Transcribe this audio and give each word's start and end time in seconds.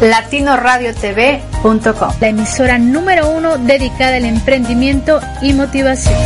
latinoradiotv.com, 0.00 2.12
la 2.20 2.28
emisora 2.28 2.78
número 2.78 3.30
uno 3.30 3.58
dedicada 3.58 4.16
al 4.16 4.24
emprendimiento 4.24 5.20
y 5.42 5.52
motivación. 5.52 6.16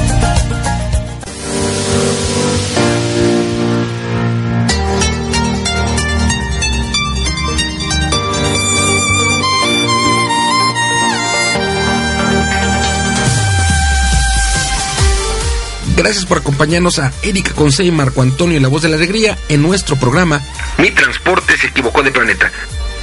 Gracias 16.02 16.26
por 16.26 16.38
acompañarnos 16.38 16.98
a 16.98 17.12
Erika 17.22 17.52
Conce 17.52 17.84
y 17.84 17.92
Marco 17.92 18.22
Antonio 18.22 18.60
La 18.60 18.66
Voz 18.66 18.82
de 18.82 18.88
la 18.88 18.96
Alegría 18.96 19.38
en 19.48 19.62
nuestro 19.62 19.94
programa 19.94 20.42
Mi 20.78 20.90
Transporte 20.90 21.56
se 21.56 21.68
equivocó 21.68 22.02
de 22.02 22.10
planeta. 22.10 22.50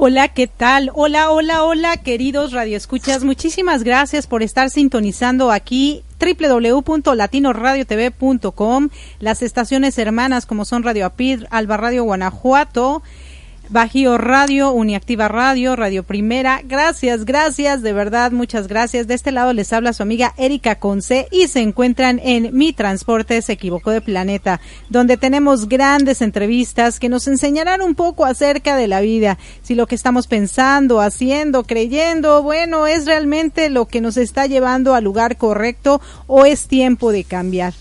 Hola, 0.00 0.28
¿qué 0.28 0.46
tal? 0.46 0.92
Hola, 0.94 1.32
hola, 1.32 1.64
hola, 1.64 1.96
queridos 1.96 2.52
radioescuchas. 2.52 3.24
Muchísimas 3.24 3.82
gracias 3.82 4.28
por 4.28 4.44
estar 4.44 4.70
sintonizando 4.70 5.50
aquí 5.50 6.04
www.latinoradiotv.com, 6.20 8.90
las 9.18 9.42
estaciones 9.42 9.98
hermanas 9.98 10.46
como 10.46 10.64
son 10.64 10.84
Radio 10.84 11.04
Apid, 11.04 11.46
Alba 11.50 11.78
Radio 11.78 12.04
Guanajuato, 12.04 13.02
Bajío 13.70 14.16
Radio, 14.16 14.72
Uniactiva 14.72 15.28
Radio, 15.28 15.76
Radio 15.76 16.02
Primera. 16.02 16.62
Gracias, 16.64 17.24
gracias, 17.24 17.82
de 17.82 17.92
verdad, 17.92 18.32
muchas 18.32 18.66
gracias. 18.66 19.06
De 19.06 19.14
este 19.14 19.30
lado 19.30 19.52
les 19.52 19.72
habla 19.72 19.92
su 19.92 20.02
amiga 20.02 20.32
Erika 20.38 20.76
Conce 20.76 21.28
y 21.30 21.48
se 21.48 21.60
encuentran 21.60 22.20
en 22.24 22.56
Mi 22.56 22.72
Transporte 22.72 23.42
se 23.42 23.52
equivocó 23.52 23.90
de 23.90 24.00
planeta, 24.00 24.60
donde 24.88 25.16
tenemos 25.16 25.68
grandes 25.68 26.22
entrevistas 26.22 26.98
que 26.98 27.08
nos 27.08 27.28
enseñarán 27.28 27.82
un 27.82 27.94
poco 27.94 28.24
acerca 28.24 28.76
de 28.76 28.88
la 28.88 29.00
vida, 29.00 29.38
si 29.62 29.74
lo 29.74 29.86
que 29.86 29.94
estamos 29.94 30.26
pensando, 30.26 31.00
haciendo, 31.00 31.64
creyendo, 31.64 32.42
bueno, 32.42 32.86
es 32.86 33.06
realmente 33.06 33.70
lo 33.70 33.86
que 33.86 34.00
nos 34.00 34.16
está 34.16 34.46
llevando 34.46 34.94
al 34.94 35.04
lugar 35.04 35.36
correcto 35.36 36.00
o 36.26 36.44
es 36.46 36.68
tiempo 36.68 37.12
de 37.12 37.24
cambiar. 37.24 37.74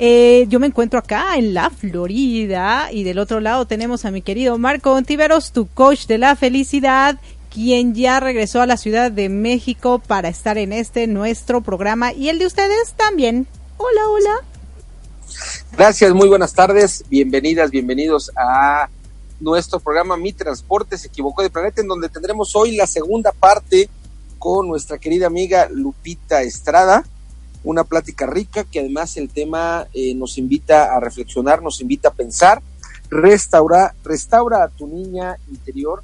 Eh, 0.00 0.46
yo 0.48 0.60
me 0.60 0.68
encuentro 0.68 1.00
acá 1.00 1.36
en 1.36 1.54
la 1.54 1.70
Florida 1.70 2.88
y 2.92 3.02
del 3.02 3.18
otro 3.18 3.40
lado 3.40 3.66
tenemos 3.66 4.04
a 4.04 4.12
mi 4.12 4.22
querido 4.22 4.56
Marco 4.56 4.92
Ontiveros, 4.92 5.50
tu 5.50 5.66
coach 5.66 6.06
de 6.06 6.18
la 6.18 6.36
felicidad, 6.36 7.18
quien 7.52 7.96
ya 7.96 8.20
regresó 8.20 8.62
a 8.62 8.66
la 8.66 8.76
Ciudad 8.76 9.10
de 9.10 9.28
México 9.28 9.98
para 9.98 10.28
estar 10.28 10.56
en 10.56 10.72
este 10.72 11.08
nuestro 11.08 11.62
programa 11.62 12.12
y 12.12 12.28
el 12.28 12.38
de 12.38 12.46
ustedes 12.46 12.92
también. 12.96 13.48
Hola, 13.76 14.08
hola. 14.08 14.34
Gracias, 15.76 16.14
muy 16.14 16.28
buenas 16.28 16.54
tardes, 16.54 17.04
bienvenidas, 17.08 17.72
bienvenidos 17.72 18.30
a 18.36 18.88
nuestro 19.40 19.80
programa 19.80 20.16
Mi 20.16 20.32
Transporte 20.32 20.96
se 20.96 21.08
equivocó 21.08 21.42
de 21.42 21.50
planeta, 21.50 21.80
en 21.80 21.88
donde 21.88 22.08
tendremos 22.08 22.54
hoy 22.54 22.76
la 22.76 22.86
segunda 22.86 23.32
parte 23.32 23.90
con 24.38 24.68
nuestra 24.68 24.98
querida 24.98 25.26
amiga 25.26 25.68
Lupita 25.68 26.42
Estrada 26.42 27.04
una 27.64 27.84
plática 27.84 28.26
rica 28.26 28.64
que 28.64 28.80
además 28.80 29.16
el 29.16 29.28
tema 29.28 29.86
eh, 29.92 30.14
nos 30.14 30.38
invita 30.38 30.94
a 30.94 31.00
reflexionar, 31.00 31.62
nos 31.62 31.80
invita 31.80 32.08
a 32.08 32.14
pensar, 32.14 32.62
restaura, 33.10 33.94
restaura 34.04 34.64
a 34.64 34.68
tu 34.68 34.86
niña 34.86 35.36
interior. 35.50 36.02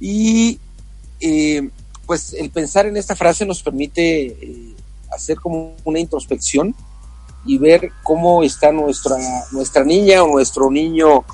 Y 0.00 0.58
eh, 1.20 1.68
pues 2.06 2.32
el 2.34 2.50
pensar 2.50 2.86
en 2.86 2.96
esta 2.96 3.14
frase 3.14 3.46
nos 3.46 3.62
permite 3.62 4.26
eh, 4.26 4.74
hacer 5.12 5.38
como 5.38 5.76
una 5.84 6.00
introspección 6.00 6.74
y 7.44 7.58
ver 7.58 7.90
cómo 8.02 8.42
está 8.42 8.72
nuestra, 8.72 9.16
nuestra 9.52 9.84
niña 9.84 10.22
o 10.22 10.28
nuestro 10.28 10.70
niño 10.70 11.24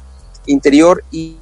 interior. 0.46 1.04
Y, 1.10 1.36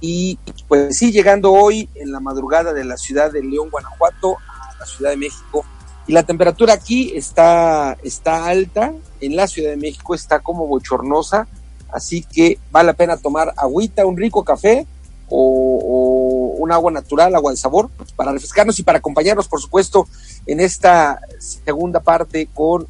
y 0.00 0.38
pues 0.68 0.98
sí, 0.98 1.12
llegando 1.12 1.52
hoy 1.52 1.88
en 1.94 2.12
la 2.12 2.20
madrugada 2.20 2.72
de 2.72 2.84
la 2.84 2.96
ciudad 2.96 3.32
de 3.32 3.42
León, 3.42 3.70
Guanajuato, 3.70 4.36
a 4.38 4.78
la 4.78 4.86
Ciudad 4.86 5.10
de 5.10 5.16
México, 5.16 5.64
y 6.06 6.12
la 6.12 6.22
temperatura 6.22 6.74
aquí 6.74 7.12
está, 7.14 7.96
está 8.02 8.46
alta, 8.46 8.92
en 9.20 9.36
la 9.36 9.46
Ciudad 9.46 9.70
de 9.70 9.76
México 9.76 10.14
está 10.14 10.40
como 10.40 10.66
bochornosa, 10.66 11.48
así 11.92 12.22
que 12.22 12.58
vale 12.70 12.88
la 12.88 12.92
pena 12.92 13.16
tomar 13.16 13.54
agüita, 13.56 14.04
un 14.04 14.16
rico 14.16 14.44
café 14.44 14.86
o, 15.28 15.80
o 15.82 16.62
un 16.62 16.72
agua 16.72 16.92
natural, 16.92 17.34
agua 17.34 17.52
de 17.52 17.56
sabor, 17.56 17.90
para 18.16 18.32
refrescarnos 18.32 18.78
y 18.78 18.82
para 18.82 18.98
acompañarnos, 18.98 19.48
por 19.48 19.60
supuesto, 19.60 20.06
en 20.46 20.60
esta 20.60 21.20
segunda 21.38 22.00
parte 22.00 22.48
con 22.52 22.86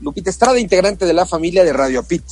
Lupita 0.00 0.30
Estrada, 0.30 0.58
integrante 0.58 1.06
de 1.06 1.12
la 1.12 1.26
familia 1.26 1.64
de 1.64 1.72
Radio 1.72 2.00
Apit. 2.00 2.24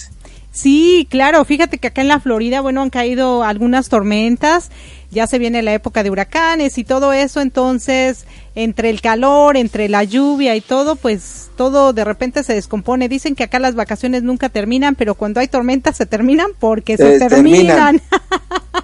Sí, 0.52 1.06
claro, 1.08 1.44
fíjate 1.44 1.78
que 1.78 1.86
acá 1.88 2.00
en 2.00 2.08
la 2.08 2.18
Florida, 2.18 2.60
bueno, 2.60 2.82
han 2.82 2.90
caído 2.90 3.44
algunas 3.44 3.88
tormentas, 3.88 4.70
ya 5.10 5.26
se 5.26 5.38
viene 5.38 5.62
la 5.62 5.74
época 5.74 6.02
de 6.02 6.10
huracanes 6.10 6.78
y 6.78 6.84
todo 6.84 7.12
eso, 7.12 7.40
entonces, 7.40 8.26
entre 8.54 8.90
el 8.90 9.00
calor, 9.00 9.56
entre 9.56 9.88
la 9.88 10.04
lluvia 10.04 10.54
y 10.54 10.60
todo, 10.60 10.96
pues 10.96 11.50
todo 11.56 11.92
de 11.92 12.04
repente 12.04 12.42
se 12.44 12.54
descompone. 12.54 13.08
Dicen 13.08 13.34
que 13.34 13.44
acá 13.44 13.58
las 13.58 13.74
vacaciones 13.74 14.22
nunca 14.22 14.48
terminan, 14.48 14.94
pero 14.94 15.14
cuando 15.14 15.40
hay 15.40 15.48
tormentas 15.48 15.96
se 15.96 16.06
terminan 16.06 16.50
porque 16.58 16.96
se, 16.96 17.18
Se 17.18 17.28
terminan. 17.28 18.00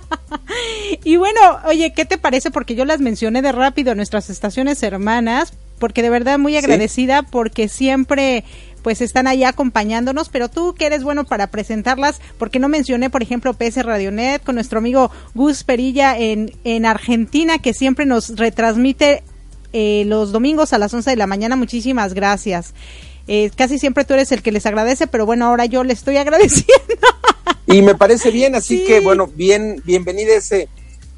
y 1.04 1.16
bueno, 1.16 1.40
oye, 1.64 1.92
¿qué 1.92 2.04
te 2.04 2.18
parece? 2.18 2.50
Porque 2.50 2.74
yo 2.74 2.84
las 2.84 3.00
mencioné 3.00 3.42
de 3.42 3.52
rápido 3.52 3.92
a 3.92 3.94
nuestras 3.94 4.28
estaciones 4.28 4.82
hermanas, 4.82 5.52
porque 5.78 6.02
de 6.02 6.10
verdad 6.10 6.38
muy 6.38 6.56
agradecida 6.56 7.22
porque 7.22 7.68
siempre 7.68 8.44
pues 8.86 9.00
están 9.00 9.26
ahí 9.26 9.42
acompañándonos, 9.42 10.28
pero 10.28 10.48
tú 10.48 10.72
que 10.72 10.86
eres 10.86 11.02
bueno 11.02 11.24
para 11.24 11.48
presentarlas, 11.48 12.20
porque 12.38 12.60
no 12.60 12.68
mencioné, 12.68 13.10
por 13.10 13.20
ejemplo, 13.20 13.52
PS 13.52 13.82
Radionet 13.84 14.44
con 14.44 14.54
nuestro 14.54 14.78
amigo 14.78 15.10
Gus 15.34 15.64
Perilla 15.64 16.16
en, 16.16 16.52
en 16.62 16.86
Argentina, 16.86 17.58
que 17.58 17.74
siempre 17.74 18.06
nos 18.06 18.36
retransmite 18.36 19.24
eh, 19.72 20.04
los 20.06 20.30
domingos 20.30 20.72
a 20.72 20.78
las 20.78 20.94
11 20.94 21.10
de 21.10 21.16
la 21.16 21.26
mañana. 21.26 21.56
Muchísimas 21.56 22.14
gracias. 22.14 22.74
Eh, 23.26 23.50
casi 23.56 23.80
siempre 23.80 24.04
tú 24.04 24.14
eres 24.14 24.30
el 24.30 24.40
que 24.40 24.52
les 24.52 24.66
agradece, 24.66 25.08
pero 25.08 25.26
bueno, 25.26 25.46
ahora 25.46 25.66
yo 25.66 25.82
le 25.82 25.92
estoy 25.92 26.16
agradeciendo. 26.18 27.08
Y 27.66 27.82
me 27.82 27.96
parece 27.96 28.30
bien, 28.30 28.54
así 28.54 28.78
Sí. 28.78 28.84
que 28.84 29.00
bueno, 29.00 29.26
bien, 29.26 29.82
bienvenida 29.84 30.32
ese, 30.34 30.68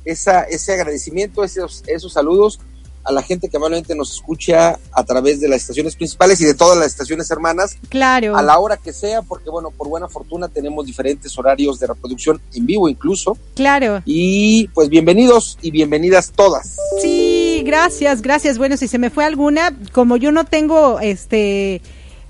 esa, 0.07 0.45
ese 0.45 0.73
agradecimiento, 0.73 1.45
esos, 1.45 1.85
esos 1.87 2.15
saludos 2.15 2.61
a 3.09 3.13
la 3.13 3.23
gente 3.23 3.49
que 3.49 3.57
amablemente 3.57 3.95
nos 3.95 4.13
escucha 4.13 4.79
a 4.93 5.05
través 5.05 5.41
de 5.41 5.49
las 5.49 5.63
estaciones 5.63 5.97
principales 5.97 6.43
y 6.43 6.45
de 6.45 6.53
todas 6.53 6.77
las 6.77 6.89
estaciones 6.89 7.31
hermanas 7.31 7.79
claro. 7.89 8.37
a 8.37 8.43
la 8.43 8.59
hora 8.59 8.77
que 8.77 8.93
sea, 8.93 9.23
porque 9.23 9.49
bueno, 9.49 9.71
por 9.71 9.89
buena 9.89 10.09
fortuna 10.09 10.49
tenemos 10.49 10.85
diferentes 10.85 11.37
horarios 11.39 11.81
de 11.81 11.87
reproducción 11.87 12.39
en 12.55 12.67
vivo 12.67 12.87
incluso. 12.87 13.39
Claro. 13.55 14.03
Y 14.05 14.69
pues 14.75 14.91
bienvenidos 14.91 15.57
y 15.63 15.71
bienvenidas 15.71 16.33
todas. 16.37 16.77
Sí, 17.01 17.63
gracias, 17.65 18.21
gracias. 18.21 18.59
Bueno, 18.59 18.77
si 18.77 18.89
se 18.89 18.99
me 18.99 19.09
fue 19.09 19.25
alguna, 19.25 19.75
como 19.93 20.19
yo 20.19 20.31
no 20.31 20.45
tengo 20.45 21.01
este 21.01 21.81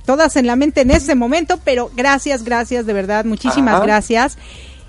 todas 0.06 0.36
en 0.36 0.46
la 0.46 0.54
mente 0.54 0.82
en 0.82 0.92
ese 0.92 1.16
momento, 1.16 1.58
pero 1.64 1.90
gracias, 1.94 2.44
gracias, 2.44 2.86
de 2.86 2.92
verdad, 2.92 3.24
muchísimas 3.24 3.74
Ajá. 3.74 3.84
gracias. 3.84 4.38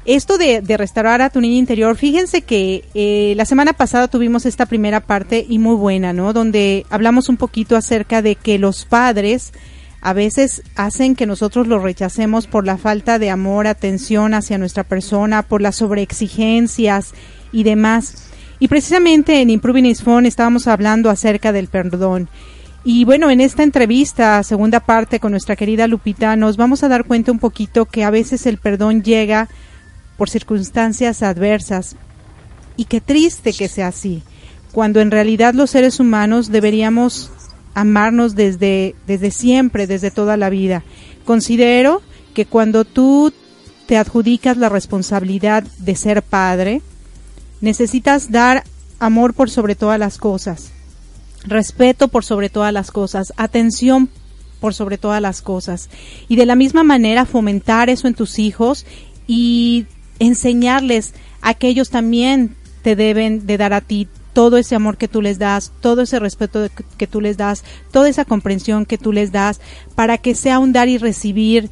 Esto 0.09 0.39
de, 0.39 0.61
de 0.61 0.75
restaurar 0.75 1.21
a 1.21 1.29
tu 1.29 1.39
niña 1.39 1.59
interior, 1.59 1.95
fíjense 1.95 2.41
que 2.41 2.83
eh, 2.95 3.35
la 3.37 3.45
semana 3.45 3.73
pasada 3.73 4.07
tuvimos 4.07 4.47
esta 4.47 4.65
primera 4.65 5.01
parte 5.01 5.45
y 5.47 5.59
muy 5.59 5.75
buena, 5.75 6.13
¿no? 6.13 6.33
Donde 6.33 6.87
hablamos 6.89 7.29
un 7.29 7.37
poquito 7.37 7.77
acerca 7.77 8.23
de 8.23 8.33
que 8.33 8.57
los 8.57 8.85
padres 8.85 9.53
a 10.01 10.13
veces 10.13 10.63
hacen 10.75 11.15
que 11.15 11.27
nosotros 11.27 11.67
lo 11.67 11.77
rechacemos 11.77 12.47
por 12.47 12.65
la 12.65 12.79
falta 12.79 13.19
de 13.19 13.29
amor, 13.29 13.67
atención 13.67 14.33
hacia 14.33 14.57
nuestra 14.57 14.83
persona, 14.83 15.43
por 15.43 15.61
las 15.61 15.75
sobreexigencias 15.75 17.13
y 17.51 17.61
demás. 17.61 18.31
Y 18.57 18.67
precisamente 18.67 19.41
en 19.41 19.51
Improving 19.51 19.85
is 19.85 20.01
Fun 20.01 20.25
estábamos 20.25 20.65
hablando 20.65 21.11
acerca 21.11 21.51
del 21.51 21.67
perdón. 21.67 22.29
Y 22.83 23.05
bueno, 23.05 23.29
en 23.29 23.41
esta 23.41 23.61
entrevista, 23.61 24.41
segunda 24.41 24.79
parte 24.79 25.19
con 25.19 25.33
nuestra 25.33 25.55
querida 25.55 25.85
Lupita, 25.85 26.35
nos 26.35 26.57
vamos 26.57 26.81
a 26.81 26.87
dar 26.87 27.05
cuenta 27.05 27.31
un 27.31 27.37
poquito 27.37 27.85
que 27.85 28.03
a 28.03 28.09
veces 28.09 28.47
el 28.47 28.57
perdón 28.57 29.03
llega 29.03 29.49
por 30.19 30.29
circunstancias 30.29 31.23
adversas. 31.23 31.95
Y 32.75 32.85
qué 32.85 32.99
triste 32.99 33.53
que 33.53 33.69
sea 33.69 33.87
así, 33.87 34.21
cuando 34.73 34.99
en 34.99 35.11
realidad 35.11 35.53
los 35.53 35.71
seres 35.71 35.99
humanos 36.01 36.51
deberíamos 36.51 37.31
amarnos 37.73 38.35
desde, 38.35 38.95
desde 39.07 39.31
siempre, 39.31 39.87
desde 39.87 40.11
toda 40.11 40.35
la 40.35 40.49
vida. 40.49 40.83
Considero 41.23 42.01
que 42.33 42.45
cuando 42.45 42.83
tú 42.83 43.33
te 43.87 43.97
adjudicas 43.97 44.57
la 44.57 44.67
responsabilidad 44.67 45.63
de 45.77 45.95
ser 45.95 46.21
padre, 46.21 46.81
necesitas 47.61 48.29
dar 48.29 48.65
amor 48.99 49.33
por 49.33 49.49
sobre 49.49 49.75
todas 49.75 49.99
las 49.99 50.17
cosas, 50.17 50.71
respeto 51.45 52.09
por 52.09 52.25
sobre 52.25 52.49
todas 52.49 52.73
las 52.73 52.91
cosas, 52.91 53.31
atención 53.37 54.09
por 54.59 54.73
sobre 54.73 54.97
todas 54.97 55.21
las 55.21 55.41
cosas. 55.41 55.89
Y 56.27 56.35
de 56.35 56.45
la 56.45 56.55
misma 56.55 56.83
manera 56.83 57.25
fomentar 57.25 57.89
eso 57.89 58.09
en 58.09 58.15
tus 58.15 58.37
hijos 58.37 58.85
y 59.25 59.85
enseñarles 60.19 61.13
a 61.41 61.53
que 61.53 61.67
ellos 61.67 61.89
también 61.89 62.55
te 62.81 62.95
deben 62.95 63.45
de 63.45 63.57
dar 63.57 63.73
a 63.73 63.81
ti 63.81 64.07
todo 64.33 64.57
ese 64.57 64.75
amor 64.75 64.97
que 64.97 65.07
tú 65.07 65.21
les 65.21 65.39
das, 65.39 65.71
todo 65.81 66.01
ese 66.03 66.19
respeto 66.19 66.67
que 66.97 67.07
tú 67.07 67.19
les 67.19 67.37
das, 67.37 67.63
toda 67.91 68.09
esa 68.09 68.25
comprensión 68.25 68.85
que 68.85 68.97
tú 68.97 69.11
les 69.11 69.31
das, 69.31 69.59
para 69.95 70.17
que 70.17 70.35
sea 70.35 70.59
un 70.59 70.71
dar 70.71 70.87
y 70.87 70.97
recibir 70.97 71.69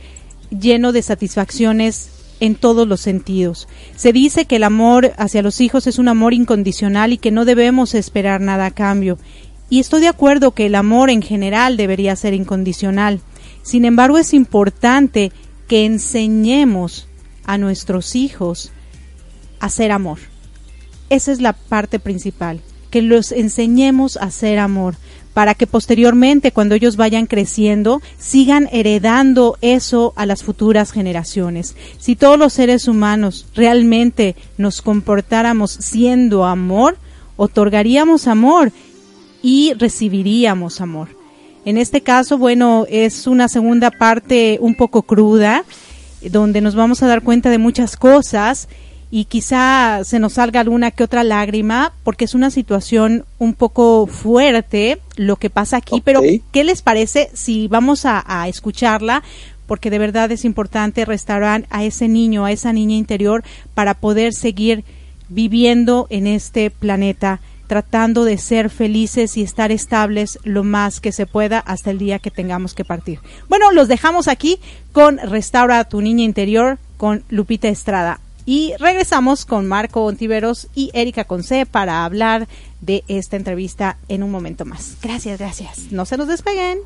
lleno 0.49 0.91
de 0.91 1.01
satisfacciones 1.01 2.09
en 2.39 2.55
todos 2.55 2.87
los 2.87 3.01
sentidos. 3.01 3.67
Se 3.95 4.13
dice 4.13 4.45
que 4.45 4.57
el 4.57 4.63
amor 4.63 5.13
hacia 5.17 5.41
los 5.41 5.61
hijos 5.61 5.87
es 5.87 5.97
un 5.97 6.07
amor 6.07 6.33
incondicional 6.33 7.13
y 7.13 7.17
que 7.17 7.31
no 7.31 7.45
debemos 7.45 7.95
esperar 7.95 8.41
nada 8.41 8.67
a 8.67 8.71
cambio. 8.71 9.17
Y 9.69 9.79
estoy 9.79 10.01
de 10.01 10.07
acuerdo 10.07 10.51
que 10.51 10.67
el 10.67 10.75
amor 10.75 11.09
en 11.09 11.21
general 11.21 11.77
debería 11.77 12.15
ser 12.15 12.33
incondicional. 12.33 13.21
Sin 13.63 13.85
embargo, 13.85 14.17
es 14.17 14.33
importante 14.33 15.31
que 15.67 15.85
enseñemos 15.85 17.07
a 17.47 17.57
nuestros 17.57 18.15
hijos 18.15 18.71
hacer 19.59 19.91
amor. 19.91 20.19
Esa 21.09 21.31
es 21.31 21.41
la 21.41 21.53
parte 21.53 21.99
principal, 21.99 22.61
que 22.91 23.01
los 23.01 23.31
enseñemos 23.31 24.17
a 24.17 24.25
hacer 24.25 24.59
amor, 24.59 24.95
para 25.33 25.53
que 25.53 25.67
posteriormente, 25.67 26.51
cuando 26.51 26.75
ellos 26.75 26.95
vayan 26.95 27.27
creciendo, 27.27 28.01
sigan 28.17 28.67
heredando 28.71 29.57
eso 29.61 30.13
a 30.15 30.25
las 30.25 30.43
futuras 30.43 30.91
generaciones. 30.91 31.75
Si 31.99 32.15
todos 32.15 32.39
los 32.39 32.53
seres 32.53 32.87
humanos 32.87 33.45
realmente 33.53 34.35
nos 34.57 34.81
comportáramos 34.81 35.71
siendo 35.71 36.45
amor, 36.45 36.97
otorgaríamos 37.35 38.27
amor 38.27 38.71
y 39.43 39.73
recibiríamos 39.75 40.81
amor. 40.81 41.09
En 41.65 41.77
este 41.77 42.01
caso, 42.01 42.37
bueno, 42.37 42.85
es 42.89 43.27
una 43.27 43.47
segunda 43.47 43.91
parte 43.91 44.57
un 44.59 44.73
poco 44.75 45.03
cruda, 45.03 45.65
donde 46.21 46.61
nos 46.61 46.75
vamos 46.75 47.03
a 47.03 47.07
dar 47.07 47.21
cuenta 47.21 47.49
de 47.49 47.57
muchas 47.57 47.95
cosas 47.97 48.67
y 49.09 49.25
quizá 49.25 50.01
se 50.03 50.19
nos 50.19 50.33
salga 50.33 50.59
alguna 50.59 50.91
que 50.91 51.03
otra 51.03 51.23
lágrima 51.23 51.93
porque 52.03 52.25
es 52.25 52.35
una 52.35 52.51
situación 52.51 53.25
un 53.37 53.53
poco 53.53 54.05
fuerte 54.07 54.99
lo 55.15 55.37
que 55.37 55.49
pasa 55.49 55.77
aquí, 55.77 56.01
pero 56.03 56.21
¿qué 56.51 56.63
les 56.63 56.81
parece 56.81 57.29
si 57.33 57.67
vamos 57.67 58.05
a, 58.05 58.23
a, 58.25 58.47
escucharla? 58.47 59.23
Porque 59.65 59.89
de 59.89 59.99
verdad 59.99 60.31
es 60.31 60.45
importante 60.45 61.05
restaurar 61.05 61.65
a 61.69 61.83
ese 61.83 62.07
niño, 62.07 62.45
a 62.45 62.51
esa 62.51 62.73
niña 62.73 62.95
interior 62.95 63.43
para 63.73 63.93
poder 63.93 64.33
seguir 64.33 64.83
viviendo 65.29 66.07
en 66.09 66.27
este 66.27 66.69
planeta 66.69 67.39
tratando 67.67 68.23
de 68.23 68.37
ser 68.37 68.69
felices 68.69 69.37
y 69.37 69.43
estar 69.43 69.71
estables 69.71 70.39
lo 70.43 70.63
más 70.63 70.99
que 70.99 71.11
se 71.11 71.25
pueda 71.25 71.59
hasta 71.59 71.91
el 71.91 71.99
día 71.99 72.19
que 72.19 72.31
tengamos 72.31 72.73
que 72.73 72.85
partir. 72.85 73.19
Bueno, 73.49 73.71
los 73.71 73.87
dejamos 73.87 74.27
aquí 74.27 74.59
con 74.91 75.17
Restaura 75.17 75.83
tu 75.83 76.01
niña 76.01 76.23
interior 76.23 76.79
con 76.97 77.23
Lupita 77.29 77.67
Estrada. 77.67 78.19
Y 78.45 78.73
regresamos 78.79 79.45
con 79.45 79.67
Marco 79.67 80.05
Ontiveros 80.05 80.67
y 80.73 80.89
Erika 80.93 81.25
Conce 81.25 81.65
para 81.65 82.05
hablar 82.05 82.47
de 82.79 83.03
esta 83.09 83.35
entrevista 83.35 83.97
en 84.07 84.23
un 84.23 84.31
momento 84.31 84.63
más. 84.63 84.95
Gracias, 85.01 85.37
gracias. 85.37 85.91
No 85.91 86.05
se 86.05 86.15
nos 86.15 86.29
despeguen. 86.29 86.79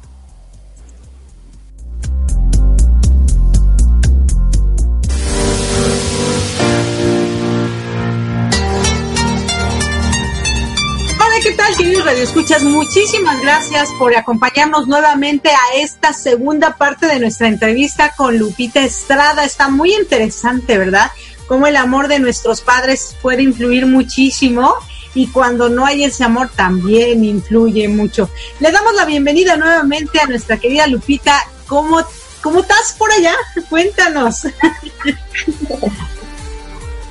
Hola, 11.31 11.39
¿qué 11.43 11.51
tal, 11.53 11.77
queridos 11.77 12.03
radioescuchas? 12.03 12.63
Muchísimas 12.63 13.39
gracias 13.39 13.87
por 13.97 14.13
acompañarnos 14.13 14.87
nuevamente 14.87 15.49
a 15.49 15.77
esta 15.77 16.11
segunda 16.11 16.75
parte 16.75 17.05
de 17.07 17.21
nuestra 17.21 17.47
entrevista 17.47 18.13
con 18.17 18.37
Lupita 18.37 18.83
Estrada. 18.83 19.45
Está 19.45 19.69
muy 19.69 19.93
interesante, 19.93 20.77
¿verdad? 20.77 21.09
cómo 21.47 21.67
el 21.67 21.77
amor 21.77 22.09
de 22.09 22.19
nuestros 22.19 22.59
padres 22.59 23.15
puede 23.21 23.43
influir 23.43 23.85
muchísimo 23.85 24.73
y 25.13 25.27
cuando 25.27 25.69
no 25.69 25.85
hay 25.85 26.03
ese 26.03 26.25
amor 26.25 26.49
también 26.53 27.23
influye 27.23 27.87
mucho. 27.87 28.29
Le 28.59 28.69
damos 28.69 28.93
la 28.95 29.05
bienvenida 29.05 29.55
nuevamente 29.55 30.19
a 30.19 30.27
nuestra 30.27 30.57
querida 30.57 30.85
Lupita. 30.87 31.47
¿Cómo, 31.65 32.05
cómo 32.41 32.59
estás 32.59 32.93
por 32.97 33.09
allá? 33.09 33.35
Cuéntanos. 33.69 34.47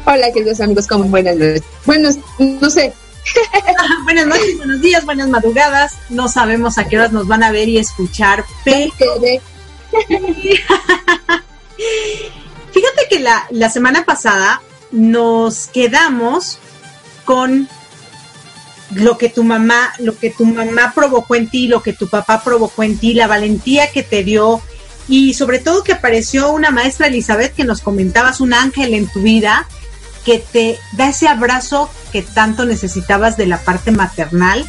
Hola, 0.05 0.31
queridos 0.31 0.61
amigos, 0.61 0.87
¿cómo 0.87 1.05
buenas 1.05 1.37
noches? 1.37 1.63
Buenos, 1.87 2.17
no 2.39 2.69
sé. 2.69 2.93
buenas 4.05 4.27
noches, 4.27 4.57
buenos 4.57 4.81
días, 4.81 5.05
buenas 5.05 5.29
madrugadas. 5.29 5.95
No 6.09 6.29
sabemos 6.29 6.79
a 6.79 6.89
qué 6.89 6.97
horas 6.97 7.13
nos 7.13 7.27
van 7.27 7.43
a 7.43 7.51
ver 7.51 7.69
y 7.69 7.79
escuchar, 7.79 8.45
pero... 8.65 8.93
Fíjate 12.73 13.09
que 13.09 13.19
la, 13.19 13.47
la 13.51 13.69
semana 13.71 14.05
pasada 14.05 14.63
nos 14.93 15.67
quedamos 15.67 16.59
con 17.25 17.69
lo 18.95 19.19
que 19.19 19.29
tu 19.29 19.45
mamá, 19.45 19.93
lo 19.99 20.17
que 20.19 20.31
tu 20.31 20.45
mamá 20.45 20.93
provocó 20.95 21.35
en 21.35 21.49
ti, 21.49 21.69
lo 21.69 21.83
que 21.83 21.93
tu 21.93 22.09
papá 22.09 22.43
provocó 22.43 22.83
en 22.83 22.99
ti, 22.99 23.15
la 23.15 23.27
valentía 23.27 23.91
que 23.93 24.03
te 24.03 24.25
dio 24.25 24.61
y 25.09 25.35
sobre 25.35 25.59
todo 25.59 25.83
que 25.83 25.93
apareció 25.93 26.53
una 26.53 26.71
maestra 26.71 27.09
Elizabeth 27.09 27.55
que 27.55 27.65
nos 27.65 27.81
comentabas 27.81 28.41
un 28.41 28.55
ángel 28.55 28.95
en 28.95 29.09
tu 29.09 29.21
vida 29.21 29.67
que 30.25 30.39
te 30.39 30.79
da 30.93 31.09
ese 31.09 31.29
abrazo 31.29 31.91
que 32.13 32.23
tanto 32.23 32.65
necesitabas 32.65 33.37
de 33.37 33.47
la 33.47 33.59
parte 33.59 33.91
maternal 33.91 34.65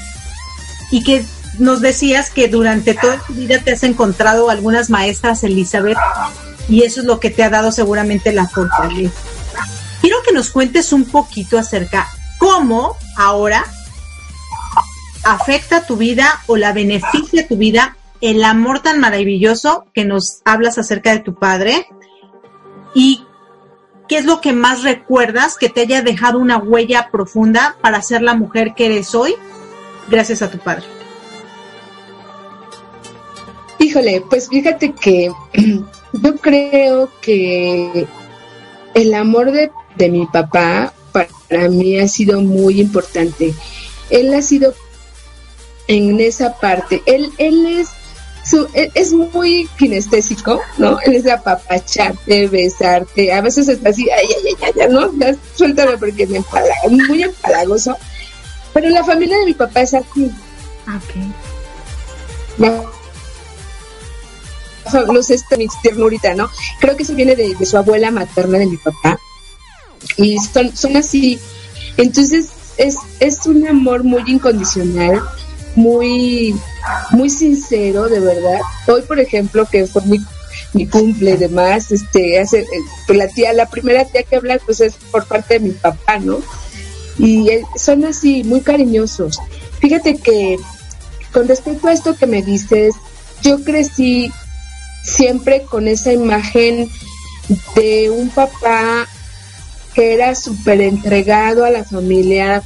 y 0.91 1.03
que 1.03 1.25
nos 1.59 1.81
decías 1.81 2.29
que 2.29 2.47
durante 2.47 2.93
toda 2.93 3.17
tu 3.19 3.33
vida 3.33 3.59
te 3.59 3.71
has 3.71 3.83
encontrado 3.83 4.49
algunas 4.49 4.89
maestras 4.89 5.43
Elizabeth 5.43 5.97
y 6.69 6.83
eso 6.83 7.01
es 7.01 7.05
lo 7.05 7.19
que 7.19 7.29
te 7.29 7.43
ha 7.43 7.49
dado 7.49 7.71
seguramente 7.71 8.31
la 8.31 8.47
fortaleza. 8.47 9.13
Quiero 10.01 10.17
que 10.25 10.33
nos 10.33 10.49
cuentes 10.49 10.93
un 10.93 11.05
poquito 11.05 11.57
acerca 11.57 12.07
cómo 12.37 12.95
ahora 13.17 13.65
afecta 15.23 15.85
tu 15.85 15.97
vida 15.97 16.41
o 16.47 16.57
la 16.57 16.73
beneficia 16.73 17.47
tu 17.47 17.57
vida 17.57 17.97
el 18.21 18.43
amor 18.43 18.79
tan 18.79 18.99
maravilloso 18.99 19.85
que 19.93 20.05
nos 20.05 20.41
hablas 20.45 20.77
acerca 20.77 21.11
de 21.11 21.19
tu 21.19 21.35
padre 21.35 21.87
y 22.93 23.25
qué 24.11 24.17
es 24.17 24.25
lo 24.25 24.41
que 24.41 24.51
más 24.51 24.83
recuerdas 24.83 25.55
que 25.57 25.69
te 25.69 25.79
haya 25.79 26.01
dejado 26.01 26.37
una 26.37 26.57
huella 26.57 27.07
profunda 27.13 27.77
para 27.79 28.01
ser 28.01 28.21
la 28.21 28.33
mujer 28.33 28.73
que 28.75 28.87
eres 28.87 29.15
hoy 29.15 29.35
gracias 30.09 30.41
a 30.41 30.51
tu 30.51 30.57
padre. 30.57 30.83
Híjole, 33.79 34.21
pues 34.29 34.49
fíjate 34.49 34.91
que 34.91 35.31
yo 36.11 36.35
creo 36.41 37.09
que 37.21 38.05
el 38.95 39.13
amor 39.13 39.53
de, 39.53 39.71
mi 40.09 40.25
papá 40.25 40.91
para 41.13 41.69
mí 41.69 41.97
ha 41.97 42.09
sido 42.09 42.41
muy 42.41 42.81
importante. 42.81 43.53
Él 44.09 44.33
ha 44.33 44.41
sido 44.41 44.73
en 45.87 46.19
esa 46.19 46.59
parte. 46.59 47.01
Él, 47.05 47.31
él 47.37 47.65
es 47.65 47.87
su, 48.51 48.67
es 48.73 49.13
muy 49.13 49.67
kinestésico, 49.77 50.61
¿no? 50.77 50.99
Él 51.01 51.15
es 51.15 51.23
de 51.23 51.31
apapacharte, 51.31 52.47
besarte, 52.47 53.31
a 53.31 53.41
veces 53.41 53.67
está 53.67 53.89
así, 53.89 54.09
ay, 54.09 54.27
ay, 54.27 54.55
ay, 54.61 54.71
ay, 54.81 54.87
¿no? 54.89 55.11
Ya, 55.17 55.35
suéltame 55.55 55.97
porque 55.97 56.27
me 56.27 56.37
empalaga, 56.37 56.75
muy 56.89 57.23
empalagoso. 57.23 57.97
Pero 58.73 58.89
la 58.89 59.03
familia 59.03 59.37
de 59.39 59.45
mi 59.45 59.53
papá 59.53 59.81
es 59.81 59.93
así. 59.93 60.31
Ok 60.87 62.71
no 65.11 65.23
sé, 65.23 65.35
esta 65.35 65.57
mi 65.57 65.67
ternurita, 65.83 66.33
¿no? 66.33 66.49
Creo 66.79 66.95
que 66.95 67.03
eso 67.03 67.13
viene 67.15 67.35
de, 67.35 67.65
su 67.65 67.77
abuela 67.77 68.11
materna 68.11 68.57
de 68.57 68.67
mi 68.67 68.77
papá. 68.77 69.19
Y 70.17 70.37
son, 70.39 70.75
son 70.75 70.97
así. 70.97 71.39
Entonces, 71.97 72.49
es, 72.77 72.97
es 73.19 73.45
un 73.45 73.67
amor 73.67 74.03
muy 74.03 74.23
incondicional, 74.27 75.21
muy, 75.75 76.55
muy 77.11 77.29
sincero, 77.29 78.09
de 78.09 78.19
verdad. 78.19 78.59
Hoy, 78.87 79.01
por 79.03 79.19
ejemplo, 79.19 79.67
que 79.69 79.85
fue 79.85 80.01
mi, 80.03 80.19
mi 80.73 80.87
cumple 80.87 81.37
demás, 81.37 81.91
este, 81.91 82.39
hace, 82.39 82.65
pues 83.07 83.17
la 83.17 83.27
tía, 83.27 83.53
la 83.53 83.69
primera 83.69 84.05
tía 84.05 84.23
que 84.23 84.35
habla, 84.35 84.59
pues 84.65 84.81
es 84.81 84.95
por 85.11 85.25
parte 85.25 85.55
de 85.55 85.59
mi 85.61 85.71
papá, 85.71 86.19
¿no? 86.19 86.39
Y 87.17 87.49
son 87.75 88.05
así, 88.05 88.43
muy 88.43 88.61
cariñosos. 88.61 89.39
Fíjate 89.79 90.17
que 90.17 90.57
con 91.31 91.47
respecto 91.47 91.87
a 91.87 91.93
esto 91.93 92.15
que 92.15 92.27
me 92.27 92.41
dices, 92.41 92.95
yo 93.41 93.63
crecí 93.63 94.31
siempre 95.03 95.63
con 95.63 95.87
esa 95.87 96.13
imagen 96.13 96.89
de 97.75 98.09
un 98.09 98.29
papá 98.29 99.07
que 99.93 100.13
era 100.13 100.35
súper 100.35 100.81
entregado 100.81 101.65
a 101.65 101.69
la 101.69 101.83
familia, 101.83 102.63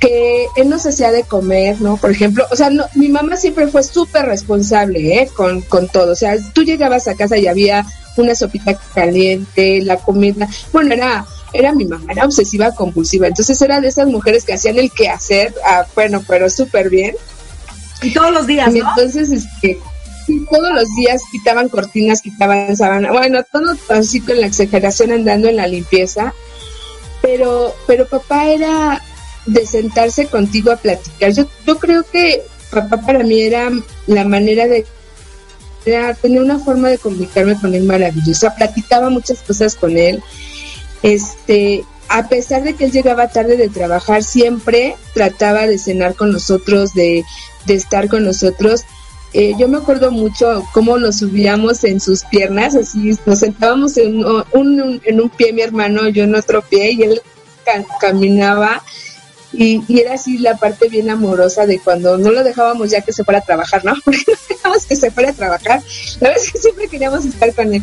que 0.00 0.46
él 0.56 0.68
nos 0.70 0.86
hacía 0.86 1.12
de 1.12 1.24
comer, 1.24 1.80
¿no? 1.80 1.98
Por 1.98 2.10
ejemplo, 2.10 2.46
o 2.50 2.56
sea, 2.56 2.70
no, 2.70 2.86
mi 2.94 3.08
mamá 3.08 3.36
siempre 3.36 3.68
fue 3.68 3.82
súper 3.82 4.26
responsable, 4.26 5.20
¿eh? 5.20 5.30
Con, 5.36 5.60
con 5.60 5.88
todo. 5.88 6.12
O 6.12 6.16
sea, 6.16 6.36
tú 6.54 6.64
llegabas 6.64 7.06
a 7.06 7.14
casa 7.14 7.36
y 7.36 7.46
había 7.46 7.86
una 8.16 8.34
sopita 8.34 8.74
caliente, 8.94 9.82
la 9.82 9.98
comida. 9.98 10.48
Bueno, 10.72 10.94
era 10.94 11.26
era 11.52 11.72
mi 11.72 11.84
mamá, 11.84 12.12
era 12.12 12.24
obsesiva 12.24 12.72
compulsiva. 12.72 13.26
Entonces 13.26 13.60
era 13.60 13.80
de 13.80 13.88
esas 13.88 14.06
mujeres 14.06 14.44
que 14.44 14.54
hacían 14.54 14.78
el 14.78 14.90
quehacer, 14.90 15.54
ah, 15.64 15.86
bueno, 15.94 16.22
pero 16.26 16.48
súper 16.48 16.90
bien. 16.90 17.16
Y 18.02 18.12
todos 18.12 18.32
los 18.32 18.46
días, 18.46 18.68
¿no? 18.68 18.76
Y 18.76 18.80
entonces, 18.80 19.30
este, 19.30 19.78
todos 20.50 20.72
los 20.72 20.84
días 20.96 21.22
quitaban 21.30 21.68
cortinas, 21.68 22.22
quitaban 22.22 22.76
sábana, 22.76 23.12
bueno, 23.12 23.42
todo 23.50 23.76
así 23.88 24.20
con 24.20 24.40
la 24.40 24.46
exageración 24.46 25.12
andando 25.12 25.48
en 25.48 25.56
la 25.56 25.66
limpieza. 25.66 26.32
Pero, 27.20 27.74
pero 27.86 28.06
papá 28.06 28.46
era 28.46 29.02
de 29.52 29.66
sentarse 29.66 30.26
contigo 30.26 30.70
a 30.70 30.76
platicar. 30.76 31.32
Yo, 31.32 31.44
yo 31.66 31.78
creo 31.78 32.04
que 32.04 32.42
papá 32.70 33.00
para 33.00 33.24
mí 33.24 33.40
era 33.40 33.70
la 34.06 34.24
manera 34.24 34.66
de 34.66 34.86
era 35.84 36.14
tener 36.14 36.42
una 36.42 36.58
forma 36.58 36.88
de 36.88 36.98
comunicarme 36.98 37.58
con 37.58 37.74
él 37.74 37.84
maravillosa. 37.84 38.54
Platicaba 38.54 39.08
muchas 39.08 39.40
cosas 39.40 39.76
con 39.76 39.96
él. 39.96 40.22
Este, 41.02 41.84
a 42.08 42.28
pesar 42.28 42.62
de 42.62 42.74
que 42.74 42.84
él 42.84 42.92
llegaba 42.92 43.28
tarde 43.28 43.56
de 43.56 43.70
trabajar, 43.70 44.22
siempre 44.22 44.96
trataba 45.14 45.66
de 45.66 45.78
cenar 45.78 46.14
con 46.14 46.32
nosotros, 46.32 46.92
de, 46.92 47.24
de 47.66 47.74
estar 47.74 48.08
con 48.08 48.24
nosotros. 48.24 48.84
Eh, 49.32 49.54
yo 49.58 49.68
me 49.68 49.78
acuerdo 49.78 50.10
mucho 50.10 50.64
cómo 50.72 50.98
nos 50.98 51.18
subíamos 51.18 51.82
en 51.84 52.00
sus 52.00 52.24
piernas, 52.24 52.74
así 52.74 53.16
nos 53.24 53.38
sentábamos 53.38 53.96
en 53.96 54.24
un, 54.24 55.00
en 55.04 55.20
un 55.20 55.30
pie 55.30 55.52
mi 55.52 55.62
hermano, 55.62 56.08
yo 56.08 56.24
en 56.24 56.34
otro 56.34 56.62
pie, 56.62 56.92
y 56.92 57.02
él 57.04 57.22
caminaba 58.00 58.82
y, 59.52 59.82
era 60.00 60.14
así 60.14 60.38
la 60.38 60.56
parte 60.56 60.88
bien 60.88 61.10
amorosa 61.10 61.66
de 61.66 61.78
cuando 61.78 62.16
no 62.18 62.30
lo 62.30 62.44
dejábamos 62.44 62.90
ya 62.90 63.00
que 63.00 63.12
se 63.12 63.24
fuera 63.24 63.40
a 63.40 63.44
trabajar, 63.44 63.84
¿no? 63.84 63.94
Porque 64.04 64.24
no 64.26 64.34
dejábamos 64.48 64.86
que 64.86 64.96
se 64.96 65.10
fuera 65.10 65.30
a 65.30 65.34
trabajar, 65.34 65.82
la 66.20 66.28
verdad 66.28 66.44
es 66.44 66.52
que 66.52 66.58
siempre 66.58 66.88
queríamos 66.88 67.24
estar 67.24 67.54
con 67.54 67.74
él. 67.74 67.82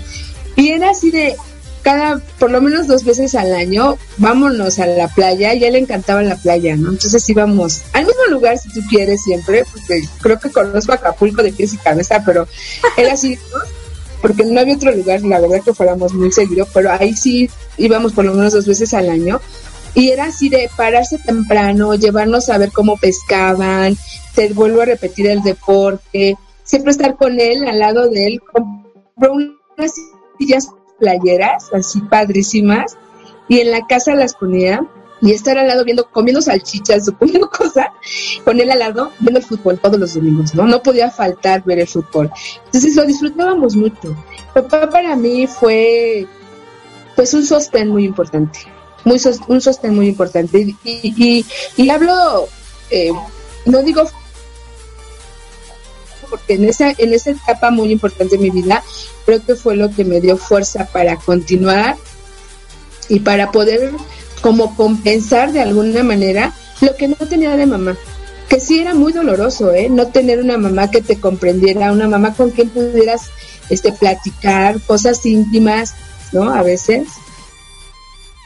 Y 0.56 0.70
era 0.70 0.90
así 0.90 1.12
de, 1.12 1.36
cada, 1.88 2.20
por 2.40 2.52
lo 2.52 2.62
menos 2.62 2.88
dos 2.88 3.04
veces 3.04 3.36
al 3.36 3.54
año, 3.54 3.98
vámonos 4.18 4.80
a 4.80 4.88
la 4.88 5.08
playa, 5.08 5.54
y 5.54 5.64
a 5.64 5.68
él 5.68 5.74
le 5.74 5.80
encantaba 5.80 6.22
la 6.22 6.36
playa, 6.36 6.76
¿no? 6.76 6.90
Entonces 6.90 7.30
íbamos 7.30 7.82
al 7.94 8.06
mismo 8.06 8.26
lugar 8.30 8.58
si 8.58 8.70
tú 8.70 8.82
quieres 8.90 9.24
siempre, 9.24 9.64
porque 9.72 10.02
creo 10.22 10.40
que 10.40 10.50
conozco 10.50 10.94
Acapulco 10.94 11.44
de 11.44 11.54
pies 11.54 11.74
y 11.74 11.78
cabeza, 11.78 12.24
pero 12.26 12.48
era 12.98 13.14
así, 13.14 13.36
¿no? 13.36 13.60
Porque 14.22 14.44
no 14.44 14.60
había 14.60 14.76
otro 14.76 14.92
lugar, 14.92 15.22
la 15.22 15.40
verdad 15.40 15.62
que 15.64 15.74
fuéramos 15.74 16.14
muy 16.14 16.32
seguido, 16.32 16.68
pero 16.74 16.92
ahí 16.92 17.16
sí 17.16 17.50
íbamos 17.78 18.14
por 18.14 18.26
lo 18.26 18.34
menos 18.34 18.52
dos 18.52 18.66
veces 18.66 18.94
al 18.94 19.10
año 19.10 19.40
y 19.98 20.12
era 20.12 20.26
así 20.26 20.48
de 20.48 20.70
pararse 20.78 21.18
temprano, 21.18 21.96
llevarnos 21.96 22.50
a 22.50 22.60
ver 22.60 22.72
cómo 22.72 22.98
pescaban, 22.98 23.98
te 24.36 24.54
vuelvo 24.54 24.82
a 24.82 24.86
repetir 24.86 25.26
el 25.26 25.42
deporte, 25.42 26.38
siempre 26.64 26.92
estar 26.92 27.18
con 27.18 27.40
él, 27.40 27.68
al 27.68 27.80
lado 27.80 28.08
de 28.08 28.28
él, 28.28 28.40
compró 28.40 29.34
unas 29.34 29.94
sillas 30.38 30.70
playeras, 31.00 31.70
así 31.74 32.00
padrísimas, 32.02 32.96
y 33.48 33.60
en 33.62 33.72
la 33.72 33.88
casa 33.88 34.14
las 34.14 34.36
ponía 34.36 34.88
y 35.20 35.32
estar 35.32 35.58
al 35.58 35.68
lado 35.68 35.84
viendo, 35.84 36.08
comiendo 36.12 36.44
salchichas 36.44 37.08
o 37.08 37.18
comiendo 37.18 37.50
cosas, 37.50 37.88
con 38.46 38.60
él 38.60 38.70
al 38.70 38.78
lado 38.78 39.12
viendo 39.18 39.40
el 39.40 39.46
fútbol 39.48 39.80
todos 39.80 40.00
los 40.00 40.14
domingos, 40.14 40.54
¿no? 40.54 40.68
No 40.68 40.84
podía 40.84 41.10
faltar 41.10 41.64
ver 41.64 41.80
el 41.80 41.88
fútbol. 41.88 42.30
Entonces 42.66 42.96
lo 42.96 43.04
disfrutábamos 43.04 43.76
mucho. 43.76 44.16
Papá 44.54 44.92
para 44.92 45.16
mí 45.16 45.48
fue 45.48 46.28
pues 47.16 47.34
un 47.34 47.44
sostén 47.44 47.90
muy 47.90 48.06
importante 48.06 48.77
muy 49.08 49.22
un 49.48 49.62
sostén 49.62 49.96
muy 49.96 50.08
importante. 50.08 50.76
Y, 50.84 51.46
y, 51.78 51.90
hablo, 51.90 52.48
eh, 52.92 53.12
no 53.66 53.82
digo 53.82 54.04
porque 56.30 56.56
en 56.56 56.66
esa, 56.66 56.94
en 56.98 57.14
esa 57.14 57.32
etapa 57.32 57.72
muy 57.72 57.90
importante 57.92 58.36
de 58.36 58.44
mi 58.44 58.50
vida, 58.50 58.84
creo 59.26 59.44
que 59.46 59.56
fue 59.56 59.78
lo 59.78 59.90
que 59.90 60.04
me 60.04 60.20
dio 60.20 60.36
fuerza 60.36 60.86
para 60.86 61.16
continuar 61.16 61.96
y 63.08 63.22
para 63.22 63.52
poder 63.54 63.94
como 64.42 64.76
compensar 64.76 65.54
de 65.54 65.62
alguna 65.62 66.04
manera 66.04 66.54
lo 66.82 66.94
que 66.98 67.08
no 67.08 67.16
tenía 67.16 67.56
de 67.56 67.66
mamá. 67.66 67.98
Que 68.50 68.60
sí 68.60 68.80
era 68.80 68.94
muy 68.94 69.14
doloroso, 69.14 69.74
¿eh? 69.74 69.90
No 69.90 70.08
tener 70.08 70.40
una 70.40 70.58
mamá 70.58 70.92
que 70.92 71.02
te 71.02 71.18
comprendiera, 71.20 71.94
una 71.94 72.10
mamá 72.10 72.34
con 72.34 72.52
quien 72.52 72.70
pudieras 72.70 73.30
este, 73.70 73.94
platicar 73.94 74.82
cosas 74.82 75.26
íntimas, 75.26 75.96
¿no? 76.34 76.54
A 76.54 76.62
veces 76.62 77.08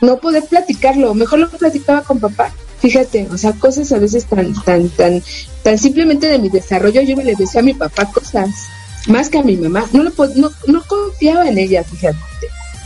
no 0.02 0.18
poder 0.18 0.44
platicarlo, 0.46 1.14
mejor 1.14 1.40
lo 1.40 1.50
platicaba 1.50 2.02
con 2.02 2.20
papá. 2.20 2.52
Fíjate, 2.80 3.28
o 3.32 3.38
sea, 3.38 3.54
cosas 3.54 3.92
a 3.92 4.00
veces 4.00 4.26
tan, 4.26 4.54
tan, 4.64 4.90
tan, 4.90 5.22
tan 5.64 5.78
simplemente 5.78 6.28
de 6.28 6.40
mi 6.40 6.50
desarrollo, 6.50 7.02
yo 7.02 7.16
me 7.16 7.24
le 7.24 7.36
decía 7.36 7.62
a 7.62 7.64
mi 7.64 7.76
papá 7.76 8.12
cosas, 8.12 8.50
más 9.08 9.30
que 9.30 9.38
a 9.38 9.44
mi 9.44 9.56
mamá, 9.56 9.86
no, 9.94 10.04
lo, 10.04 10.12
no, 10.36 10.52
no 10.68 10.84
confiaba 10.88 11.48
en 11.48 11.60
ella, 11.60 11.84
fíjate. 11.84 12.18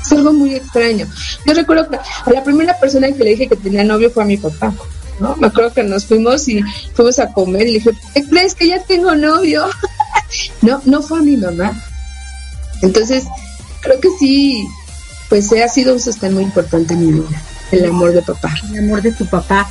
Es 0.01 0.11
algo 0.11 0.33
muy 0.33 0.53
extraño. 0.53 1.07
Yo 1.45 1.53
recuerdo 1.53 1.89
que 1.89 1.97
a 1.97 2.31
la 2.31 2.43
primera 2.43 2.77
persona 2.79 3.11
que 3.11 3.23
le 3.23 3.31
dije 3.31 3.47
que 3.47 3.55
tenía 3.55 3.83
novio 3.83 4.11
fue 4.11 4.23
a 4.23 4.27
mi 4.27 4.37
papá. 4.37 4.73
¿no? 5.19 5.35
Me 5.37 5.47
acuerdo 5.47 5.73
que 5.73 5.83
nos 5.83 6.05
fuimos 6.05 6.47
y 6.47 6.61
fuimos 6.93 7.17
a 7.19 7.31
comer 7.31 7.63
y 7.63 7.71
le 7.71 7.79
dije, 7.79 7.91
¿qué 8.13 8.23
crees 8.25 8.53
que 8.53 8.67
ya 8.67 8.83
tengo 8.83 9.15
novio? 9.15 9.65
no, 10.61 10.81
no 10.85 11.01
fue 11.01 11.19
a 11.19 11.21
mi 11.21 11.37
mamá. 11.37 11.71
Entonces, 12.81 13.23
creo 13.81 13.99
que 13.99 14.09
sí, 14.19 14.67
pues 15.29 15.51
ha 15.51 15.67
sido 15.67 15.93
un 15.93 15.99
sostén 15.99 16.33
muy 16.33 16.43
importante 16.43 16.93
en 16.93 17.05
mi 17.05 17.11
vida, 17.11 17.41
el 17.71 17.85
amor 17.85 18.13
de 18.13 18.21
papá. 18.21 18.53
El 18.71 18.79
amor 18.79 19.01
de 19.01 19.11
tu 19.11 19.25
papá. 19.25 19.69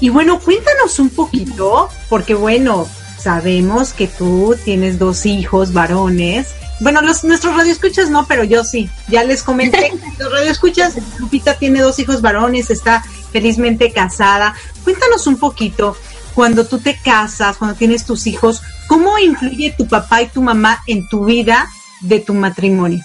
Y 0.00 0.10
bueno, 0.10 0.40
cuéntanos 0.40 0.98
un 0.98 1.10
poquito, 1.10 1.88
porque 2.08 2.34
bueno, 2.34 2.86
sabemos 3.18 3.92
que 3.92 4.06
tú 4.06 4.56
tienes 4.64 4.98
dos 4.98 5.26
hijos 5.26 5.72
varones. 5.72 6.48
Bueno, 6.80 7.02
los, 7.02 7.24
nuestros 7.24 7.56
radioescuchas 7.56 8.08
no, 8.10 8.26
pero 8.26 8.44
yo 8.44 8.64
sí. 8.64 8.88
Ya 9.08 9.24
les 9.24 9.42
comenté, 9.42 9.92
los 10.18 10.32
radioescuchas, 10.32 10.94
Lupita 11.18 11.54
tiene 11.54 11.80
dos 11.80 11.98
hijos 11.98 12.22
varones, 12.22 12.70
está 12.70 13.04
felizmente 13.32 13.92
casada. 13.92 14.54
Cuéntanos 14.84 15.26
un 15.26 15.36
poquito, 15.36 15.96
cuando 16.34 16.64
tú 16.64 16.78
te 16.78 16.96
casas, 17.02 17.56
cuando 17.56 17.76
tienes 17.76 18.04
tus 18.04 18.28
hijos, 18.28 18.62
¿cómo 18.86 19.18
influye 19.18 19.74
tu 19.76 19.88
papá 19.88 20.22
y 20.22 20.28
tu 20.28 20.40
mamá 20.40 20.82
en 20.86 21.08
tu 21.08 21.24
vida 21.24 21.68
de 22.00 22.20
tu 22.20 22.32
matrimonio? 22.32 23.02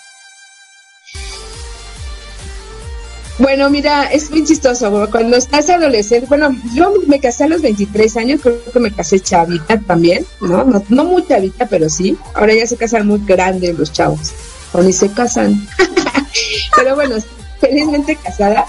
Bueno, 3.39 3.69
mira, 3.69 4.05
es 4.05 4.29
muy 4.29 4.43
chistoso. 4.43 5.09
Cuando 5.09 5.37
estás 5.37 5.69
adolescente, 5.69 6.27
bueno, 6.27 6.55
yo 6.75 6.93
me 7.07 7.19
casé 7.19 7.45
a 7.45 7.47
los 7.47 7.61
23 7.61 8.17
años, 8.17 8.41
creo 8.41 8.63
que 8.71 8.79
me 8.79 8.91
casé 8.91 9.19
chavita 9.19 9.79
también, 9.79 10.25
¿no? 10.39 10.63
No, 10.63 10.83
no 10.89 11.03
muy 11.05 11.25
chavita, 11.25 11.65
pero 11.65 11.89
sí. 11.89 12.15
Ahora 12.35 12.53
ya 12.53 12.67
se 12.67 12.77
casan 12.77 13.07
muy 13.07 13.21
grandes 13.25 13.77
los 13.77 13.91
chavos, 13.91 14.31
o 14.71 14.81
ni 14.81 14.93
se 14.93 15.09
casan. 15.11 15.67
pero 16.75 16.95
bueno, 16.95 17.15
felizmente 17.59 18.15
casada, 18.17 18.65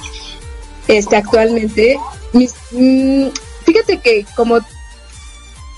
este, 0.88 1.16
actualmente. 1.16 1.98
Mis, 2.32 2.54
mm, 2.72 3.26
fíjate 3.66 3.98
que 3.98 4.24
como, 4.34 4.60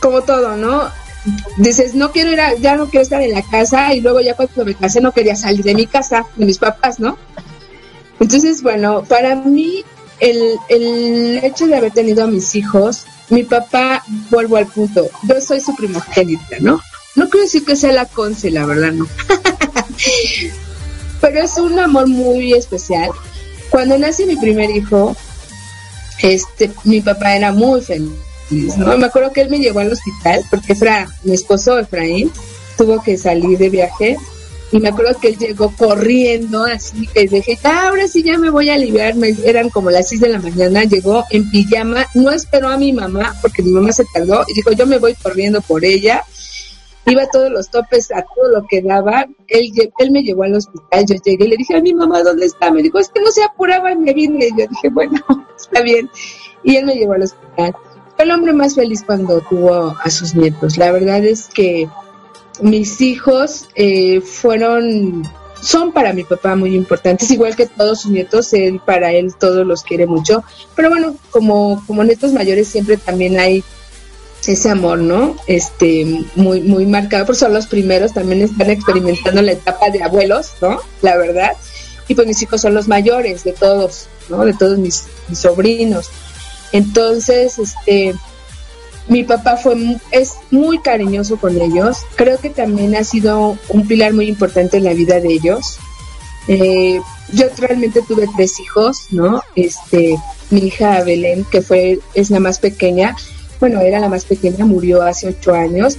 como 0.00 0.22
todo, 0.22 0.56
¿no? 0.56 0.88
Dices, 1.56 1.94
no 1.96 2.12
quiero 2.12 2.30
ir 2.30 2.40
a, 2.40 2.54
ya 2.54 2.76
no 2.76 2.86
quiero 2.88 3.02
estar 3.02 3.20
en 3.20 3.32
la 3.32 3.42
casa, 3.42 3.92
y 3.94 4.00
luego 4.00 4.20
ya 4.20 4.34
cuando 4.34 4.64
me 4.64 4.76
casé 4.76 5.00
no 5.00 5.10
quería 5.10 5.34
salir 5.34 5.64
de 5.64 5.74
mi 5.74 5.88
casa, 5.88 6.24
de 6.36 6.46
mis 6.46 6.58
papás, 6.58 7.00
¿no? 7.00 7.18
Entonces, 8.20 8.62
bueno, 8.62 9.04
para 9.04 9.34
mí 9.36 9.84
el, 10.20 10.56
el 10.68 11.40
hecho 11.42 11.66
de 11.66 11.76
haber 11.76 11.92
tenido 11.92 12.24
a 12.24 12.26
mis 12.26 12.54
hijos, 12.54 13.04
mi 13.28 13.44
papá, 13.44 14.02
vuelvo 14.30 14.56
al 14.56 14.66
punto, 14.66 15.08
yo 15.22 15.40
soy 15.40 15.60
su 15.60 15.74
primogénita, 15.74 16.56
¿no? 16.60 16.80
No 17.16 17.28
quiero 17.28 17.44
decir 17.44 17.64
que 17.64 17.76
sea 17.76 17.92
la 17.92 18.06
conce, 18.06 18.50
la 18.50 18.66
verdad, 18.66 18.92
no. 18.92 19.06
Pero 21.20 21.40
es 21.40 21.56
un 21.56 21.78
amor 21.78 22.08
muy 22.08 22.52
especial. 22.52 23.10
Cuando 23.70 23.98
nace 23.98 24.26
mi 24.26 24.36
primer 24.36 24.70
hijo, 24.70 25.16
este, 26.22 26.70
mi 26.84 27.00
papá 27.00 27.36
era 27.36 27.52
muy 27.52 27.80
feliz, 27.80 28.76
¿no? 28.76 28.96
Me 28.96 29.06
acuerdo 29.06 29.32
que 29.32 29.40
él 29.40 29.50
me 29.50 29.58
llevó 29.58 29.80
al 29.80 29.92
hospital 29.92 30.44
porque 30.50 30.74
Fra, 30.74 31.08
mi 31.24 31.34
esposo 31.34 31.78
Efraín 31.78 32.30
tuvo 32.76 33.02
que 33.02 33.16
salir 33.16 33.58
de 33.58 33.70
viaje 33.70 34.16
y 34.72 34.80
me 34.80 34.88
acuerdo 34.88 35.18
que 35.20 35.28
él 35.28 35.38
llegó 35.38 35.72
corriendo, 35.76 36.64
así 36.64 37.06
que 37.06 37.26
dije, 37.28 37.58
ah, 37.62 37.88
ahora 37.88 38.08
sí 38.08 38.22
ya 38.22 38.36
me 38.36 38.50
voy 38.50 38.68
a 38.68 38.74
aliviar, 38.74 39.14
eran 39.44 39.70
como 39.70 39.90
las 39.90 40.08
6 40.08 40.20
de 40.20 40.28
la 40.28 40.40
mañana, 40.40 40.84
llegó 40.84 41.24
en 41.30 41.48
pijama, 41.50 42.06
no 42.14 42.32
esperó 42.32 42.68
a 42.68 42.76
mi 42.76 42.92
mamá, 42.92 43.34
porque 43.40 43.62
mi 43.62 43.70
mamá 43.70 43.92
se 43.92 44.04
tardó, 44.12 44.44
y 44.48 44.54
dijo, 44.54 44.72
yo 44.72 44.86
me 44.86 44.98
voy 44.98 45.14
corriendo 45.14 45.60
por 45.60 45.84
ella, 45.84 46.24
iba 47.06 47.22
a 47.22 47.28
todos 47.28 47.50
los 47.50 47.70
topes, 47.70 48.10
a 48.10 48.22
todo 48.22 48.48
lo 48.50 48.66
que 48.66 48.82
daba, 48.82 49.26
él, 49.46 49.70
él 49.98 50.10
me 50.10 50.22
llevó 50.22 50.42
al 50.42 50.56
hospital, 50.56 51.06
yo 51.06 51.14
llegué 51.24 51.44
y 51.44 51.48
le 51.48 51.56
dije 51.56 51.76
a 51.76 51.80
mi 51.80 51.94
mamá, 51.94 52.22
¿dónde 52.24 52.46
está? 52.46 52.72
Me 52.72 52.82
dijo, 52.82 52.98
es 52.98 53.08
que 53.08 53.20
no 53.20 53.30
se 53.30 53.44
apuraba 53.44 53.92
y 53.92 53.96
me 53.96 54.12
vine, 54.12 54.48
yo 54.58 54.66
dije, 54.68 54.88
bueno, 54.90 55.22
está 55.56 55.80
bien, 55.82 56.10
y 56.64 56.76
él 56.76 56.86
me 56.86 56.94
llevó 56.94 57.12
al 57.12 57.22
hospital. 57.22 57.76
Fue 58.16 58.24
el 58.24 58.32
hombre 58.32 58.52
más 58.52 58.74
feliz 58.74 59.04
cuando 59.04 59.40
tuvo 59.42 59.94
a 60.02 60.10
sus 60.10 60.34
nietos, 60.34 60.76
la 60.76 60.90
verdad 60.90 61.24
es 61.24 61.48
que 61.48 61.88
mis 62.60 63.00
hijos 63.00 63.66
eh, 63.74 64.20
fueron 64.20 65.22
son 65.60 65.92
para 65.92 66.12
mi 66.12 66.22
papá 66.22 66.54
muy 66.54 66.74
importantes, 66.74 67.30
igual 67.30 67.56
que 67.56 67.66
todos 67.66 68.02
sus 68.02 68.10
nietos, 68.10 68.52
él 68.52 68.80
para 68.84 69.12
él 69.12 69.34
todos 69.34 69.66
los 69.66 69.82
quiere 69.82 70.06
mucho, 70.06 70.44
pero 70.74 70.90
bueno, 70.90 71.16
como, 71.30 71.82
como 71.86 72.04
nietos 72.04 72.32
mayores 72.32 72.68
siempre 72.68 72.96
también 72.98 73.40
hay 73.40 73.64
ese 74.46 74.70
amor, 74.70 74.98
¿no? 74.98 75.36
Este, 75.46 76.24
muy, 76.34 76.60
muy 76.60 76.86
marcado, 76.86 77.26
por 77.26 77.36
son 77.36 77.52
los 77.52 77.66
primeros, 77.66 78.12
también 78.12 78.42
están 78.42 78.70
experimentando 78.70 79.42
la 79.42 79.52
etapa 79.52 79.90
de 79.90 80.02
abuelos, 80.02 80.52
¿no? 80.60 80.80
La 81.02 81.16
verdad. 81.16 81.52
Y 82.08 82.14
pues 82.14 82.26
mis 82.26 82.40
hijos 82.42 82.60
son 82.60 82.74
los 82.74 82.86
mayores 82.86 83.44
de 83.44 83.52
todos, 83.52 84.06
¿no? 84.28 84.44
De 84.44 84.52
todos 84.52 84.78
mis, 84.78 85.04
mis 85.28 85.38
sobrinos. 85.40 86.10
Entonces, 86.72 87.58
este, 87.58 88.14
mi 89.08 89.22
papá 89.22 89.56
fue 89.56 89.98
es 90.10 90.34
muy 90.50 90.78
cariñoso 90.80 91.36
con 91.36 91.60
ellos. 91.60 91.98
Creo 92.16 92.38
que 92.38 92.50
también 92.50 92.96
ha 92.96 93.04
sido 93.04 93.56
un 93.68 93.86
pilar 93.86 94.12
muy 94.12 94.28
importante 94.28 94.78
en 94.78 94.84
la 94.84 94.94
vida 94.94 95.20
de 95.20 95.32
ellos. 95.32 95.78
Eh, 96.48 97.00
yo 97.32 97.46
realmente 97.58 98.02
tuve 98.02 98.28
tres 98.36 98.58
hijos, 98.60 99.06
¿no? 99.10 99.42
Este, 99.54 100.16
mi 100.50 100.60
hija 100.60 101.02
Belén, 101.02 101.44
que 101.44 101.62
fue 101.62 102.00
es 102.14 102.30
la 102.30 102.40
más 102.40 102.58
pequeña. 102.58 103.16
Bueno, 103.60 103.80
era 103.80 104.00
la 104.00 104.08
más 104.08 104.24
pequeña, 104.24 104.64
murió 104.64 105.02
hace 105.02 105.28
ocho 105.28 105.54
años. 105.54 105.98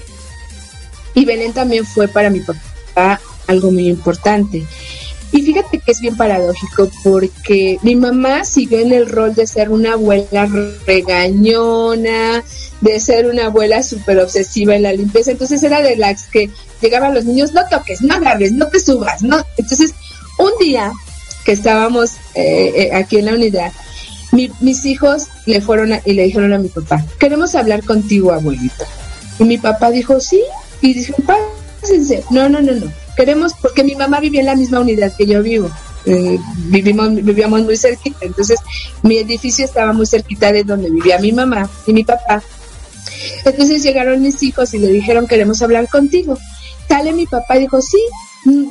Y 1.14 1.26
Belén 1.26 1.54
también 1.54 1.86
fue 1.86 2.08
para 2.08 2.30
mi 2.30 2.42
papá 2.42 3.20
algo 3.48 3.72
muy 3.72 3.88
importante. 3.88 4.66
Y 5.32 5.42
fíjate 5.42 5.80
que 5.80 5.92
es 5.92 6.00
bien 6.00 6.16
paradójico 6.16 6.90
porque 7.04 7.78
mi 7.82 7.96
mamá 7.96 8.46
siguió 8.46 8.80
en 8.80 8.94
el 8.94 9.10
rol 9.10 9.36
de 9.36 9.46
ser 9.46 9.70
una 9.70 9.94
abuela 9.94 10.48
regañona, 10.86 12.44
de 12.82 13.00
ser 13.00 13.28
una 13.28 13.48
abuela 13.48 13.84
súper 13.84 14.20
obsesiva 14.20 14.76
en 14.76 14.84
la 14.84 14.94
limpieza. 14.94 15.32
Entonces 15.32 15.62
era 15.64 15.82
de 15.82 15.98
las 15.98 16.28
que 16.28 16.50
llegaban 16.82 17.14
los 17.14 17.26
niños, 17.26 17.54
no 17.54 17.62
toques, 17.70 18.02
no 18.02 18.16
agarres, 18.16 18.54
no 18.54 18.68
te 18.68 18.80
subas, 18.80 19.22
¿no? 19.22 19.44
Entonces, 19.58 19.94
un 20.40 20.52
día 20.60 20.92
que 21.44 21.52
estábamos 21.52 22.12
eh, 22.36 22.74
eh, 22.76 22.90
aquí 22.94 23.18
en 23.18 23.26
la 23.26 23.34
unidad, 23.34 23.72
mis 24.32 24.86
hijos 24.86 25.28
le 25.46 25.62
fueron 25.62 26.00
y 26.06 26.14
le 26.14 26.24
dijeron 26.24 26.54
a 26.54 26.60
mi 26.60 26.68
papá, 26.68 27.04
queremos 27.20 27.56
hablar 27.56 27.84
contigo, 27.84 28.32
abuelita. 28.32 28.86
Y 29.40 29.44
mi 29.44 29.58
papá 29.58 29.90
dijo, 29.90 30.20
sí, 30.20 30.42
y 30.82 30.94
dijo, 30.94 31.16
pásense. 31.82 32.24
No, 32.30 32.48
no, 32.48 32.62
no, 32.62 32.74
no 32.74 33.07
queremos, 33.18 33.54
porque 33.62 33.84
mi 33.84 33.96
mamá 33.96 34.20
vivía 34.20 34.42
en 34.42 34.46
la 34.46 34.56
misma 34.56 34.80
unidad 34.80 35.12
que 35.18 35.26
yo 35.26 35.42
vivo. 35.44 35.70
Eh, 36.06 36.40
vivimos, 36.70 37.14
vivíamos 37.16 37.64
muy 37.64 37.76
cerquita, 37.76 38.20
entonces 38.22 38.60
mi 39.02 39.18
edificio 39.18 39.66
estaba 39.66 39.92
muy 39.92 40.06
cerquita 40.06 40.54
de 40.54 40.64
donde 40.64 40.90
vivía 40.90 41.20
mi 41.20 41.34
mamá 41.34 41.70
y 41.86 41.92
mi 41.92 42.04
papá. 42.06 42.42
Entonces 43.44 43.84
llegaron 43.84 44.22
mis 44.22 44.42
hijos 44.44 44.74
y 44.74 44.80
le 44.80 44.88
dijeron, 44.88 45.28
queremos 45.28 45.62
hablar 45.62 45.90
contigo. 45.90 46.38
Sale 46.88 47.12
mi 47.12 47.26
papá 47.26 47.58
y 47.58 47.62
dijo, 47.62 47.82
sí, 47.82 48.02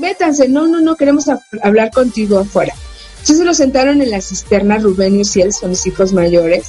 vétanse, 0.01 0.49
no, 0.49 0.67
no, 0.67 0.81
no, 0.81 0.97
queremos 0.97 1.27
hablar 1.63 1.91
contigo 1.91 2.39
afuera. 2.39 2.75
Entonces 3.21 3.45
lo 3.45 3.55
sentaron 3.55 4.01
en 4.01 4.11
la 4.11 4.21
cisterna 4.21 4.79
Rubén 4.79 5.21
y 5.21 5.25
Ciel, 5.25 5.53
son 5.53 5.71
mis 5.71 5.85
hijos 5.87 6.13
mayores. 6.13 6.69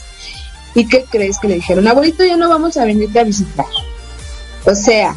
¿Y 0.75 0.87
qué 0.87 1.05
crees 1.09 1.37
que 1.39 1.47
le 1.47 1.55
dijeron? 1.55 1.87
Abuelito, 1.87 2.25
ya 2.25 2.35
no 2.35 2.49
vamos 2.49 2.77
a 2.77 2.85
venirte 2.85 3.19
a 3.19 3.23
visitar. 3.23 3.65
O 4.65 4.75
sea, 4.75 5.15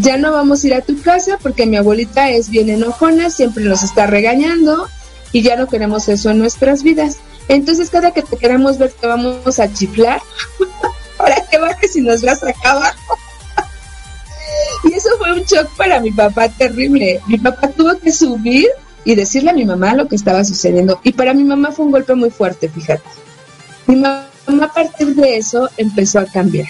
ya 0.00 0.16
no 0.16 0.32
vamos 0.32 0.62
a 0.62 0.66
ir 0.66 0.74
a 0.74 0.80
tu 0.80 1.00
casa 1.02 1.38
porque 1.42 1.66
mi 1.66 1.76
abuelita 1.76 2.30
es 2.30 2.50
bien 2.50 2.70
enojona, 2.70 3.30
siempre 3.30 3.64
nos 3.64 3.82
está 3.82 4.06
regañando 4.06 4.88
y 5.32 5.42
ya 5.42 5.56
no 5.56 5.66
queremos 5.66 6.08
eso 6.08 6.30
en 6.30 6.38
nuestras 6.38 6.82
vidas. 6.82 7.18
Entonces 7.48 7.90
cada 7.90 8.12
que 8.12 8.22
te 8.22 8.36
queramos 8.36 8.78
ver 8.78 8.92
te 8.92 9.06
vamos 9.06 9.58
a 9.58 9.72
chiflar 9.72 10.20
para 11.16 11.36
que 11.46 11.58
bajes 11.58 11.96
y 11.96 12.02
nos 12.02 12.22
veas 12.22 12.42
acá 12.42 12.72
abajo. 12.72 13.18
y 14.84 14.94
eso 14.94 15.10
fue 15.18 15.32
un 15.32 15.42
shock 15.42 15.68
para 15.76 16.00
mi 16.00 16.12
papá 16.12 16.48
terrible. 16.48 17.20
Mi 17.26 17.38
papá 17.38 17.68
tuvo 17.68 17.98
que 17.98 18.12
subir 18.12 18.68
y 19.04 19.14
decirle 19.14 19.50
a 19.50 19.54
mi 19.54 19.64
mamá 19.64 19.94
lo 19.94 20.06
que 20.06 20.16
estaba 20.16 20.44
sucediendo. 20.44 21.00
Y 21.02 21.12
para 21.12 21.34
mi 21.34 21.44
mamá 21.44 21.72
fue 21.72 21.86
un 21.86 21.92
golpe 21.92 22.14
muy 22.14 22.30
fuerte, 22.30 22.68
fíjate. 22.68 23.08
Mi 23.86 23.96
mamá 23.96 24.28
a 24.62 24.72
partir 24.72 25.14
de 25.14 25.38
eso 25.38 25.68
empezó 25.76 26.20
a 26.20 26.26
cambiar 26.26 26.68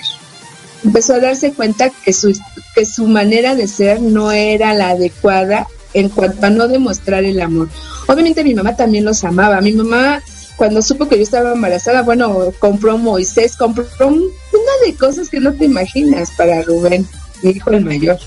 empezó 0.84 1.14
a 1.14 1.20
darse 1.20 1.52
cuenta 1.52 1.90
que 1.90 2.12
su, 2.12 2.38
que 2.74 2.84
su 2.84 3.06
manera 3.06 3.54
de 3.54 3.68
ser 3.68 4.00
no 4.00 4.30
era 4.32 4.74
la 4.74 4.90
adecuada 4.90 5.66
en 5.94 6.08
cuanto 6.08 6.46
a 6.46 6.50
no 6.50 6.68
demostrar 6.68 7.24
el 7.24 7.40
amor. 7.40 7.68
Obviamente 8.06 8.44
mi 8.44 8.54
mamá 8.54 8.76
también 8.76 9.04
los 9.04 9.24
amaba. 9.24 9.60
Mi 9.60 9.72
mamá, 9.72 10.22
cuando 10.56 10.82
supo 10.82 11.08
que 11.08 11.16
yo 11.16 11.22
estaba 11.22 11.52
embarazada, 11.52 12.02
bueno, 12.02 12.52
compró 12.58 12.98
Moisés, 12.98 13.56
compró 13.56 13.86
una 14.00 14.86
de 14.86 14.94
cosas 14.94 15.28
que 15.28 15.40
no 15.40 15.52
te 15.52 15.64
imaginas 15.64 16.30
para 16.32 16.62
Rubén, 16.62 17.06
mi 17.42 17.50
hijo 17.50 17.70
el 17.70 17.84
mayor. 17.84 18.18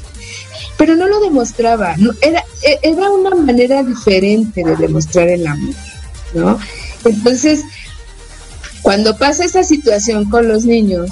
Pero 0.78 0.96
no 0.96 1.08
lo 1.08 1.20
demostraba, 1.20 1.96
no, 1.98 2.12
era, 2.22 2.44
e, 2.64 2.80
era 2.82 3.12
una 3.12 3.36
manera 3.36 3.84
diferente 3.84 4.64
de 4.64 4.76
demostrar 4.76 5.28
el 5.28 5.46
amor, 5.46 5.76
¿no? 6.34 6.60
Entonces, 7.06 7.64
cuando 8.82 9.16
pasa 9.18 9.46
esa 9.46 9.64
situación 9.64 10.30
con 10.30 10.48
los 10.48 10.66
niños, 10.66 11.12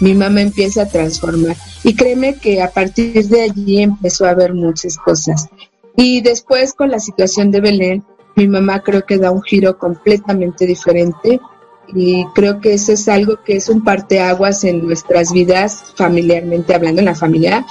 mi 0.00 0.14
mamá 0.14 0.42
empieza 0.42 0.82
a 0.82 0.88
transformar. 0.88 1.56
Y 1.82 1.94
créeme 1.94 2.36
que 2.36 2.62
a 2.62 2.70
partir 2.70 3.28
de 3.28 3.42
allí 3.42 3.82
empezó 3.82 4.26
a 4.26 4.34
ver 4.34 4.54
muchas 4.54 4.96
cosas. 4.98 5.48
Y 5.96 6.20
después 6.20 6.72
con 6.72 6.90
la 6.90 6.98
situación 6.98 7.50
de 7.50 7.60
Belén, 7.60 8.04
mi 8.36 8.48
mamá 8.48 8.82
creo 8.82 9.04
que 9.06 9.18
da 9.18 9.30
un 9.30 9.42
giro 9.42 9.78
completamente 9.78 10.66
diferente 10.66 11.40
y 11.88 12.24
creo 12.34 12.60
que 12.60 12.74
eso 12.74 12.92
es 12.92 13.08
algo 13.08 13.42
que 13.44 13.56
es 13.56 13.68
un 13.68 13.84
parteaguas 13.84 14.64
en 14.64 14.84
nuestras 14.84 15.32
vidas 15.32 15.92
familiarmente 15.96 16.74
hablando 16.74 17.00
en 17.00 17.06
la 17.06 17.14
familia. 17.14 17.64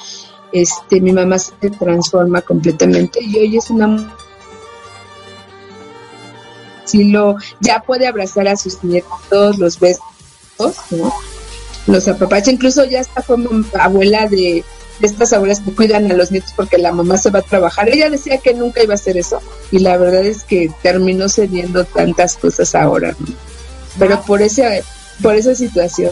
Este, 0.53 1.01
mi 1.01 1.11
mamá 1.11 1.39
se 1.39 1.69
transforma 1.71 2.41
completamente 2.41 3.19
y 3.21 3.37
hoy 3.37 3.57
es 3.57 3.69
una 3.69 4.15
si 6.85 7.05
lo 7.05 7.37
ya 7.59 7.81
puede 7.81 8.07
abrazar 8.07 8.47
a 8.47 8.55
sus 8.55 8.83
nietos, 8.83 9.57
los 9.57 9.79
besos, 9.79 10.03
¿no? 10.91 11.11
Los 11.87 12.07
apapacha. 12.07 12.51
Incluso 12.51 12.85
ya 12.85 12.99
está 12.99 13.21
como 13.21 13.49
abuela 13.79 14.27
de, 14.27 14.63
estas 15.01 15.33
abuelas 15.33 15.59
que 15.59 15.73
cuidan 15.73 16.09
a 16.11 16.13
los 16.15 16.31
nietos 16.31 16.53
porque 16.55 16.77
la 16.77 16.91
mamá 16.91 17.17
se 17.17 17.29
va 17.29 17.39
a 17.39 17.43
trabajar. 17.43 17.89
Ella 17.89 18.09
decía 18.09 18.37
que 18.37 18.53
nunca 18.53 18.83
iba 18.83 18.93
a 18.93 18.95
hacer 18.95 19.17
eso 19.17 19.41
y 19.71 19.79
la 19.79 19.97
verdad 19.97 20.25
es 20.25 20.43
que 20.43 20.71
terminó 20.81 21.29
cediendo 21.29 21.83
tantas 21.85 22.37
cosas 22.37 22.73
ahora, 22.75 23.15
pero 23.99 24.21
por 24.21 24.41
ese, 24.41 24.83
por 25.21 25.35
esa 25.35 25.55
situación. 25.55 26.11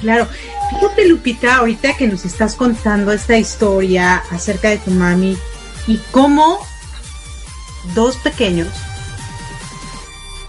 Claro, 0.00 0.26
fíjate 0.70 1.08
Lupita, 1.08 1.56
ahorita 1.56 1.96
que 1.96 2.06
nos 2.06 2.24
estás 2.24 2.54
contando 2.54 3.12
esta 3.12 3.36
historia 3.36 4.22
acerca 4.30 4.70
de 4.70 4.78
tu 4.78 4.90
mami 4.92 5.36
y 5.86 5.98
cómo 6.10 6.58
dos 7.94 8.16
pequeños 8.16 8.68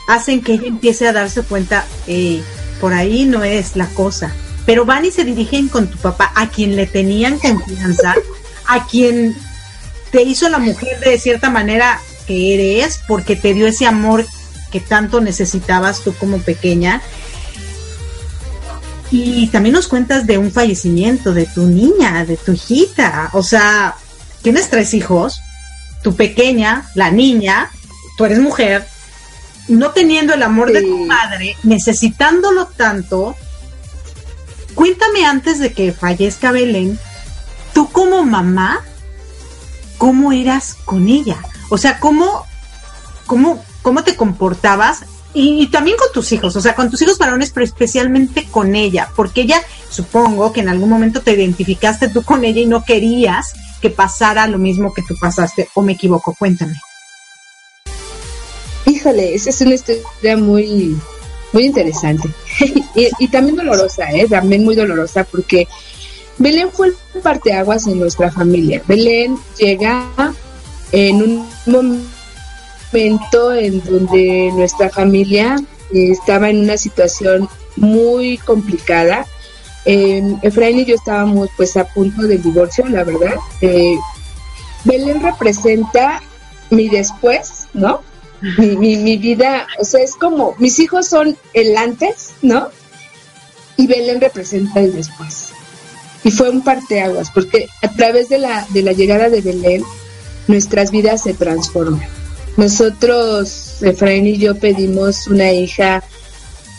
hacen 0.08 0.42
que 0.42 0.54
ella 0.54 0.68
empiece 0.68 1.08
a 1.08 1.14
darse 1.14 1.42
cuenta, 1.44 1.86
eh, 2.08 2.42
por 2.80 2.94
ahí 2.94 3.26
no 3.26 3.44
es 3.44 3.76
la 3.76 3.88
cosa, 3.88 4.34
pero 4.66 4.86
van 4.86 5.06
y 5.06 5.12
se 5.12 5.24
dirigen 5.24 5.70
con 5.70 5.88
tu 5.88 5.98
papá, 5.98 6.32
a 6.36 6.50
quien 6.50 6.76
le 6.76 6.88
tenían 6.88 7.40
confianza, 7.40 8.16
a 8.68 8.86
quien 8.86 9.36
te 10.12 10.24
hizo 10.24 10.50
la 10.50 10.60
mujer 10.60 11.00
de 11.00 11.18
cierta 11.18 11.50
manera 11.50 12.00
que 12.28 12.54
eres, 12.54 13.00
porque 13.08 13.36
te 13.36 13.54
dio 13.54 13.68
ese 13.68 13.88
amor 13.88 14.26
que 14.72 14.80
tanto 14.80 15.22
necesitabas 15.22 16.02
tú 16.02 16.14
como 16.14 16.40
pequeña. 16.40 17.02
Y 19.10 19.48
también 19.48 19.76
nos 19.76 19.88
cuentas 19.88 20.26
de 20.26 20.38
un 20.38 20.52
fallecimiento 20.52 21.34
de 21.34 21.46
tu 21.46 21.66
niña, 21.66 22.26
de 22.26 22.38
tu 22.38 22.54
hijita. 22.54 23.30
O 23.34 23.44
sea, 23.44 23.96
tienes 24.42 24.70
tres 24.70 24.94
hijos, 24.94 25.42
tu 26.02 26.16
pequeña, 26.16 26.90
la 26.96 27.12
niña, 27.12 27.70
tú 28.18 28.26
eres 28.26 28.40
mujer, 28.40 28.88
no 29.68 29.92
teniendo 29.92 30.34
el 30.34 30.44
amor 30.44 30.72
de 30.72 30.82
tu 30.82 31.06
madre, 31.06 31.58
necesitándolo 31.64 32.68
tanto, 32.68 33.36
Cuéntame 34.76 35.26
antes 35.26 35.60
de 35.60 35.74
que 35.74 35.92
fallezca 35.92 36.52
Belén, 36.52 37.00
tú 37.74 37.90
como 37.90 38.24
mamá, 38.24 38.82
¿cómo 39.98 40.32
eras 40.32 40.76
con 40.86 41.10
ella? 41.10 41.38
O 41.70 41.78
sea, 41.78 42.00
¿cómo, 42.00 42.46
cómo, 43.26 43.64
cómo 43.82 44.04
te 44.04 44.16
comportabas? 44.16 45.06
Y, 45.34 45.68
también 45.68 45.96
con 45.96 46.12
tus 46.12 46.32
hijos, 46.34 46.56
o 46.58 46.62
sea, 46.62 46.76
con 46.76 46.90
tus 46.90 47.02
hijos 47.02 47.18
varones, 47.18 47.52
pero 47.52 47.64
especialmente 47.64 48.48
con 48.52 48.76
ella, 48.76 49.10
porque 49.16 49.42
ella, 49.42 49.62
supongo 49.90 50.52
que 50.52 50.60
en 50.60 50.68
algún 50.68 50.90
momento 50.90 51.22
te 51.22 51.32
identificaste 51.32 52.10
tú 52.10 52.24
con 52.24 52.44
ella 52.44 52.60
y 52.60 52.66
no 52.66 52.84
querías 52.84 53.54
que 53.82 53.90
pasara 53.90 54.48
lo 54.48 54.58
mismo 54.58 54.94
que 54.94 55.02
tú 55.04 55.16
pasaste, 55.20 55.70
o 55.74 55.82
me 55.82 55.94
equivoco, 55.94 56.36
cuéntame. 56.38 56.76
Híjole, 58.86 59.34
esa 59.34 59.52
es 59.52 59.62
una 59.62 59.76
historia 59.76 60.36
muy, 60.36 60.98
muy 61.54 61.66
interesante 61.66 62.30
y, 63.20 63.28
también 63.28 63.56
dolorosa, 63.56 64.12
¿eh? 64.12 64.28
también 64.28 64.64
muy 64.64 64.76
dolorosa 64.76 65.24
porque 65.24 65.68
Belén 66.38 66.70
fue 66.72 66.88
el 66.88 67.22
parteaguas 67.22 67.88
en 67.88 68.00
nuestra 68.00 68.32
familia. 68.32 68.82
Belén 68.88 69.38
llega 69.58 70.08
en 70.92 71.22
un 71.22 71.48
momento 71.66 73.54
en 73.54 73.84
donde 73.84 74.52
nuestra 74.54 74.90
familia 74.90 75.58
estaba 75.94 76.50
en 76.50 76.62
una 76.62 76.78
situación 76.78 77.48
muy 77.76 78.38
complicada. 78.40 79.26
Eh, 79.86 80.36
Efraín 80.42 80.80
y 80.80 80.86
yo 80.86 80.96
estábamos 80.96 81.50
pues 81.58 81.76
a 81.78 81.86
punto 81.86 82.24
del 82.24 82.42
divorcio, 82.42 82.88
la 82.88 83.04
verdad. 83.04 83.36
Eh, 83.62 83.98
Belén 84.84 85.22
representa 85.22 86.22
mi 86.70 86.90
después, 86.90 87.68
¿no? 87.74 88.02
Mi, 88.58 88.76
mi, 88.76 88.98
mi 88.98 89.18
vida, 89.18 89.68
o 89.80 89.86
sea, 89.86 90.04
es 90.04 90.16
como, 90.16 90.56
mis 90.58 90.80
hijos 90.80 91.08
son 91.08 91.38
el 91.54 91.78
antes, 91.78 92.32
¿no? 92.42 92.70
Y 93.78 93.88
Belén 93.88 94.20
representa 94.20 94.80
el 94.80 94.94
después. 94.94 95.50
Y 96.24 96.32
fue 96.32 96.50
un 96.50 96.64
parteaguas, 96.64 97.30
porque 97.32 97.68
a 97.82 97.90
través 97.90 98.30
de 98.30 98.40
la, 98.40 98.66
de 98.70 98.84
la 98.84 98.94
llegada 98.94 99.30
de 99.30 99.42
Belén, 99.42 99.84
nuestras 100.48 100.92
vidas 100.92 101.24
se 101.24 101.34
transforman. 101.34 102.08
Nosotros, 102.58 103.82
Efraín 103.82 104.28
y 104.28 104.38
yo, 104.38 104.56
pedimos 104.56 105.28
una 105.28 105.52
hija 105.52 106.04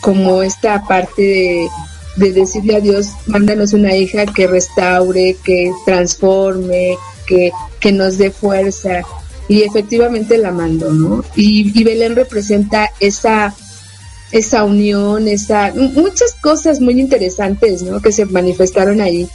como 0.01 0.43
esta 0.43 0.83
parte 0.85 1.21
de, 1.21 1.69
de 2.17 2.33
decirle 2.33 2.75
a 2.75 2.79
Dios, 2.79 3.07
mándanos 3.25 3.73
una 3.73 3.95
hija 3.95 4.25
que 4.25 4.47
restaure, 4.47 5.37
que 5.43 5.71
transforme, 5.85 6.97
que, 7.25 7.51
que 7.79 7.91
nos 7.91 8.17
dé 8.17 8.31
fuerza. 8.31 9.01
Y 9.47 9.63
efectivamente 9.63 10.37
la 10.37 10.51
mandó, 10.51 10.91
¿no? 10.91 11.23
Y, 11.35 11.83
Belén 11.83 12.15
representa 12.15 12.89
esa, 12.99 13.53
esa 14.31 14.63
unión, 14.63 15.27
esa, 15.27 15.73
muchas 15.75 16.33
cosas 16.41 16.79
muy 16.79 16.99
interesantes, 16.99 17.83
¿no? 17.83 18.01
Que 18.01 18.11
se 18.11 18.25
manifestaron 18.25 19.01
ahí. 19.01 19.27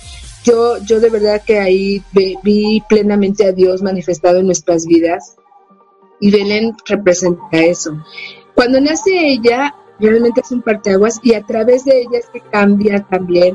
Yo, 0.44 0.79
yo 0.79 1.01
de 1.01 1.11
verdad 1.11 1.42
que 1.44 1.59
ahí 1.59 2.03
vi 2.42 2.83
plenamente 2.88 3.44
a 3.44 3.53
Dios 3.53 3.83
manifestado 3.83 4.38
en 4.38 4.47
nuestras 4.47 4.87
vidas 4.87 5.37
y 6.21 6.31
Belén 6.31 6.75
representa 6.87 7.59
eso. 7.59 8.03
Cuando 8.55 8.81
nace 8.81 9.11
ella, 9.14 9.75
realmente 10.01 10.40
es 10.40 10.51
un 10.51 10.62
parteaguas 10.62 11.21
y 11.23 11.35
a 11.35 11.42
través 11.42 11.85
de 11.85 12.01
ella 12.01 12.18
es 12.18 12.27
que 12.33 12.40
cambia 12.40 13.05
también 13.09 13.55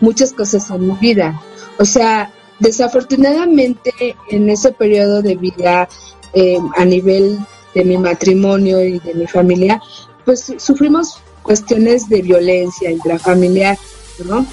muchas 0.00 0.32
cosas 0.32 0.70
en 0.70 0.88
mi 0.88 0.94
vida. 0.94 1.40
O 1.78 1.84
sea, 1.84 2.30
desafortunadamente 2.58 4.16
en 4.30 4.50
ese 4.50 4.72
periodo 4.72 5.22
de 5.22 5.36
vida 5.36 5.88
eh, 6.32 6.58
a 6.76 6.84
nivel 6.84 7.38
de 7.74 7.84
mi 7.84 7.98
matrimonio 7.98 8.82
y 8.84 8.98
de 9.00 9.14
mi 9.14 9.26
familia, 9.26 9.80
pues 10.24 10.52
sufrimos 10.58 11.18
cuestiones 11.42 12.08
de 12.08 12.22
violencia 12.22 12.90
intrafamiliar, 12.90 13.76
¿no? 14.24 14.46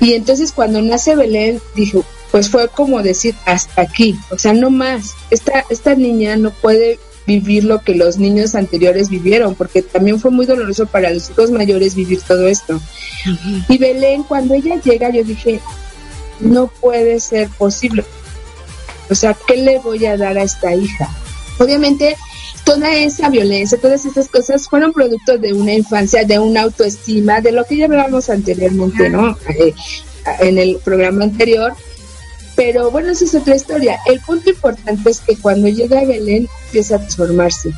Y 0.00 0.12
entonces 0.12 0.52
cuando 0.52 0.82
nace 0.82 1.16
Belén, 1.16 1.60
dijo, 1.74 2.04
pues 2.30 2.50
fue 2.50 2.68
como 2.68 3.02
decir 3.02 3.34
hasta 3.46 3.82
aquí, 3.82 4.16
o 4.30 4.38
sea, 4.38 4.52
no 4.52 4.70
más. 4.70 5.14
Esta, 5.30 5.64
esta 5.70 5.94
niña 5.94 6.36
no 6.36 6.50
puede 6.50 6.98
vivir 7.26 7.64
lo 7.64 7.80
que 7.80 7.94
los 7.94 8.18
niños 8.18 8.54
anteriores 8.54 9.08
vivieron, 9.08 9.54
porque 9.54 9.82
también 9.82 10.20
fue 10.20 10.30
muy 10.30 10.46
doloroso 10.46 10.86
para 10.86 11.10
los 11.10 11.30
hijos 11.30 11.50
mayores 11.50 11.94
vivir 11.94 12.20
todo 12.22 12.46
esto. 12.46 12.80
Y 13.68 13.78
Belén, 13.78 14.22
cuando 14.22 14.54
ella 14.54 14.80
llega, 14.80 15.10
yo 15.10 15.24
dije, 15.24 15.60
no 16.40 16.68
puede 16.68 17.20
ser 17.20 17.48
posible. 17.50 18.04
O 19.10 19.14
sea, 19.14 19.36
¿qué 19.46 19.56
le 19.56 19.78
voy 19.78 20.04
a 20.06 20.16
dar 20.16 20.36
a 20.36 20.42
esta 20.42 20.74
hija? 20.74 21.08
Obviamente, 21.58 22.16
toda 22.64 22.92
esa 22.94 23.30
violencia, 23.30 23.78
todas 23.78 24.04
esas 24.04 24.28
cosas 24.28 24.68
fueron 24.68 24.92
producto 24.92 25.38
de 25.38 25.52
una 25.52 25.72
infancia, 25.72 26.24
de 26.24 26.38
una 26.38 26.62
autoestima, 26.62 27.40
de 27.40 27.52
lo 27.52 27.64
que 27.64 27.76
ya 27.76 27.84
hablábamos 27.84 28.28
anteriormente, 28.28 29.08
¿no? 29.08 29.38
Eh, 29.48 29.72
en 30.40 30.58
el 30.58 30.78
programa 30.84 31.24
anterior. 31.24 31.74
Pero 32.56 32.90
bueno, 32.90 33.12
esa 33.12 33.24
es 33.24 33.34
otra 33.34 33.54
historia. 33.54 34.00
El 34.06 34.18
punto 34.20 34.50
importante 34.50 35.10
es 35.10 35.20
que 35.20 35.36
cuando 35.36 35.68
llega 35.68 36.04
Belén 36.04 36.48
empieza 36.66 36.96
a 36.96 36.98
transformarse. 36.98 37.70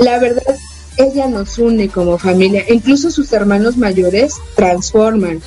La 0.00 0.18
verdad, 0.18 0.56
ella 0.96 1.26
nos 1.26 1.58
une 1.58 1.88
como 1.88 2.18
familia. 2.18 2.64
Incluso 2.68 3.10
sus 3.10 3.32
hermanos 3.32 3.76
mayores 3.76 4.34
transforman. 4.54 5.42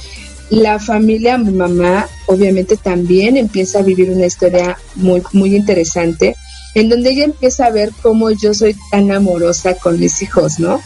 La 0.50 0.80
familia, 0.80 1.38
mi 1.38 1.52
mamá, 1.52 2.08
obviamente 2.28 2.78
también 2.78 3.38
empieza 3.38 3.80
a 3.80 3.84
vivir 3.84 4.12
una 4.12 4.26
historia 4.26 4.78
muy, 4.96 5.24
muy 5.34 5.56
interesante 5.56 6.36
en 6.76 6.90
donde 6.90 7.12
ella 7.12 7.24
empieza 7.24 7.66
a 7.66 7.72
ver 7.72 7.92
cómo 8.02 8.30
yo 8.32 8.54
soy 8.54 8.76
tan 8.92 9.10
amorosa 9.10 9.76
con 9.76 9.98
mis 9.98 10.22
hijos, 10.22 10.60
¿no? 10.60 10.82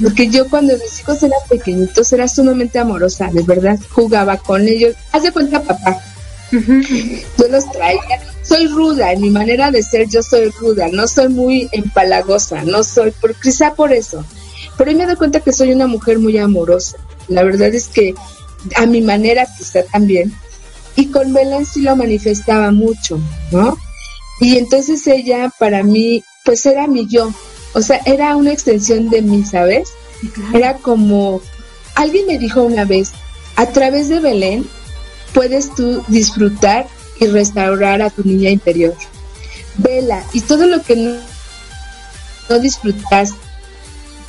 Porque 0.00 0.28
yo 0.28 0.48
cuando 0.48 0.74
mis 0.74 1.00
hijos 1.00 1.20
eran 1.24 1.40
pequeñitos 1.50 2.12
era 2.12 2.28
sumamente 2.28 2.78
amorosa, 2.78 3.28
de 3.32 3.42
verdad, 3.42 3.78
jugaba 3.90 4.36
con 4.36 4.66
ellos. 4.66 4.94
Haz 5.10 5.24
de 5.24 5.32
cuenta, 5.32 5.60
papá. 5.60 6.00
Yo 6.52 7.48
los 7.50 7.70
traía. 7.72 8.22
Soy 8.42 8.68
ruda, 8.68 9.12
en 9.12 9.20
mi 9.20 9.30
manera 9.30 9.72
de 9.72 9.82
ser 9.82 10.08
yo 10.08 10.22
soy 10.22 10.50
ruda, 10.50 10.86
no 10.90 11.06
soy 11.08 11.28
muy 11.28 11.68
empalagosa, 11.72 12.62
no 12.62 12.84
soy, 12.84 13.10
por, 13.10 13.34
quizá 13.34 13.74
por 13.74 13.92
eso. 13.92 14.24
Pero 14.78 14.90
hoy 14.90 14.96
me 14.96 15.04
doy 15.04 15.16
cuenta 15.16 15.40
que 15.40 15.52
soy 15.52 15.72
una 15.72 15.88
mujer 15.88 16.20
muy 16.20 16.38
amorosa. 16.38 16.96
La 17.26 17.42
verdad 17.42 17.74
es 17.74 17.88
que 17.88 18.14
a 18.76 18.86
mi 18.86 19.00
manera 19.00 19.46
quizá 19.56 19.82
también. 19.84 20.32
Y 20.96 21.06
con 21.06 21.32
Belén 21.32 21.64
sí 21.64 21.82
lo 21.82 21.94
manifestaba 21.96 22.70
mucho, 22.70 23.20
¿no? 23.52 23.78
Y 24.40 24.58
entonces 24.58 25.06
ella 25.06 25.52
para 25.58 25.82
mí, 25.82 26.24
pues 26.44 26.64
era 26.66 26.86
mi 26.86 27.06
yo, 27.06 27.32
o 27.74 27.82
sea, 27.82 28.00
era 28.04 28.36
una 28.36 28.52
extensión 28.52 29.10
de 29.10 29.22
mí, 29.22 29.44
¿sabes? 29.44 29.90
Era 30.52 30.74
como, 30.74 31.40
alguien 31.94 32.26
me 32.26 32.38
dijo 32.38 32.62
una 32.62 32.84
vez, 32.84 33.12
a 33.56 33.66
través 33.66 34.08
de 34.08 34.20
Belén 34.20 34.68
puedes 35.32 35.74
tú 35.74 36.02
disfrutar 36.08 36.86
y 37.20 37.26
restaurar 37.26 38.02
a 38.02 38.10
tu 38.10 38.24
niña 38.24 38.50
interior. 38.50 38.94
Vela, 39.76 40.24
y 40.32 40.40
todo 40.40 40.66
lo 40.66 40.82
que 40.82 40.96
no, 40.96 41.16
no 42.48 42.58
disfrutaste 42.58 43.36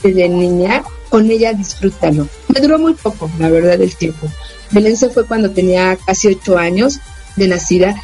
de 0.04 0.30
niña, 0.30 0.84
con 1.10 1.30
ella 1.30 1.54
disfrútalo. 1.54 2.28
Me 2.48 2.62
duró 2.62 2.80
muy 2.80 2.94
poco, 2.94 3.30
la 3.40 3.50
verdad, 3.50 3.82
el 3.82 3.96
tiempo. 3.96 4.28
Belén 4.72 4.98
se 4.98 5.10
fue 5.10 5.26
cuando 5.26 5.50
tenía 5.52 5.98
casi 6.06 6.28
ocho 6.28 6.58
años 6.58 7.00
de 7.36 7.48
nacida 7.48 7.96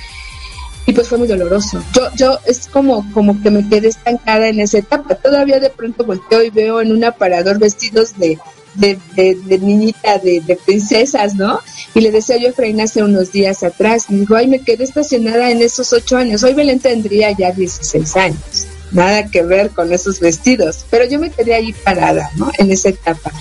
y 0.87 0.93
pues 0.93 1.07
fue 1.07 1.17
muy 1.17 1.27
doloroso. 1.27 1.81
Yo, 1.93 2.09
yo 2.15 2.39
es 2.45 2.67
como, 2.67 3.11
como 3.11 3.41
que 3.41 3.49
me 3.49 3.67
quedé 3.67 3.87
estancada 3.87 4.47
en 4.47 4.59
esa 4.59 4.79
etapa. 4.79 5.15
Todavía 5.15 5.59
de 5.59 5.69
pronto 5.69 6.05
volteo 6.05 6.43
y 6.43 6.49
veo 6.49 6.81
en 6.81 6.91
un 6.91 7.03
aparador 7.03 7.57
vestidos 7.59 8.17
de, 8.17 8.37
de, 8.75 8.97
de, 9.15 9.59
niñita, 9.59 10.19
de, 10.19 10.41
de, 10.41 10.55
princesas, 10.55 11.35
¿no? 11.35 11.59
Y 11.95 12.01
le 12.01 12.11
decía 12.11 12.37
yo 12.37 12.47
a 12.47 12.49
Efraín 12.51 12.81
hace 12.81 13.01
unos 13.01 13.31
días 13.31 13.63
atrás, 13.63 14.09
me 14.09 14.19
dijo, 14.19 14.35
ay, 14.35 14.47
me 14.47 14.61
quedé 14.61 14.83
estacionada 14.83 15.49
en 15.49 15.61
esos 15.61 15.91
ocho 15.91 16.17
años. 16.17 16.43
Hoy 16.43 16.53
Belén 16.53 16.79
tendría 16.79 17.31
ya 17.31 17.51
16 17.51 18.15
años. 18.17 18.67
Nada 18.91 19.27
que 19.29 19.43
ver 19.43 19.71
con 19.71 19.91
esos 19.91 20.19
vestidos. 20.19 20.85
Pero 20.89 21.05
yo 21.05 21.19
me 21.19 21.31
quedé 21.31 21.55
ahí 21.55 21.73
parada, 21.73 22.29
¿no? 22.35 22.51
En 22.57 22.71
esa 22.71 22.89
etapa. 22.89 23.31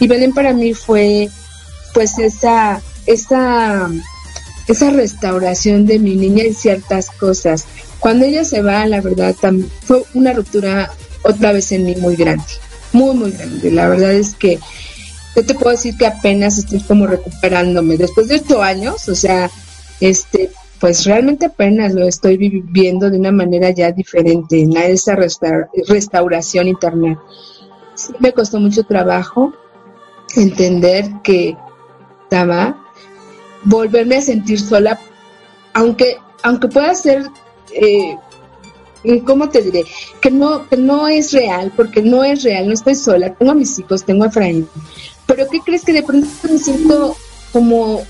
Y 0.00 0.08
Belén 0.08 0.32
para 0.32 0.52
mí 0.52 0.74
fue, 0.74 1.28
pues, 1.94 2.18
esa, 2.18 2.82
esa 3.06 3.90
esa 4.68 4.90
restauración 4.90 5.86
de 5.86 5.98
mi 5.98 6.16
niña 6.16 6.44
en 6.44 6.54
ciertas 6.54 7.10
cosas. 7.10 7.64
Cuando 7.98 8.24
ella 8.24 8.44
se 8.44 8.62
va, 8.62 8.86
la 8.86 9.00
verdad, 9.00 9.34
fue 9.84 10.02
una 10.14 10.32
ruptura 10.32 10.92
otra 11.22 11.52
vez 11.52 11.72
en 11.72 11.84
mí 11.84 11.94
muy 11.96 12.16
grande, 12.16 12.44
muy, 12.92 13.14
muy 13.14 13.30
grande. 13.32 13.70
La 13.70 13.88
verdad 13.88 14.12
es 14.12 14.34
que 14.34 14.58
yo 15.36 15.44
te 15.44 15.54
puedo 15.54 15.70
decir 15.70 15.96
que 15.96 16.06
apenas 16.06 16.58
estoy 16.58 16.80
como 16.80 17.06
recuperándome. 17.06 17.96
Después 17.96 18.28
de 18.28 18.36
ocho 18.36 18.62
años, 18.62 19.08
o 19.08 19.14
sea, 19.14 19.50
este, 20.00 20.50
pues 20.82 21.04
realmente 21.04 21.46
apenas 21.46 21.94
lo 21.94 22.08
estoy 22.08 22.36
viviendo 22.36 23.08
de 23.08 23.16
una 23.16 23.30
manera 23.30 23.70
ya 23.70 23.92
diferente, 23.92 24.62
en 24.62 24.76
esa 24.76 25.14
restauración 25.14 26.66
interna. 26.66 27.22
Sí 27.94 28.12
me 28.18 28.32
costó 28.32 28.58
mucho 28.58 28.82
trabajo 28.82 29.52
entender 30.34 31.08
que 31.22 31.56
estaba 32.24 32.84
volverme 33.62 34.16
a 34.16 34.22
sentir 34.22 34.58
sola, 34.58 34.98
aunque, 35.72 36.16
aunque 36.42 36.66
pueda 36.66 36.92
ser, 36.96 37.28
eh, 37.74 38.16
¿cómo 39.24 39.50
te 39.50 39.62
diré? 39.62 39.84
Que 40.20 40.32
no, 40.32 40.68
que 40.68 40.78
no 40.78 41.06
es 41.06 41.30
real, 41.32 41.72
porque 41.76 42.02
no 42.02 42.24
es 42.24 42.42
real, 42.42 42.66
no 42.66 42.72
estoy 42.72 42.96
sola, 42.96 43.32
tengo 43.32 43.52
a 43.52 43.54
mis 43.54 43.78
hijos, 43.78 44.02
tengo 44.02 44.24
a 44.24 44.26
Efraín. 44.26 44.68
Pero 45.26 45.46
¿qué 45.48 45.60
crees 45.60 45.84
que 45.84 45.92
de 45.92 46.02
pronto 46.02 46.26
me 46.50 46.58
siento 46.58 47.14
como, 47.52 48.02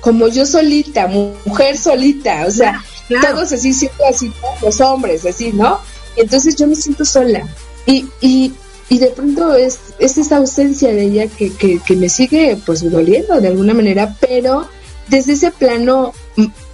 como 0.00 0.28
yo 0.28 0.46
solita, 0.46 1.06
mujer 1.06 1.76
solita? 1.76 2.44
O 2.46 2.50
sea, 2.50 2.82
todos 3.22 3.52
así, 3.52 3.72
siento 3.72 4.04
así, 4.08 4.32
los 4.62 4.80
hombres, 4.80 5.24
así, 5.26 5.52
¿no? 5.52 5.80
Entonces 6.16 6.56
yo 6.56 6.66
me 6.66 6.76
siento 6.76 7.04
sola. 7.04 7.46
Y, 7.86 8.06
y, 8.20 8.52
y 8.88 8.98
de 8.98 9.08
pronto 9.08 9.54
es, 9.54 9.78
es 9.98 10.18
esa 10.18 10.36
ausencia 10.36 10.90
de 10.90 11.04
ella 11.04 11.26
que, 11.26 11.52
que, 11.52 11.78
que 11.80 11.96
me 11.96 12.08
sigue 12.08 12.58
pues 12.64 12.88
doliendo 12.90 13.40
de 13.40 13.48
alguna 13.48 13.74
manera, 13.74 14.16
pero 14.20 14.68
desde 15.08 15.32
ese 15.32 15.50
plano 15.50 16.12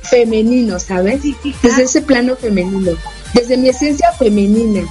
femenino, 0.03 0.79
¿sabes? 0.79 1.23
Desde 1.63 1.83
ese 1.85 2.03
plano 2.03 2.37
femenino, 2.37 2.93
desde 3.33 3.57
mi 3.57 3.69
esencia 3.69 4.13
femenina. 4.13 4.83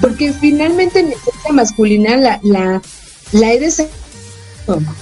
Porque 0.00 0.32
finalmente 0.32 1.02
mi 1.02 1.12
esencia 1.12 1.52
masculina 1.52 2.16
la, 2.16 2.40
la, 2.42 2.82
la 3.32 3.52
he 3.52 3.60
desarrollado. 3.60 4.94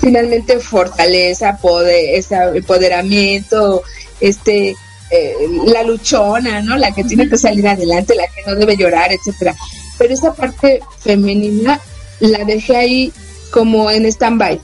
Finalmente 0.00 0.60
fortaleza, 0.60 1.56
poder, 1.56 2.24
empoderamiento, 2.54 3.82
este, 4.20 4.76
eh, 5.10 5.34
la 5.66 5.82
luchona, 5.82 6.62
¿no? 6.62 6.76
La 6.76 6.92
que 6.92 7.04
tiene 7.04 7.28
que 7.28 7.38
salir 7.38 7.66
adelante, 7.66 8.14
la 8.14 8.26
que 8.28 8.42
no 8.46 8.54
debe 8.54 8.76
llorar, 8.76 9.10
etcétera. 9.12 9.54
Pero 9.98 10.14
esa 10.14 10.34
parte 10.34 10.80
femenina 11.00 11.80
la 12.20 12.44
dejé 12.44 12.76
ahí 12.76 13.12
como 13.50 13.90
en 13.90 14.06
stand-by 14.06 14.60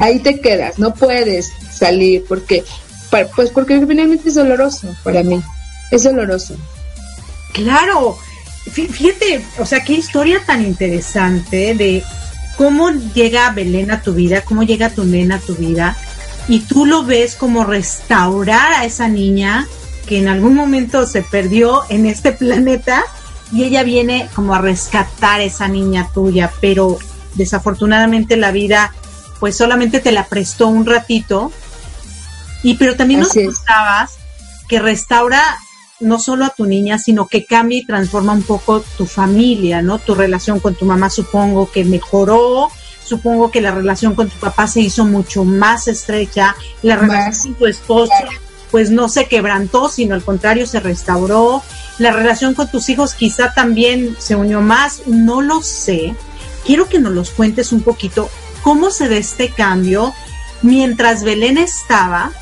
ahí 0.00 0.18
te 0.20 0.40
quedas, 0.40 0.78
no 0.78 0.94
puedes 0.94 1.52
salir 1.72 2.24
porque, 2.28 2.64
pues 3.10 3.50
porque 3.50 3.84
finalmente 3.86 4.28
es 4.28 4.34
doloroso 4.34 4.94
para 5.02 5.22
mí, 5.22 5.42
es 5.90 6.04
doloroso. 6.04 6.56
Claro, 7.52 8.18
fíjate, 8.70 9.44
o 9.58 9.66
sea, 9.66 9.82
qué 9.82 9.94
historia 9.94 10.42
tan 10.46 10.64
interesante 10.64 11.74
de 11.74 12.02
cómo 12.58 12.90
llega 12.90 13.50
Belén 13.52 13.92
a 13.92 14.02
tu 14.02 14.12
vida, 14.12 14.42
cómo 14.42 14.64
llega 14.64 14.90
tu 14.90 15.04
nena 15.04 15.36
a 15.36 15.40
tu 15.40 15.54
vida, 15.54 15.96
y 16.48 16.60
tú 16.60 16.84
lo 16.84 17.04
ves 17.04 17.36
como 17.36 17.64
restaurar 17.64 18.72
a 18.72 18.84
esa 18.84 19.08
niña 19.08 19.66
que 20.06 20.18
en 20.18 20.28
algún 20.28 20.54
momento 20.54 21.06
se 21.06 21.22
perdió 21.22 21.82
en 21.88 22.04
este 22.04 22.32
planeta 22.44 23.04
y 23.52 23.64
ella 23.64 23.84
viene 23.84 24.28
como 24.34 24.54
a 24.54 24.60
rescatar 24.60 25.40
a 25.40 25.44
esa 25.44 25.68
niña 25.68 26.10
tuya, 26.12 26.50
pero 26.60 26.98
desafortunadamente 27.34 28.36
la 28.36 28.50
vida 28.50 28.92
pues 29.38 29.56
solamente 29.56 30.00
te 30.00 30.10
la 30.10 30.26
prestó 30.26 30.66
un 30.66 30.84
ratito. 30.84 31.52
Y 32.64 32.74
pero 32.74 32.96
también 32.96 33.20
nos 33.20 33.34
gustabas 33.34 34.16
que 34.68 34.80
restaura 34.80 35.40
no 36.00 36.18
solo 36.18 36.44
a 36.44 36.50
tu 36.50 36.66
niña, 36.66 36.98
sino 36.98 37.26
que 37.26 37.44
cambia 37.44 37.78
y 37.78 37.86
transforma 37.86 38.32
un 38.32 38.42
poco 38.42 38.82
tu 38.96 39.06
familia, 39.06 39.82
¿no? 39.82 39.98
Tu 39.98 40.14
relación 40.14 40.60
con 40.60 40.74
tu 40.74 40.84
mamá 40.84 41.10
supongo 41.10 41.70
que 41.70 41.84
mejoró, 41.84 42.68
supongo 43.04 43.50
que 43.50 43.60
la 43.60 43.72
relación 43.72 44.14
con 44.14 44.28
tu 44.28 44.36
papá 44.38 44.66
se 44.66 44.80
hizo 44.80 45.04
mucho 45.04 45.44
más 45.44 45.88
estrecha, 45.88 46.54
la 46.82 46.96
relación 46.96 47.52
con 47.52 47.54
tu 47.54 47.66
esposo 47.66 48.12
pues 48.70 48.90
no 48.90 49.08
se 49.08 49.26
quebrantó, 49.26 49.88
sino 49.88 50.14
al 50.14 50.22
contrario 50.22 50.66
se 50.66 50.80
restauró, 50.80 51.62
la 51.98 52.12
relación 52.12 52.54
con 52.54 52.70
tus 52.70 52.88
hijos 52.88 53.14
quizá 53.14 53.54
también 53.54 54.16
se 54.18 54.36
unió 54.36 54.60
más, 54.60 55.06
no 55.06 55.40
lo 55.40 55.62
sé. 55.62 56.14
Quiero 56.66 56.88
que 56.88 56.98
nos 56.98 57.12
los 57.12 57.30
cuentes 57.30 57.72
un 57.72 57.80
poquito 57.80 58.28
cómo 58.62 58.90
se 58.90 59.08
ve 59.08 59.18
este 59.18 59.50
cambio 59.50 60.12
mientras 60.62 61.24
Belén 61.24 61.56
estaba 61.56 62.32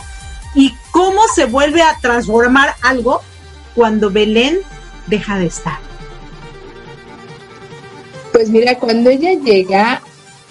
y 0.55 0.75
cómo 0.91 1.23
se 1.33 1.45
vuelve 1.45 1.83
a 1.83 1.99
transformar 2.01 2.75
algo 2.83 3.23
cuando 3.77 4.11
Belén 4.11 4.59
deja 5.07 5.39
de 5.39 5.47
estar? 5.47 5.79
Pues 8.33 8.49
mira, 8.49 8.79
cuando 8.79 9.11
ella 9.11 9.35
llega, 9.35 10.03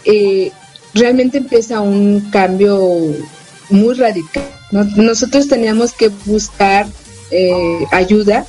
eh, 0.05 0.51
realmente 0.93 1.39
empieza 1.39 1.81
un 1.81 2.29
cambio 2.31 2.79
muy 3.69 3.95
radical. 3.95 4.43
Nosotros 4.71 5.47
teníamos 5.47 5.91
que 5.93 6.09
buscar 6.25 6.87
eh, 7.31 7.85
ayuda. 7.91 8.45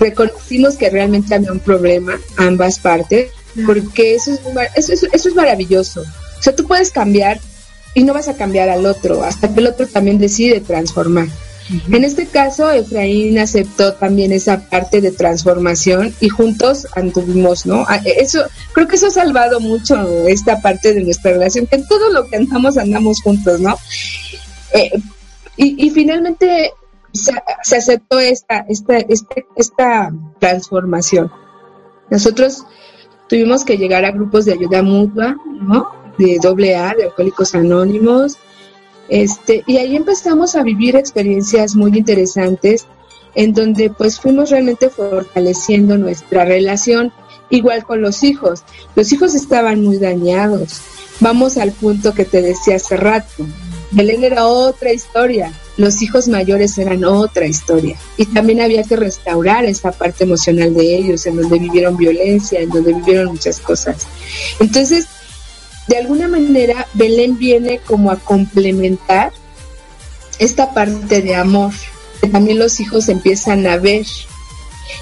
Reconocimos 0.00 0.76
que 0.76 0.90
realmente 0.90 1.34
había 1.34 1.52
un 1.52 1.60
problema, 1.60 2.18
ambas 2.36 2.78
partes, 2.78 3.30
porque 3.66 4.14
eso 4.14 4.32
es, 4.74 4.88
eso, 4.88 5.06
eso 5.12 5.28
es 5.28 5.34
maravilloso. 5.34 6.00
O 6.00 6.42
sea, 6.42 6.54
tú 6.54 6.66
puedes 6.66 6.90
cambiar 6.90 7.40
y 7.94 8.02
no 8.02 8.12
vas 8.12 8.28
a 8.28 8.36
cambiar 8.36 8.68
al 8.68 8.86
otro, 8.86 9.22
hasta 9.22 9.52
que 9.52 9.60
el 9.60 9.68
otro 9.68 9.86
también 9.86 10.18
decide 10.18 10.60
transformar. 10.60 11.28
En 11.90 12.04
este 12.04 12.26
caso, 12.26 12.70
Efraín 12.70 13.38
aceptó 13.38 13.94
también 13.94 14.32
esa 14.32 14.68
parte 14.68 15.00
de 15.00 15.10
transformación 15.10 16.14
y 16.20 16.28
juntos 16.28 16.86
anduvimos, 16.94 17.64
¿no? 17.64 17.84
Ah, 17.88 18.00
eso, 18.04 18.42
creo 18.72 18.86
que 18.86 18.96
eso 18.96 19.06
ha 19.06 19.10
salvado 19.10 19.60
mucho 19.60 20.26
esta 20.28 20.60
parte 20.60 20.92
de 20.92 21.02
nuestra 21.02 21.32
relación, 21.32 21.66
que 21.66 21.76
en 21.76 21.86
todo 21.86 22.10
lo 22.12 22.28
que 22.28 22.36
andamos, 22.36 22.76
andamos 22.76 23.22
juntos, 23.22 23.60
¿no? 23.60 23.76
Eh, 24.74 24.90
y, 25.56 25.88
finalmente 25.90 26.72
se, 27.12 27.32
aceptó 27.76 28.18
esta, 28.18 28.66
esta, 28.68 28.98
este, 28.98 29.46
esta 29.56 30.12
transformación. 30.40 31.30
Nosotros 32.10 32.64
tuvimos 33.28 33.64
que 33.64 33.78
llegar 33.78 34.04
a 34.04 34.10
grupos 34.10 34.44
de 34.44 34.52
ayuda 34.52 34.82
mutua, 34.82 35.36
¿no? 35.46 35.88
De 36.18 36.38
doble 36.42 36.76
A, 36.76 36.94
de 36.94 37.04
alcohólicos 37.04 37.54
anónimos, 37.54 38.36
este, 39.08 39.62
y 39.66 39.76
ahí 39.78 39.96
empezamos 39.96 40.54
a 40.54 40.62
vivir 40.62 40.96
experiencias 40.96 41.74
muy 41.74 41.96
interesantes 41.96 42.86
en 43.34 43.52
donde 43.52 43.90
pues 43.90 44.20
fuimos 44.20 44.50
realmente 44.50 44.90
fortaleciendo 44.90 45.98
nuestra 45.98 46.44
relación, 46.44 47.12
igual 47.50 47.84
con 47.84 48.00
los 48.00 48.22
hijos. 48.22 48.62
Los 48.94 49.12
hijos 49.12 49.34
estaban 49.34 49.82
muy 49.82 49.98
dañados. 49.98 50.80
Vamos 51.20 51.56
al 51.58 51.72
punto 51.72 52.14
que 52.14 52.24
te 52.24 52.42
decía 52.42 52.76
hace 52.76 52.96
rato. 52.96 53.46
Belén 53.90 54.24
era 54.24 54.46
otra 54.46 54.92
historia, 54.92 55.52
los 55.76 56.02
hijos 56.02 56.26
mayores 56.26 56.76
eran 56.78 57.04
otra 57.04 57.46
historia. 57.46 57.96
Y 58.16 58.26
también 58.26 58.60
había 58.60 58.82
que 58.82 58.96
restaurar 58.96 59.64
esa 59.64 59.92
parte 59.92 60.24
emocional 60.24 60.74
de 60.74 60.96
ellos, 60.96 61.26
en 61.26 61.36
donde 61.36 61.58
vivieron 61.58 61.96
violencia, 61.96 62.60
en 62.60 62.70
donde 62.70 62.92
vivieron 62.92 63.28
muchas 63.28 63.60
cosas. 63.60 64.06
Entonces, 64.58 65.06
de 65.86 65.98
alguna 65.98 66.28
manera 66.28 66.86
Belén 66.94 67.38
viene 67.38 67.78
como 67.78 68.10
a 68.10 68.16
complementar 68.16 69.32
esta 70.38 70.72
parte 70.72 71.22
de 71.22 71.34
amor 71.34 71.72
que 72.20 72.28
también 72.28 72.58
los 72.58 72.80
hijos 72.80 73.08
empiezan 73.08 73.66
a 73.66 73.76
ver. 73.76 74.06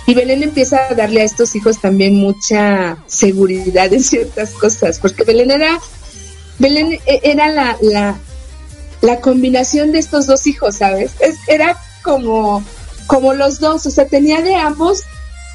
Y 0.06 0.14
Belén 0.14 0.42
empieza 0.42 0.88
a 0.88 0.94
darle 0.94 1.22
a 1.22 1.24
estos 1.24 1.54
hijos 1.54 1.80
también 1.80 2.14
mucha 2.16 2.98
seguridad 3.06 3.92
en 3.92 4.02
ciertas 4.02 4.50
cosas, 4.50 4.98
porque 4.98 5.24
Belén 5.24 5.50
era, 5.50 5.78
Belén 6.58 6.98
e-, 7.06 7.20
era 7.22 7.48
la, 7.48 7.76
la, 7.80 8.18
la 9.00 9.20
combinación 9.20 9.92
de 9.92 9.98
estos 9.98 10.26
dos 10.26 10.46
hijos, 10.46 10.76
¿sabes? 10.76 11.12
era 11.48 11.78
como, 12.02 12.64
como 13.06 13.34
los 13.34 13.60
dos, 13.60 13.86
o 13.86 13.90
sea, 13.90 14.06
tenía 14.06 14.42
de 14.42 14.54
ambos 14.54 15.02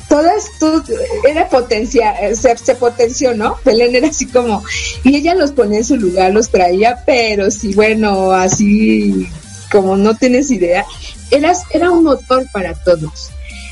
todas, 0.08 0.46
todo, 0.60 0.84
era 1.28 1.50
potencia, 1.50 2.15
se, 2.36 2.58
se, 2.58 2.76
potenció, 2.76 3.34
¿no? 3.34 3.58
Belén 3.65 3.96
era 3.96 4.08
así 4.08 4.26
como, 4.26 4.63
y 5.04 5.15
ella 5.15 5.36
los 5.36 5.52
ponía 5.52 5.80
en 5.80 5.86
su 5.86 5.98
lugar, 5.98 6.34
los 6.34 6.50
traía, 6.50 7.04
pero 7.06 7.52
sí, 7.52 7.74
bueno, 7.74 8.32
así 8.32 9.28
como 9.72 9.98
no 9.98 10.15
tienes 10.15 10.50
idea, 10.50 10.86
era, 11.32 11.54
era 11.72 11.91
un 11.91 12.04
motor 12.04 12.46
para 12.52 12.74
todos. 12.74 13.30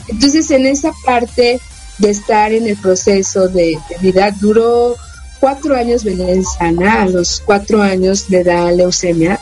Entonces, 0.08 0.52
en 0.52 0.66
esa 0.66 0.92
parte 1.06 1.60
de 1.98 2.10
estar 2.10 2.52
en 2.52 2.68
el 2.68 2.78
proceso 2.78 3.48
de, 3.48 3.80
de 3.90 3.98
vida, 4.02 4.32
duró 4.32 4.96
cuatro 5.40 5.76
años 5.76 6.04
Belén 6.04 6.44
sana, 6.44 7.04
a 7.04 7.08
los 7.08 7.42
cuatro 7.46 7.82
años 7.82 8.30
le 8.30 8.44
da 8.44 8.72
leucemia, 8.72 9.40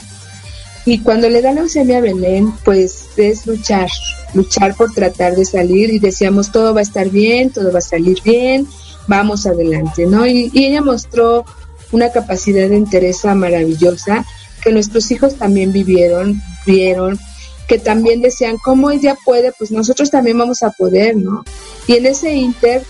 y 0.86 1.00
cuando 1.00 1.30
le 1.30 1.42
da 1.42 1.54
leucemia 1.54 1.98
a 1.98 2.02
Belén, 2.02 2.54
pues 2.64 3.06
es 3.18 3.46
luchar, 3.48 3.90
luchar 4.34 4.76
por 4.76 4.92
tratar 4.92 5.36
de 5.36 5.46
salir 5.46 5.90
y 5.92 6.00
decíamos 6.00 6.52
todo 6.52 6.74
va 6.74 6.80
a 6.80 6.84
estar 6.84 7.10
bien, 7.10 7.52
todo 7.52 7.72
va 7.72 7.80
a 7.80 7.82
salir 7.82 8.22
bien, 8.24 8.68
vamos 9.08 9.46
adelante, 9.46 10.06
¿no? 10.06 10.26
Y, 10.26 10.52
ella 10.54 10.82
mostró 10.82 11.46
una 11.92 12.12
capacidad 12.12 12.70
de 12.70 12.78
interés 12.78 13.24
maravillosa 13.26 14.26
que 14.64 14.72
nuestros 14.72 15.12
hijos 15.12 15.36
también 15.36 15.72
vivieron, 15.72 16.42
vieron, 16.66 17.20
que 17.68 17.78
también 17.78 18.22
decían, 18.22 18.58
¿cómo 18.58 18.92
ella 18.92 19.16
puede? 19.26 19.52
Pues 19.52 19.72
nosotros 19.72 20.10
también 20.10 20.38
vamos 20.38 20.64
a 20.64 20.72
poder, 20.72 21.16
¿no? 21.16 21.44
Y 21.86 21.98
en 21.98 22.06
ese 22.06 22.34
inter, 22.34 22.84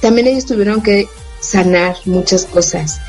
también 0.00 0.26
ellos 0.26 0.44
tuvieron 0.44 0.82
que 0.82 1.08
sanar 1.40 1.96
muchas 2.04 2.44
cosas. 2.44 3.00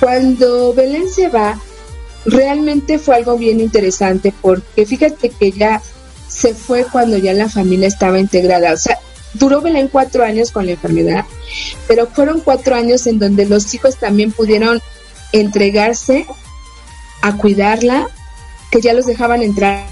Cuando 0.00 0.72
Belén 0.74 1.08
se 1.08 1.28
va, 1.28 1.60
realmente 2.24 2.98
fue 2.98 3.16
algo 3.16 3.36
bien 3.36 3.60
interesante 3.60 4.32
porque 4.40 4.86
fíjate 4.86 5.30
que 5.30 5.52
ya 5.52 5.82
se 6.34 6.54
fue 6.54 6.84
cuando 6.84 7.16
ya 7.16 7.32
la 7.32 7.48
familia 7.48 7.88
estaba 7.88 8.18
integrada. 8.18 8.72
O 8.72 8.76
sea, 8.76 8.98
duró 9.34 9.60
Belén 9.60 9.88
cuatro 9.88 10.24
años 10.24 10.50
con 10.50 10.66
la 10.66 10.72
enfermedad, 10.72 11.24
pero 11.86 12.06
fueron 12.08 12.40
cuatro 12.40 12.74
años 12.74 13.06
en 13.06 13.18
donde 13.18 13.46
los 13.46 13.72
hijos 13.74 13.96
también 13.96 14.32
pudieron 14.32 14.80
entregarse 15.32 16.26
a 17.22 17.36
cuidarla, 17.36 18.08
que 18.70 18.80
ya 18.80 18.92
los 18.92 19.06
dejaban 19.06 19.42
entrar 19.42 19.86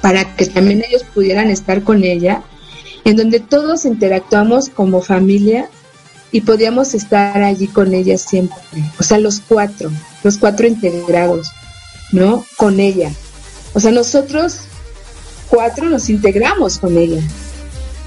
para 0.00 0.36
que 0.36 0.46
también 0.46 0.84
ellos 0.86 1.04
pudieran 1.14 1.50
estar 1.50 1.82
con 1.82 2.04
ella, 2.04 2.42
en 3.04 3.16
donde 3.16 3.40
todos 3.40 3.84
interactuamos 3.84 4.68
como 4.68 5.02
familia 5.02 5.68
y 6.32 6.42
podíamos 6.42 6.94
estar 6.94 7.42
allí 7.42 7.66
con 7.66 7.94
ella 7.94 8.18
siempre. 8.18 8.58
O 8.98 9.02
sea, 9.02 9.18
los 9.18 9.40
cuatro, 9.40 9.90
los 10.22 10.38
cuatro 10.38 10.66
integrados, 10.66 11.50
¿no? 12.12 12.44
Con 12.56 12.80
ella. 12.80 13.10
O 13.74 13.80
sea, 13.80 13.90
nosotros 13.90 14.62
cuatro 15.50 15.90
nos 15.90 16.08
integramos 16.08 16.78
con 16.78 16.96
ella. 16.96 17.20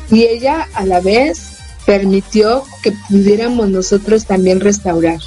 Y 0.10 0.24
ella 0.24 0.68
a 0.74 0.86
la 0.86 1.00
vez 1.00 1.58
permitió 1.86 2.64
que 2.82 2.94
pudiéramos 3.10 3.70
nosotros 3.70 4.26
también 4.26 4.60
restaurar. 4.60 5.20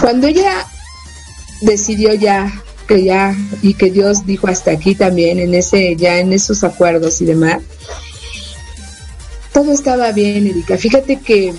Cuando 0.00 0.26
ella 0.26 0.66
decidió 1.60 2.14
ya 2.14 2.52
que 2.88 3.04
ya 3.04 3.36
y 3.62 3.74
que 3.74 3.90
Dios 3.90 4.26
dijo 4.26 4.48
hasta 4.48 4.72
aquí 4.72 4.96
también 4.96 5.38
en 5.38 5.54
ese 5.54 5.94
ya 5.94 6.18
en 6.18 6.32
esos 6.32 6.64
acuerdos 6.64 7.20
y 7.20 7.26
demás 7.26 7.62
todo 9.52 9.72
estaba 9.72 10.12
bien, 10.12 10.46
Erika. 10.46 10.76
Fíjate 10.76 11.20
que 11.20 11.54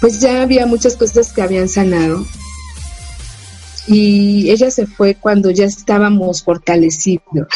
pues 0.00 0.20
ya 0.20 0.42
había 0.42 0.66
muchas 0.66 0.96
cosas 0.96 1.32
que 1.32 1.42
habían 1.42 1.68
sanado. 1.68 2.26
Y 3.86 4.50
ella 4.50 4.70
se 4.70 4.86
fue 4.86 5.14
cuando 5.14 5.50
ya 5.50 5.64
estábamos 5.64 6.42
fortalecidos. 6.42 7.46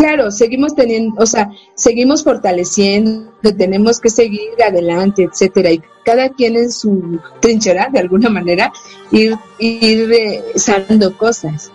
Claro, 0.00 0.30
seguimos 0.30 0.74
teniendo, 0.74 1.14
o 1.22 1.26
sea, 1.26 1.50
seguimos 1.74 2.24
fortaleciendo, 2.24 3.30
tenemos 3.58 4.00
que 4.00 4.08
seguir 4.08 4.52
adelante, 4.66 5.24
etcétera, 5.24 5.72
y 5.72 5.82
cada 6.06 6.30
quien 6.30 6.56
en 6.56 6.72
su 6.72 7.20
trinchera, 7.40 7.90
de 7.92 7.98
alguna 7.98 8.30
manera, 8.30 8.72
ir, 9.10 9.36
ir 9.58 10.10
eh, 10.10 10.42
sanando 10.54 11.14
cosas. 11.18 11.70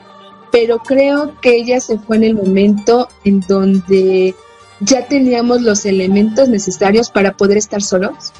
pero 0.51 0.79
creo 0.79 1.39
que 1.39 1.55
ella 1.55 1.79
se 1.79 1.99
fue 1.99 2.15
en 2.15 2.23
el 2.23 2.33
momento 2.33 3.09
en 3.25 3.41
donde 3.41 4.33
ya 4.79 5.05
teníamos 5.07 5.61
los 5.61 5.85
elementos 5.85 6.49
necesarios 6.49 7.11
para 7.11 7.37
poder 7.37 7.57
estar 7.57 7.83
solos, 7.83 8.31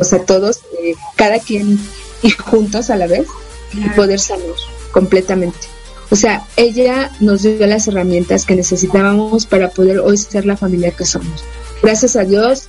o 0.00 0.02
sea, 0.02 0.24
todos, 0.24 0.62
eh, 0.82 0.96
cada 1.14 1.38
quien 1.38 1.78
y 2.22 2.30
juntos 2.30 2.90
a 2.90 2.96
la 2.96 3.06
vez, 3.06 3.28
y 3.72 3.88
poder 3.90 4.18
salir 4.18 4.50
completamente. 4.90 5.81
O 6.12 6.16
sea, 6.16 6.44
ella 6.58 7.10
nos 7.20 7.40
dio 7.42 7.66
las 7.66 7.88
herramientas 7.88 8.44
que 8.44 8.54
necesitábamos 8.54 9.46
para 9.46 9.70
poder 9.70 9.98
hoy 10.00 10.18
ser 10.18 10.44
la 10.44 10.58
familia 10.58 10.90
que 10.90 11.06
somos. 11.06 11.42
Gracias 11.82 12.16
a 12.16 12.24
Dios, 12.24 12.64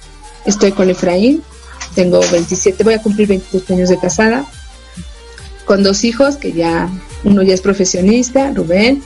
estoy 0.45 0.71
con 0.71 0.89
Efraín, 0.89 1.43
tengo 1.93 2.21
27, 2.31 2.85
voy 2.85 2.93
a 2.93 3.01
cumplir 3.01 3.27
28 3.27 3.73
años 3.73 3.89
de 3.89 3.99
casada, 3.99 4.45
con 5.65 5.83
dos 5.83 6.05
hijos 6.05 6.37
que 6.37 6.53
ya, 6.53 6.89
uno 7.25 7.43
ya 7.43 7.53
es 7.53 7.59
profesionista, 7.59 8.53
Rubén, 8.53 9.03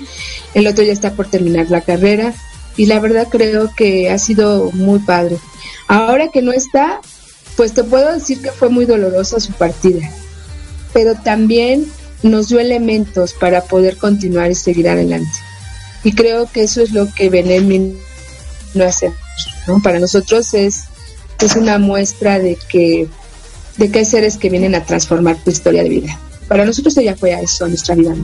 el 0.53 0.67
otro 0.67 0.83
ya 0.83 0.93
está 0.93 1.13
por 1.13 1.27
terminar 1.27 1.71
la 1.71 1.81
carrera 1.81 2.31
y 2.75 2.85
la 2.85 2.99
verdad 2.99 3.29
creo 3.31 3.73
que 3.75 4.11
ha 4.11 4.19
sido 4.19 4.69
muy 4.71 4.99
padre. 4.99 5.39
Ahora 5.87 6.27
que 6.31 6.43
no 6.43 6.51
está, 6.51 7.01
pues 7.55 7.73
te 7.73 7.83
puedo 7.83 8.13
decir 8.13 8.43
que 8.43 8.51
fue 8.51 8.69
muy 8.69 8.85
dolorosa 8.85 9.39
su 9.39 9.53
partida, 9.53 10.07
pero 10.93 11.15
también 11.15 11.87
nos 12.23 12.49
dio 12.49 12.59
elementos 12.59 13.33
para 13.33 13.61
poder 13.61 13.97
continuar 13.97 14.51
y 14.51 14.55
seguir 14.55 14.89
adelante. 14.89 15.31
Y 16.03 16.13
creo 16.13 16.49
que 16.51 16.63
eso 16.63 16.81
es 16.81 16.91
lo 16.91 17.11
que 17.13 17.29
Benem 17.29 17.93
no 18.73 18.85
hace. 18.85 19.11
¿no? 19.67 19.81
Para 19.81 19.99
nosotros 19.99 20.53
es, 20.53 20.85
es 21.39 21.55
una 21.55 21.77
muestra 21.77 22.39
de 22.39 22.57
que, 22.69 23.07
de 23.77 23.91
que 23.91 23.99
hay 23.99 24.05
seres 24.05 24.37
que 24.37 24.49
vienen 24.49 24.75
a 24.75 24.85
transformar 24.85 25.37
tu 25.43 25.51
historia 25.51 25.83
de 25.83 25.89
vida. 25.89 26.19
Para 26.47 26.65
nosotros 26.65 26.95
ella 26.97 27.15
fue 27.15 27.33
a 27.33 27.41
eso, 27.41 27.67
nuestra 27.67 27.95
vida. 27.95 28.15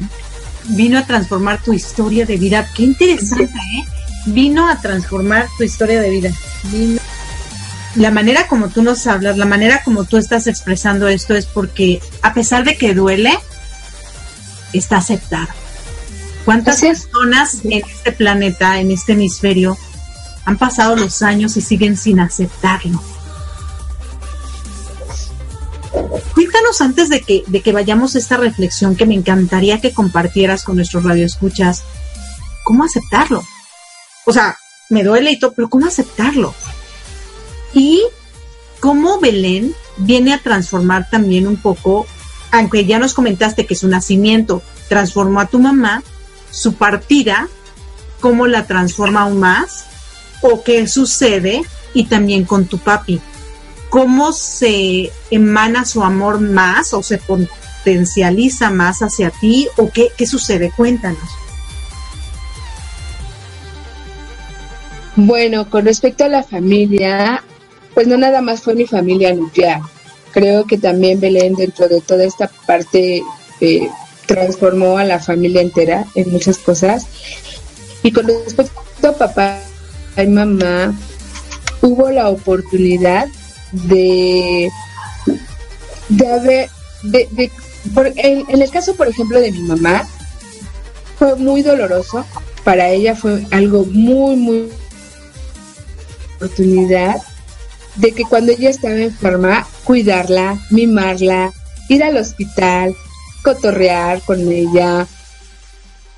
Vino 0.70 0.98
a 0.98 1.06
transformar 1.06 1.62
tu 1.62 1.74
historia 1.74 2.26
de 2.26 2.38
vida. 2.38 2.70
Qué 2.74 2.84
interesante, 2.84 3.44
¿eh? 3.44 3.84
Vino 4.28 4.70
a 4.70 4.80
transformar 4.80 5.48
tu 5.58 5.64
historia 5.64 6.00
de 6.00 6.10
vida. 6.10 6.32
La 7.96 8.10
manera 8.10 8.48
como 8.48 8.70
tú 8.70 8.82
nos 8.82 9.06
hablas, 9.06 9.38
la 9.38 9.46
manera 9.46 9.84
como 9.84 10.06
tú 10.06 10.18
estás 10.18 10.48
expresando 10.48 11.08
esto 11.10 11.36
es 11.36 11.46
porque 11.46 12.02
a 12.22 12.34
pesar 12.34 12.64
de 12.64 12.78
que 12.78 12.94
duele, 12.94 13.38
está 14.74 14.98
aceptado. 14.98 15.48
¿Cuántas 16.46 16.82
personas 16.82 17.60
en 17.64 17.84
este 17.88 18.12
planeta, 18.12 18.80
en 18.80 18.92
este 18.92 19.14
hemisferio, 19.14 19.78
han 20.46 20.58
pasado 20.58 20.96
los 20.96 21.22
años 21.22 21.56
y 21.56 21.62
siguen 21.62 21.96
sin 21.96 22.20
aceptarlo? 22.20 23.02
Cuéntanos 26.34 26.82
antes 26.82 27.10
de 27.10 27.22
que, 27.22 27.44
de 27.48 27.62
que 27.62 27.72
vayamos 27.72 28.16
a 28.16 28.20
esta 28.20 28.38
reflexión 28.38 28.96
que 28.96 29.06
me 29.06 29.16
encantaría 29.16 29.80
que 29.80 29.94
compartieras 29.94 30.64
con 30.64 30.76
nuestros 30.76 31.04
radioescuchas, 31.04 31.84
¿cómo 32.64 32.84
aceptarlo? 32.84 33.44
O 34.26 34.34
sea, 34.34 34.58
me 34.90 35.04
duele 35.04 35.32
y 35.32 35.40
todo, 35.40 35.54
pero 35.54 35.70
¿cómo 35.70 35.86
aceptarlo? 35.86 36.54
Y 37.74 38.04
cómo 38.80 39.20
Belén 39.20 39.74
viene 39.98 40.34
a 40.34 40.40
transformar 40.40 41.10
también 41.10 41.48
un 41.48 41.58
poco 41.58 42.06
aunque 42.54 42.86
ya 42.86 43.00
nos 43.00 43.16
comentaste 43.16 43.66
que 43.66 43.74
su 43.74 43.88
nacimiento 43.88 44.62
transformó 44.88 45.40
a 45.40 45.48
tu 45.48 45.58
mamá, 45.60 46.04
su 46.52 46.76
partida, 46.76 47.50
cómo 48.20 48.46
la 48.46 48.68
transforma 48.68 49.24
aún 49.24 49.40
más, 49.40 49.86
o 50.42 50.64
qué 50.64 50.88
sucede, 50.88 51.64
y 51.96 52.06
también 52.06 52.46
con 52.46 52.66
tu 52.66 52.78
papi, 52.78 53.20
cómo 53.90 54.34
se 54.34 55.12
emana 55.32 55.84
su 55.84 56.04
amor 56.04 56.42
más 56.42 56.94
o 56.94 57.02
se 57.02 57.18
potencializa 57.18 58.70
más 58.70 59.02
hacia 59.02 59.32
ti, 59.32 59.68
o 59.78 59.90
qué, 59.90 60.10
qué 60.16 60.28
sucede, 60.28 60.72
cuéntanos. 60.78 61.28
Bueno, 65.16 65.68
con 65.72 65.86
respecto 65.86 66.24
a 66.24 66.30
la 66.30 66.44
familia, 66.44 67.44
pues 67.96 68.06
no 68.06 68.16
nada 68.16 68.42
más 68.42 68.62
fue 68.62 68.76
mi 68.76 68.86
familia 68.86 69.34
nuclear, 69.34 69.82
creo 70.34 70.66
que 70.66 70.78
también 70.78 71.20
Belén 71.20 71.56
dentro 71.56 71.88
de 71.88 72.02
toda 72.02 72.26
esta 72.26 72.50
parte 72.66 73.24
eh, 73.62 73.90
transformó 74.26 74.98
a 74.98 75.04
la 75.06 75.20
familia 75.20 75.62
entera 75.62 76.06
en 76.16 76.32
muchas 76.32 76.58
cosas. 76.58 77.06
Y 78.02 78.12
con 78.12 78.28
respecto 78.28 79.08
a 79.08 79.14
papá 79.14 79.60
y 80.18 80.28
mamá, 80.28 80.94
hubo 81.82 82.10
la 82.10 82.30
oportunidad 82.30 83.28
de, 83.72 84.70
de 86.10 86.28
haber, 86.28 86.70
de, 87.04 87.52
en, 88.16 88.46
en 88.50 88.62
el 88.62 88.70
caso, 88.70 88.96
por 88.96 89.08
ejemplo, 89.08 89.40
de 89.40 89.52
mi 89.52 89.62
mamá, 89.62 90.08
fue 91.18 91.36
muy 91.36 91.62
doloroso. 91.62 92.26
Para 92.64 92.90
ella 92.90 93.16
fue 93.16 93.46
algo 93.52 93.86
muy, 93.86 94.36
muy 94.36 94.70
oportunidad 96.38 97.22
de 97.96 98.12
que 98.12 98.24
cuando 98.24 98.52
ella 98.52 98.70
estaba 98.70 98.96
enferma, 98.96 99.68
cuidarla, 99.84 100.60
mimarla, 100.70 101.54
ir 101.90 102.04
al 102.04 102.18
hospital, 102.18 102.96
cotorrear 103.44 104.22
con 104.22 104.40
ella. 104.52 105.08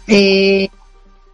Eh, 0.07 0.69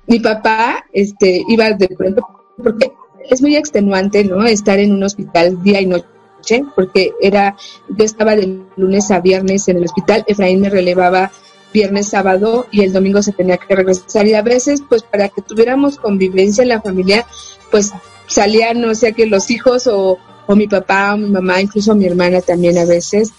mi 0.07 0.19
papá 0.19 0.85
este, 0.93 1.43
iba 1.47 1.71
de 1.71 1.87
pronto, 1.89 2.27
porque 2.63 2.91
es 3.29 3.41
muy 3.41 3.55
extenuante, 3.55 4.23
¿no? 4.23 4.43
Estar 4.45 4.79
en 4.79 4.93
un 4.93 5.03
hospital 5.03 5.61
día 5.61 5.81
y 5.81 5.85
noche, 5.85 6.63
porque 6.75 7.13
era, 7.21 7.55
yo 7.89 8.03
estaba 8.03 8.35
de 8.35 8.61
lunes 8.75 9.11
a 9.11 9.19
viernes 9.19 9.67
en 9.67 9.77
el 9.77 9.85
hospital, 9.85 10.23
Efraín 10.27 10.61
me 10.61 10.69
relevaba 10.69 11.31
viernes, 11.73 12.09
sábado 12.09 12.67
y 12.71 12.81
el 12.81 12.91
domingo 12.91 13.21
se 13.21 13.31
tenía 13.31 13.57
que 13.57 13.75
regresar 13.75 14.27
y 14.27 14.33
a 14.33 14.41
veces, 14.41 14.83
pues 14.87 15.03
para 15.03 15.29
que 15.29 15.41
tuviéramos 15.41 15.97
convivencia 15.97 16.63
en 16.63 16.69
la 16.69 16.81
familia, 16.81 17.25
pues 17.69 17.93
salían, 18.27 18.81
no 18.81 18.93
sé, 18.95 19.13
que 19.13 19.25
los 19.25 19.49
hijos 19.51 19.87
o, 19.87 20.19
o 20.47 20.55
mi 20.55 20.67
papá 20.67 21.13
o 21.13 21.17
mi 21.17 21.29
mamá, 21.29 21.61
incluso 21.61 21.95
mi 21.95 22.05
hermana 22.05 22.41
también 22.41 22.77
a 22.77 22.85
veces. 22.85 23.31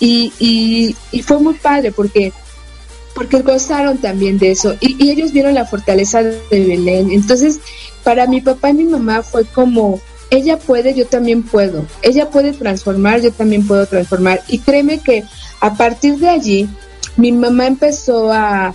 Y, 0.00 0.32
y, 0.38 1.22
fue 1.22 1.40
muy 1.40 1.54
padre 1.54 1.90
porque, 1.90 2.32
porque 3.14 3.42
gozaron 3.42 3.98
también 3.98 4.38
de 4.38 4.52
eso 4.52 4.76
y, 4.80 5.02
y, 5.04 5.10
ellos 5.10 5.32
vieron 5.32 5.54
la 5.54 5.66
fortaleza 5.66 6.22
de 6.22 6.40
Belén. 6.50 7.10
Entonces, 7.10 7.58
para 8.04 8.26
mi 8.26 8.40
papá 8.40 8.70
y 8.70 8.74
mi 8.74 8.84
mamá 8.84 9.22
fue 9.22 9.44
como, 9.44 10.00
ella 10.30 10.58
puede, 10.58 10.94
yo 10.94 11.06
también 11.06 11.42
puedo. 11.42 11.84
Ella 12.02 12.30
puede 12.30 12.52
transformar, 12.52 13.20
yo 13.20 13.32
también 13.32 13.66
puedo 13.66 13.86
transformar. 13.86 14.42
Y 14.48 14.58
créeme 14.58 15.00
que 15.00 15.24
a 15.60 15.74
partir 15.74 16.18
de 16.18 16.28
allí, 16.28 16.68
mi 17.16 17.32
mamá 17.32 17.66
empezó 17.66 18.32
a, 18.32 18.74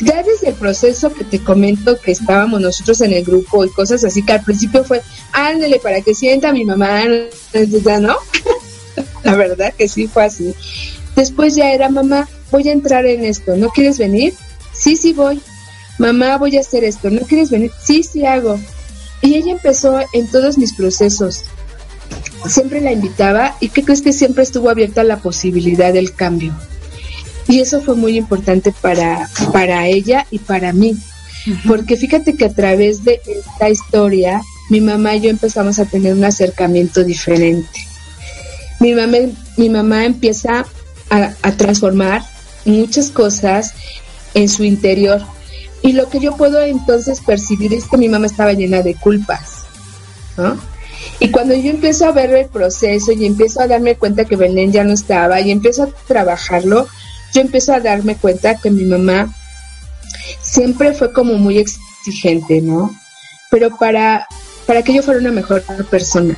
ya 0.00 0.22
desde 0.22 0.48
el 0.48 0.54
proceso 0.54 1.12
que 1.12 1.24
te 1.24 1.42
comento 1.42 2.00
que 2.00 2.12
estábamos 2.12 2.60
nosotros 2.60 3.00
en 3.00 3.12
el 3.12 3.24
grupo 3.24 3.64
y 3.64 3.70
cosas 3.70 4.04
así, 4.04 4.24
que 4.24 4.32
al 4.32 4.42
principio 4.42 4.84
fue, 4.84 5.02
ándale 5.32 5.78
para 5.80 6.00
que 6.00 6.14
sienta 6.14 6.52
mi 6.52 6.64
mamá, 6.64 7.04
¿no? 8.00 8.16
La 9.24 9.36
verdad 9.36 9.74
que 9.76 9.88
sí 9.88 10.06
fue 10.06 10.24
así. 10.24 10.54
Después 11.14 11.54
ya 11.54 11.72
era, 11.72 11.88
mamá, 11.88 12.28
voy 12.50 12.68
a 12.68 12.72
entrar 12.72 13.04
en 13.06 13.24
esto, 13.24 13.56
¿no 13.56 13.68
quieres 13.70 13.98
venir? 13.98 14.34
Sí, 14.72 14.96
sí 14.96 15.12
voy. 15.12 15.40
Mamá, 15.98 16.38
voy 16.38 16.56
a 16.56 16.60
hacer 16.60 16.84
esto, 16.84 17.10
¿no 17.10 17.22
quieres 17.22 17.50
venir? 17.50 17.72
Sí, 17.82 18.02
sí 18.04 18.24
hago. 18.24 18.58
Y 19.20 19.34
ella 19.34 19.52
empezó 19.52 20.00
en 20.12 20.28
todos 20.28 20.56
mis 20.56 20.72
procesos. 20.74 21.42
Siempre 22.46 22.80
la 22.80 22.92
invitaba 22.92 23.56
y 23.60 23.68
¿qué 23.68 23.82
crees 23.82 24.00
que 24.00 24.12
siempre 24.12 24.44
estuvo 24.44 24.70
abierta 24.70 25.00
a 25.00 25.04
la 25.04 25.18
posibilidad 25.18 25.92
del 25.92 26.14
cambio? 26.14 26.54
Y 27.48 27.60
eso 27.60 27.80
fue 27.80 27.96
muy 27.96 28.16
importante 28.16 28.72
para, 28.80 29.28
para 29.52 29.86
ella 29.86 30.26
y 30.30 30.38
para 30.38 30.72
mí. 30.72 30.96
Porque 31.66 31.96
fíjate 31.96 32.36
que 32.36 32.44
a 32.44 32.52
través 32.52 33.04
de 33.04 33.20
esta 33.26 33.70
historia, 33.70 34.42
mi 34.68 34.80
mamá 34.80 35.16
y 35.16 35.22
yo 35.22 35.30
empezamos 35.30 35.78
a 35.78 35.86
tener 35.86 36.12
un 36.12 36.24
acercamiento 36.24 37.02
diferente. 37.04 37.80
Mi 38.80 38.92
mamá, 38.92 39.16
mi 39.56 39.70
mamá 39.70 40.04
empieza 40.04 40.66
a, 41.08 41.32
a 41.42 41.52
transformar 41.52 42.22
muchas 42.66 43.10
cosas 43.10 43.72
en 44.34 44.48
su 44.48 44.64
interior. 44.64 45.22
Y 45.82 45.92
lo 45.92 46.10
que 46.10 46.20
yo 46.20 46.36
puedo 46.36 46.60
entonces 46.62 47.20
percibir 47.20 47.72
es 47.72 47.86
que 47.86 47.96
mi 47.96 48.08
mamá 48.08 48.26
estaba 48.26 48.52
llena 48.52 48.82
de 48.82 48.94
culpas. 48.94 49.64
¿no? 50.36 50.58
Y 51.20 51.30
cuando 51.30 51.54
yo 51.54 51.70
empiezo 51.70 52.06
a 52.06 52.12
ver 52.12 52.32
el 52.32 52.46
proceso 52.46 53.12
y 53.12 53.26
empiezo 53.26 53.60
a 53.60 53.66
darme 53.66 53.96
cuenta 53.96 54.24
que 54.24 54.36
Belén 54.36 54.72
ya 54.72 54.84
no 54.84 54.92
estaba 54.92 55.40
y 55.40 55.50
empiezo 55.50 55.84
a 55.84 55.88
trabajarlo, 56.06 56.86
yo 57.32 57.40
empiezo 57.40 57.72
a 57.72 57.80
darme 57.80 58.16
cuenta 58.16 58.56
que 58.56 58.70
mi 58.70 58.84
mamá 58.84 59.32
siempre 60.40 60.92
fue 60.92 61.12
como 61.12 61.34
muy 61.34 61.58
exigente, 61.58 62.60
¿no? 62.60 62.94
Pero 63.50 63.76
para, 63.76 64.26
para 64.66 64.82
que 64.82 64.94
yo 64.94 65.02
fuera 65.02 65.20
una 65.20 65.32
mejor 65.32 65.62
persona. 65.90 66.36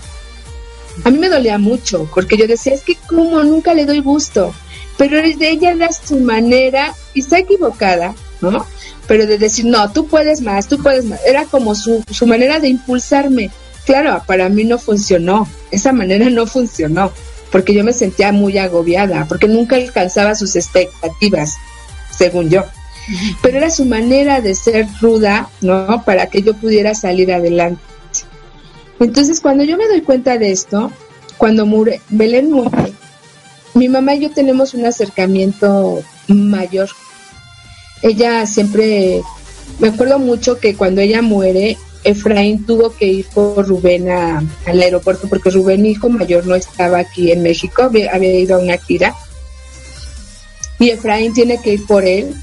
A 1.04 1.10
mí 1.10 1.18
me 1.18 1.28
dolía 1.28 1.58
mucho, 1.58 2.10
porque 2.14 2.36
yo 2.36 2.46
decía, 2.46 2.74
es 2.74 2.82
que 2.82 2.96
como 3.06 3.42
nunca 3.42 3.74
le 3.74 3.86
doy 3.86 4.00
gusto, 4.00 4.52
pero 4.98 5.16
de 5.22 5.50
ella 5.50 5.70
era 5.70 5.92
su 5.92 6.18
manera, 6.18 6.94
y 7.14 7.20
está 7.20 7.38
equivocada, 7.38 8.14
¿no? 8.40 8.66
Pero 9.06 9.26
de 9.26 9.38
decir, 9.38 9.64
no, 9.64 9.90
tú 9.92 10.06
puedes 10.06 10.40
más, 10.40 10.68
tú 10.68 10.82
puedes 10.82 11.04
más, 11.04 11.20
era 11.24 11.44
como 11.44 11.74
su, 11.74 12.04
su 12.10 12.26
manera 12.26 12.60
de 12.60 12.68
impulsarme. 12.68 13.50
Claro, 13.86 14.22
para 14.26 14.48
mí 14.48 14.64
no 14.64 14.78
funcionó, 14.78 15.48
esa 15.70 15.92
manera 15.92 16.28
no 16.28 16.46
funcionó 16.46 17.12
porque 17.50 17.74
yo 17.74 17.84
me 17.84 17.92
sentía 17.92 18.32
muy 18.32 18.58
agobiada, 18.58 19.26
porque 19.28 19.48
nunca 19.48 19.76
alcanzaba 19.76 20.34
sus 20.34 20.56
expectativas, 20.56 21.56
según 22.10 22.50
yo. 22.50 22.64
pero 23.42 23.58
era 23.58 23.70
su 23.70 23.84
manera 23.84 24.40
de 24.40 24.54
ser 24.54 24.86
ruda, 25.00 25.48
¿no? 25.60 26.02
Para 26.04 26.26
que 26.26 26.42
yo 26.42 26.54
pudiera 26.54 26.94
salir 26.94 27.32
adelante. 27.32 27.82
Entonces, 28.98 29.40
cuando 29.40 29.64
yo 29.64 29.76
me 29.76 29.88
doy 29.88 30.02
cuenta 30.02 30.38
de 30.38 30.52
esto, 30.52 30.92
cuando 31.38 31.64
mure, 31.64 32.00
Belén 32.10 32.50
muere, 32.50 32.92
mi 33.74 33.88
mamá 33.88 34.14
y 34.14 34.20
yo 34.20 34.30
tenemos 34.30 34.74
un 34.74 34.84
acercamiento 34.84 36.02
mayor. 36.28 36.90
Ella 38.02 38.46
siempre, 38.46 39.22
me 39.78 39.88
acuerdo 39.88 40.18
mucho 40.18 40.58
que 40.58 40.74
cuando 40.74 41.00
ella 41.00 41.22
muere, 41.22 41.78
Efraín 42.04 42.64
tuvo 42.64 42.94
que 42.96 43.06
ir 43.06 43.26
por 43.26 43.66
Rubén 43.66 44.08
al 44.10 44.48
aeropuerto 44.66 45.28
porque 45.28 45.50
Rubén, 45.50 45.84
hijo 45.84 46.08
mayor, 46.08 46.46
no 46.46 46.54
estaba 46.54 46.98
aquí 46.98 47.30
en 47.30 47.42
México, 47.42 47.82
había, 47.82 48.16
ido 48.16 48.56
a 48.56 48.58
una 48.58 48.78
gira. 48.78 49.14
Y 50.78 50.90
Efraín 50.90 51.34
tiene 51.34 51.60
que 51.60 51.74
ir 51.74 51.86
por 51.86 52.04
él 52.04 52.34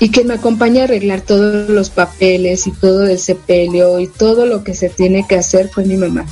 y 0.00 0.10
que 0.10 0.24
me 0.24 0.34
acompañe 0.34 0.82
a 0.82 0.84
arreglar 0.84 1.22
todos 1.22 1.70
los 1.70 1.90
papeles 1.90 2.66
y 2.66 2.72
todo 2.72 3.06
el 3.06 3.18
sepelio 3.18 3.98
y 4.00 4.06
todo 4.06 4.46
lo 4.46 4.62
que 4.62 4.74
se 4.74 4.90
tiene 4.90 5.26
que 5.26 5.36
hacer 5.36 5.70
fue 5.70 5.84
mi 5.84 5.96
mamá. 5.96 6.26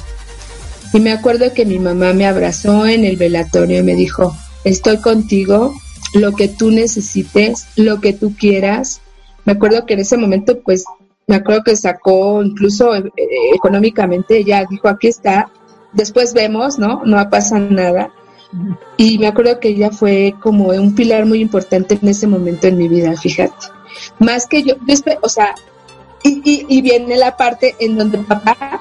Y 0.92 1.00
me 1.00 1.12
acuerdo 1.12 1.52
que 1.52 1.64
mi 1.64 1.78
mamá 1.78 2.12
me 2.12 2.26
abrazó 2.26 2.86
en 2.86 3.04
el 3.04 3.16
velatorio 3.16 3.78
y 3.78 3.82
me 3.82 3.94
dijo, 3.94 4.36
estoy 4.64 4.98
contigo, 4.98 5.74
lo 6.12 6.32
que 6.32 6.48
tú 6.48 6.70
necesites, 6.70 7.66
lo 7.76 8.00
que 8.00 8.12
tú 8.12 8.34
quieras. 8.36 9.00
Me 9.44 9.52
acuerdo 9.52 9.86
que 9.86 9.94
en 9.94 10.00
ese 10.00 10.16
momento 10.16 10.60
pues 10.60 10.84
me 11.26 11.36
acuerdo 11.36 11.64
que 11.64 11.76
sacó 11.76 12.42
incluso 12.42 12.94
eh, 12.94 13.12
económicamente, 13.52 14.38
ella 14.38 14.64
dijo, 14.70 14.88
aquí 14.88 15.08
está, 15.08 15.50
después 15.92 16.32
vemos, 16.34 16.78
¿no? 16.78 17.02
No 17.04 17.28
pasa 17.28 17.58
nada. 17.58 18.12
Y 18.96 19.18
me 19.18 19.26
acuerdo 19.26 19.58
que 19.58 19.68
ella 19.68 19.90
fue 19.90 20.34
como 20.40 20.68
un 20.68 20.94
pilar 20.94 21.26
muy 21.26 21.40
importante 21.40 21.98
en 22.00 22.08
ese 22.08 22.28
momento 22.28 22.68
en 22.68 22.78
mi 22.78 22.86
vida, 22.86 23.16
fíjate. 23.16 23.66
Más 24.20 24.46
que 24.46 24.62
yo, 24.62 24.74
o 25.20 25.28
sea, 25.28 25.54
y, 26.22 26.64
y, 26.68 26.82
viene 26.82 27.16
la 27.16 27.36
parte 27.36 27.74
en 27.80 27.96
donde 27.98 28.18
papá, 28.18 28.80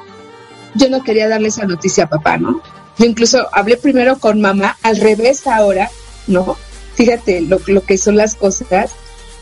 yo 0.76 0.90
no 0.90 1.04
quería 1.04 1.28
darle 1.28 1.48
esa 1.48 1.66
noticia 1.66 2.04
a 2.04 2.10
papá, 2.10 2.38
¿no? 2.38 2.62
Yo 2.98 3.06
incluso 3.06 3.48
hablé 3.54 3.78
primero 3.78 4.20
con 4.20 4.40
mamá, 4.40 4.78
al 4.84 4.98
revés 4.98 5.48
ahora, 5.48 5.90
¿no? 6.28 6.58
Fíjate 6.94 7.42
lo, 7.42 7.60
lo 7.68 7.82
que 7.82 7.98
son 7.98 8.18
las 8.18 8.36
cosas. 8.36 8.92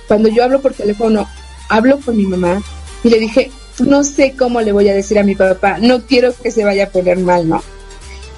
Cuando 0.07 0.29
yo 0.29 0.43
hablo 0.43 0.61
por 0.61 0.73
teléfono, 0.73 1.27
hablo 1.69 1.99
con 1.99 2.17
mi 2.17 2.25
mamá, 2.25 2.61
y 3.03 3.09
le 3.09 3.19
dije, 3.19 3.51
no 3.79 4.03
sé 4.03 4.33
cómo 4.37 4.61
le 4.61 4.71
voy 4.71 4.89
a 4.89 4.93
decir 4.93 5.19
a 5.19 5.23
mi 5.23 5.35
papá, 5.35 5.77
no 5.79 6.05
quiero 6.05 6.33
que 6.33 6.51
se 6.51 6.63
vaya 6.63 6.85
a 6.85 6.89
poner 6.89 7.17
mal, 7.17 7.47
¿no? 7.49 7.63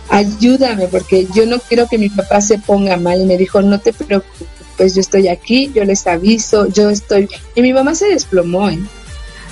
Ayúdame 0.10 0.88
porque 0.88 1.28
yo 1.34 1.46
no 1.46 1.60
quiero 1.60 1.88
que 1.88 1.98
mi 1.98 2.10
papá 2.10 2.42
se 2.42 2.60
ponga 2.60 2.98
mal. 2.98 3.22
Y 3.22 3.26
me 3.26 3.38
dijo, 3.38 3.62
no 3.62 3.80
te 3.80 3.92
preocupes, 3.92 4.94
yo 4.94 5.02
estoy 5.02 5.28
aquí, 5.28 5.72
yo 5.74 5.84
les 5.84 6.06
aviso, 6.08 6.68
yo 6.68 6.90
estoy... 6.90 7.28
Y 7.56 7.62
mi 7.62 7.74
mamá 7.74 7.96
se 7.96 8.08
desplomó, 8.08 8.70
¿eh? 8.70 8.80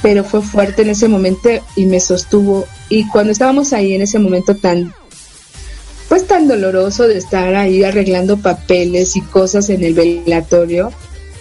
pero 0.02 0.24
fue 0.24 0.42
fuerte 0.42 0.84
en 0.84 0.90
ese 0.90 1.08
momento 1.08 1.50
y 1.76 1.86
me 1.86 2.00
sostuvo. 2.00 2.68
Y 2.90 3.08
cuando 3.08 3.32
estábamos 3.32 3.74
ahí 3.74 3.94
en 3.94 4.04
ese 4.04 4.20
momento 4.20 4.56
tan, 4.56 4.94
pues 6.08 6.28
tan 6.28 6.48
doloroso 6.48 7.08
de 7.08 7.18
estar 7.18 7.56
ahí 7.56 7.84
arreglando 7.84 8.38
papeles 8.38 9.16
y 9.16 9.22
cosas 9.22 9.70
en 9.70 9.84
el 9.84 9.94
velatorio, 9.94 10.92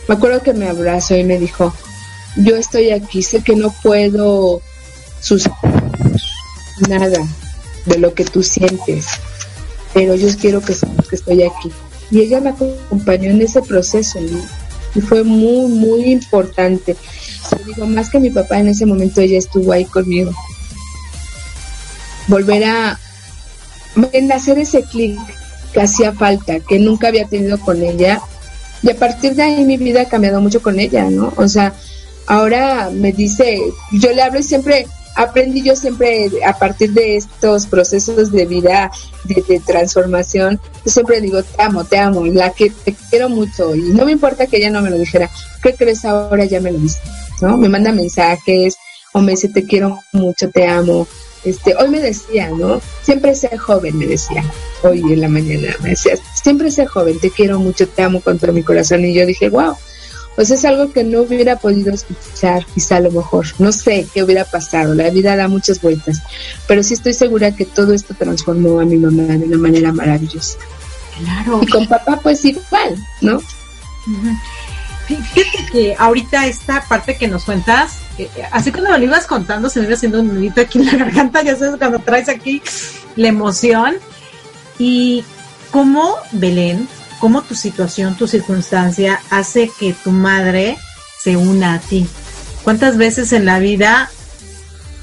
me 0.09 0.15
acuerdo 0.15 0.43
que 0.43 0.55
me 0.55 0.69
abrazó 0.69 1.17
y 1.17 1.25
me 1.25 1.39
dijo, 1.39 1.75
yo 2.37 2.57
estoy 2.57 2.91
aquí, 2.91 3.23
sé 3.23 3.43
que 3.43 3.57
no 3.57 3.75
puedo 3.83 4.63
suceder 5.21 5.53
nada 6.89 7.19
de 7.87 7.99
lo 7.99 8.15
que 8.15 8.25
tú 8.25 8.43
sientes, 8.43 9.07
pero 9.93 10.15
yo 10.15 10.29
quiero 10.41 10.61
que 10.61 10.75
sepas 10.75 11.09
que 11.09 11.17
estoy 11.17 11.43
aquí. 11.43 11.71
Y 12.11 12.21
ella 12.21 12.41
me 12.41 12.51
acompañó 12.51 13.31
en 13.31 13.43
ese 13.43 13.63
proceso 13.63 14.19
y 14.95 15.01
fue 15.01 15.25
muy, 15.25 15.69
muy 15.69 16.05
importante. 16.13 16.97
más 17.87 18.11
que 18.11 18.21
mi 18.21 18.31
papá 18.31 18.59
en 18.59 18.69
ese 18.69 18.87
momento, 18.87 19.21
ella 19.21 19.39
estuvo 19.39 19.73
ahí 19.73 19.85
conmigo. 19.85 20.33
Volver 22.29 22.65
a 22.65 22.99
hacer 24.35 24.59
ese 24.59 24.83
clic 24.85 25.19
que 25.73 25.81
hacía 25.81 26.13
falta, 26.13 26.61
que 26.61 26.79
nunca 26.79 27.09
había 27.09 27.27
tenido 27.27 27.59
con 27.59 27.83
ella. 27.83 28.21
Y 28.83 28.91
a 28.91 28.97
partir 28.97 29.35
de 29.35 29.43
ahí 29.43 29.65
mi 29.65 29.77
vida 29.77 30.03
ha 30.03 30.09
cambiado 30.09 30.41
mucho 30.41 30.61
con 30.61 30.79
ella, 30.81 31.09
¿no? 31.09 31.33
O 31.37 31.49
sea, 31.49 31.73
ahora 32.27 32.91
me 32.93 33.13
dice, 33.13 33.61
yo 33.93 34.13
le 34.13 34.23
hablo 34.23 34.41
y 34.41 34.43
siempre 34.43 34.87
aprendí 35.15 35.63
yo 35.63 35.77
siempre 35.77 36.31
a 36.45 36.59
partir 36.59 36.93
de 36.93 37.17
estos 37.17 37.67
procesos 37.67 38.33
de 38.33 38.47
vida, 38.47 38.91
de, 39.25 39.61
transformación, 39.61 40.61
yo 40.85 40.91
siempre 40.91 41.21
digo, 41.21 41.43
te 41.43 41.63
amo, 41.63 41.85
te 41.85 41.99
amo, 41.99 42.25
la 42.27 42.51
que 42.51 42.71
te 42.71 42.95
quiero 43.11 43.29
mucho 43.29 43.75
y 43.75 43.91
no 43.91 44.05
me 44.05 44.13
importa 44.13 44.47
que 44.47 44.57
ella 44.57 44.71
no 44.71 44.83
me 44.83 44.91
lo 44.91 44.99
dijera, 44.99 45.31
¿qué 45.63 45.75
crees 45.75 46.05
ahora? 46.05 46.45
Ya 46.45 46.61
me 46.61 46.73
lo 46.73 46.79
dice, 46.79 47.01
¿no? 47.41 47.57
Me 47.57 47.69
manda 47.69 47.93
mensajes 47.93 48.77
o 49.13 49.21
me 49.21 49.33
dice, 49.33 49.49
te 49.49 49.65
quiero 49.65 50.01
mucho, 50.13 50.51
te 50.51 50.67
amo. 50.67 51.07
Este, 51.45 51.75
hoy 51.75 51.89
me 51.89 52.01
decía, 52.01 52.51
¿no? 52.51 52.81
Siempre 53.03 53.35
sé 53.35 53.57
joven, 53.59 53.99
me 53.99 54.07
decía, 54.07 54.45
hoy 54.83 55.01
en 55.01 55.21
la 55.21 55.29
mañana, 55.29 55.75
me 55.83 55.91
decía, 55.91 56.15
siempre 56.41 56.71
sé 56.71 56.87
joven, 56.87 57.19
te 57.19 57.31
quiero 57.31 57.59
mucho, 57.59 57.89
te 57.89 58.03
amo 58.03 58.21
con 58.21 58.39
todo 58.39 58.53
mi 58.53 58.63
corazón. 58.63 59.05
Y 59.05 59.13
yo 59.13 59.27
dije, 59.27 59.49
wow, 59.49 59.77
pues 60.35 60.51
es 60.51 60.65
algo 60.65 60.93
que 60.93 61.05
no 61.05 61.23
hubiera 61.23 61.57
podido 61.57 61.93
escuchar, 61.93 62.65
quizá 62.75 62.97
a 62.97 63.01
lo 63.01 63.11
mejor. 63.11 63.47
No 63.59 63.73
sé 63.73 64.07
qué 64.13 64.23
hubiera 64.23 64.45
pasado, 64.45 64.95
la 64.95 65.11
vida 65.11 65.37
da 65.37 65.49
muchas 65.49 65.81
vueltas, 65.81 66.23
pero 66.67 66.83
sí 66.83 66.95
estoy 66.95 67.15
segura 67.15 67.55
que 67.55 67.67
todo 67.67 67.93
esto 67.93 68.15
transformó 68.15 68.81
a 68.81 68.85
mi 68.85 68.97
mamá 68.97 69.25
de 69.25 69.45
una 69.45 69.59
manera 69.59 69.93
maravillosa. 69.93 70.59
Claro. 71.19 71.61
Y 71.63 71.67
con 71.67 71.87
papá, 71.87 72.19
pues 72.23 72.45
igual, 72.45 72.97
¿no? 73.21 73.41
Fíjate 75.07 75.67
que 75.71 75.95
ahorita 75.99 76.47
esta 76.47 76.83
parte 76.89 77.17
que 77.17 77.29
nos 77.29 77.45
cuentas, 77.45 77.99
eh, 78.19 78.29
así 78.51 78.73
cuando 78.73 78.91
me 78.91 78.99
lo 78.99 79.05
ibas 79.05 79.27
contando, 79.27 79.69
se 79.69 79.81
me 79.81 79.87
iba 79.87 79.95
haciendo 79.95 80.21
un 80.21 80.29
nudito 80.29 80.61
aquí 80.61 80.79
en 80.79 80.87
la 80.87 80.97
garganta, 80.97 81.43
ya 81.43 81.57
sabes, 81.57 81.77
cuando 81.79 81.99
traes 81.99 82.29
aquí 82.29 82.63
la 83.17 83.29
emoción. 83.29 83.97
Y 84.79 85.25
cómo 85.71 86.17
Belén 86.33 86.89
cómo 87.23 87.43
tu 87.43 87.55
situación, 87.55 88.17
tu 88.17 88.27
circunstancia 88.27 89.21
hace 89.31 89.71
que 89.79 89.93
tu 89.93 90.11
madre 90.11 90.77
se 91.23 91.37
una 91.37 91.75
a 91.75 91.79
ti. 91.79 92.05
¿Cuántas 92.65 92.97
veces 92.97 93.33
en 93.33 93.45
la 93.45 93.61
vida, 93.61 94.11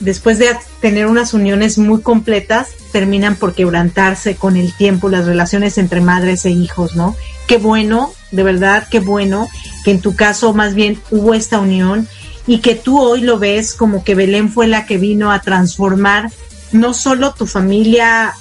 después 0.01 0.37
de 0.37 0.49
tener 0.81 1.05
unas 1.05 1.33
uniones 1.33 1.77
muy 1.77 2.01
completas, 2.01 2.71
terminan 2.91 3.37
por 3.37 3.55
quebrantarse 3.55 4.35
con 4.35 4.57
el 4.57 4.73
tiempo 4.73 5.07
las 5.07 5.27
relaciones 5.27 5.77
entre 5.77 6.01
madres 6.01 6.43
e 6.43 6.49
hijos, 6.49 6.93
¿no? 6.97 7.15
Qué 7.47 7.55
bueno, 7.55 8.11
de 8.31 8.43
verdad, 8.43 8.89
qué 8.91 8.99
bueno 8.99 9.47
que 9.85 9.91
en 9.91 10.01
tu 10.01 10.13
caso 10.13 10.53
más 10.53 10.73
bien 10.73 11.01
hubo 11.11 11.33
esta 11.33 11.61
unión 11.61 12.05
y 12.45 12.57
que 12.57 12.75
tú 12.75 12.99
hoy 12.99 13.21
lo 13.21 13.39
ves 13.39 13.73
como 13.73 14.03
que 14.03 14.15
Belén 14.15 14.51
fue 14.51 14.67
la 14.67 14.85
que 14.85 14.97
vino 14.97 15.31
a 15.31 15.39
transformar 15.39 16.29
no 16.73 16.93
solo 16.93 17.33
tu 17.33 17.45
familia 17.45 18.33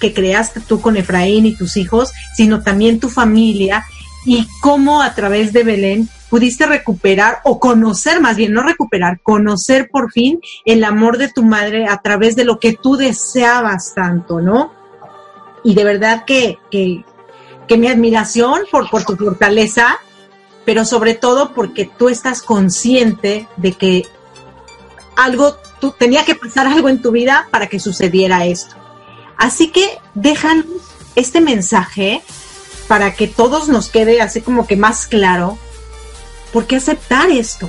que 0.00 0.12
creaste 0.12 0.60
tú 0.60 0.80
con 0.80 0.96
Efraín 0.96 1.46
y 1.46 1.54
tus 1.54 1.76
hijos, 1.76 2.12
sino 2.36 2.62
también 2.62 3.00
tu 3.00 3.08
familia 3.08 3.84
y 4.24 4.46
cómo 4.60 5.02
a 5.02 5.14
través 5.14 5.52
de 5.52 5.64
Belén 5.64 6.08
pudiste 6.28 6.66
recuperar 6.66 7.38
o 7.44 7.60
conocer, 7.60 8.20
más 8.20 8.36
bien 8.36 8.52
no 8.52 8.62
recuperar, 8.62 9.20
conocer 9.22 9.88
por 9.88 10.12
fin 10.12 10.40
el 10.64 10.84
amor 10.84 11.18
de 11.18 11.28
tu 11.28 11.44
madre 11.44 11.86
a 11.86 11.98
través 11.98 12.34
de 12.34 12.44
lo 12.44 12.58
que 12.58 12.72
tú 12.72 12.96
deseabas 12.96 13.94
tanto, 13.94 14.40
¿no? 14.40 14.72
Y 15.62 15.74
de 15.74 15.84
verdad 15.84 16.24
que, 16.24 16.58
que, 16.70 17.04
que 17.68 17.78
mi 17.78 17.86
admiración 17.86 18.62
por, 18.70 18.90
por 18.90 19.04
tu 19.04 19.16
fortaleza, 19.16 19.98
pero 20.64 20.84
sobre 20.84 21.14
todo 21.14 21.54
porque 21.54 21.88
tú 21.96 22.08
estás 22.08 22.42
consciente 22.42 23.46
de 23.56 23.72
que 23.72 24.04
algo, 25.16 25.56
tú 25.80 25.94
tenía 25.96 26.24
que 26.24 26.34
pasar 26.34 26.66
algo 26.66 26.88
en 26.88 27.00
tu 27.00 27.12
vida 27.12 27.48
para 27.50 27.68
que 27.68 27.78
sucediera 27.78 28.44
esto. 28.44 28.76
Así 29.36 29.68
que 29.68 29.98
dejan 30.14 30.64
este 31.14 31.40
mensaje 31.40 32.22
para 32.88 33.14
que 33.14 33.26
todos 33.26 33.68
nos 33.68 33.88
quede 33.88 34.20
así 34.20 34.40
como 34.40 34.66
que 34.66 34.76
más 34.76 35.06
claro, 35.06 35.58
¿por 36.52 36.66
qué 36.66 36.76
aceptar 36.76 37.30
esto? 37.30 37.68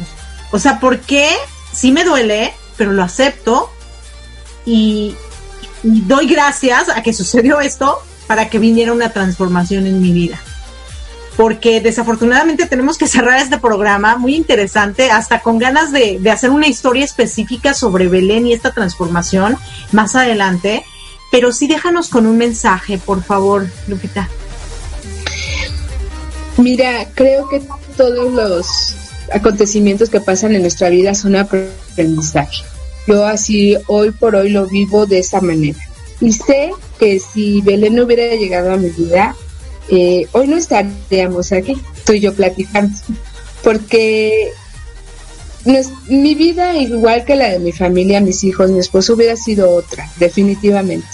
O 0.51 0.59
sea, 0.59 0.79
¿por 0.79 0.99
qué 0.99 1.29
sí 1.73 1.91
me 1.91 2.03
duele, 2.03 2.53
pero 2.77 2.91
lo 2.91 3.03
acepto 3.03 3.71
y, 4.65 5.15
doy 5.83 6.27
gracias 6.27 6.89
a 6.89 7.01
que 7.01 7.13
sucedió 7.13 7.59
esto 7.59 8.01
para 8.27 8.49
que 8.49 8.59
viniera 8.59 8.93
una 8.93 9.11
transformación 9.11 9.87
en 9.87 10.01
mi 10.01 10.11
vida? 10.11 10.39
porque 11.35 11.81
desafortunadamente 11.81 12.65
tenemos 12.65 12.97
que 12.97 13.07
cerrar 13.07 13.37
este 13.37 13.59
programa 13.59 14.17
muy 14.17 14.33
interesante, 14.33 15.11
hasta 15.11 15.41
con 15.41 15.59
ganas 15.59 15.91
de, 15.91 16.17
de, 16.19 16.31
hacer 16.31 16.49
una 16.49 16.65
historia 16.65 17.05
específica 17.05 17.75
sobre 17.75 18.07
Belén 18.07 18.47
y 18.47 18.53
esta 18.53 18.73
transformación 18.73 19.55
más 19.91 20.15
adelante 20.15 20.83
pero 21.31 21.51
sí 21.51 21.67
déjanos 21.67 22.09
con 22.09 22.25
un 22.25 22.37
mensaje, 22.37 22.97
por 22.97 23.23
favor, 23.23 23.67
Lupita. 23.87 24.29
Mira, 26.57 27.07
creo 27.13 27.47
que 27.49 27.61
todos 27.95 28.33
los 28.33 28.95
acontecimientos 29.31 30.09
que 30.09 30.21
pasan 30.21 30.55
en 30.55 30.61
nuestra 30.61 30.89
vida 30.89 31.13
son 31.13 31.35
aprendizaje. 31.35 32.63
Yo 33.07 33.25
así 33.25 33.77
hoy 33.87 34.11
por 34.11 34.35
hoy 34.35 34.49
lo 34.49 34.65
vivo 34.65 35.05
de 35.05 35.19
esa 35.19 35.39
manera. 35.41 35.79
Y 36.19 36.31
sé 36.33 36.71
que 36.99 37.19
si 37.19 37.61
Belén 37.61 37.95
no 37.95 38.03
hubiera 38.03 38.35
llegado 38.35 38.71
a 38.71 38.77
mi 38.77 38.89
vida, 38.89 39.35
eh, 39.89 40.27
hoy 40.31 40.47
no 40.47 40.57
estaríamos 40.57 41.51
aquí, 41.51 41.77
tú 42.05 42.13
y 42.13 42.19
yo 42.21 42.33
platicando. 42.33 42.97
porque 43.63 44.51
mi 46.07 46.35
vida, 46.35 46.77
igual 46.77 47.25
que 47.25 47.35
la 47.35 47.49
de 47.49 47.59
mi 47.59 47.71
familia, 47.71 48.21
mis 48.21 48.43
hijos, 48.43 48.71
mi 48.71 48.79
esposo, 48.79 49.13
hubiera 49.13 49.35
sido 49.35 49.69
otra, 49.71 50.09
definitivamente. 50.17 51.07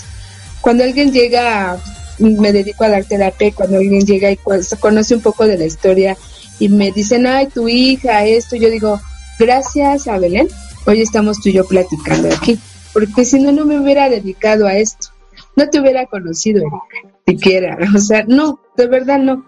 Cuando 0.64 0.86
alguien 0.86 1.12
llega, 1.12 1.78
me 2.20 2.54
dedico 2.54 2.86
a 2.86 2.90
dar 2.90 3.04
terapia, 3.04 3.52
cuando 3.54 3.80
alguien 3.80 4.06
llega 4.06 4.32
y 4.32 4.38
conoce 4.80 5.14
un 5.14 5.20
poco 5.20 5.46
de 5.46 5.58
la 5.58 5.66
historia 5.66 6.16
y 6.58 6.70
me 6.70 6.90
dicen, 6.94 7.28
ay, 7.28 7.48
tu 7.48 7.68
hija, 7.68 8.26
esto, 8.26 8.56
yo 8.56 8.70
digo, 8.70 8.98
gracias 9.38 10.08
a 10.08 10.18
Belén, 10.18 10.48
hoy 10.86 11.02
estamos 11.02 11.42
tú 11.42 11.50
y 11.50 11.52
yo 11.52 11.68
platicando 11.68 12.30
aquí, 12.34 12.58
porque 12.94 13.26
si 13.26 13.42
no, 13.42 13.52
no 13.52 13.66
me 13.66 13.78
hubiera 13.78 14.10
dedicado 14.10 14.66
a 14.66 14.78
esto, 14.78 15.10
no 15.58 15.70
te 15.70 15.82
hubiera 15.82 16.06
conocido, 16.06 16.62
Erika, 16.62 17.14
siquiera, 17.28 17.78
o 17.94 18.00
sea, 18.00 18.24
no, 18.26 18.62
de 18.78 18.88
verdad 18.88 19.20
no. 19.20 19.46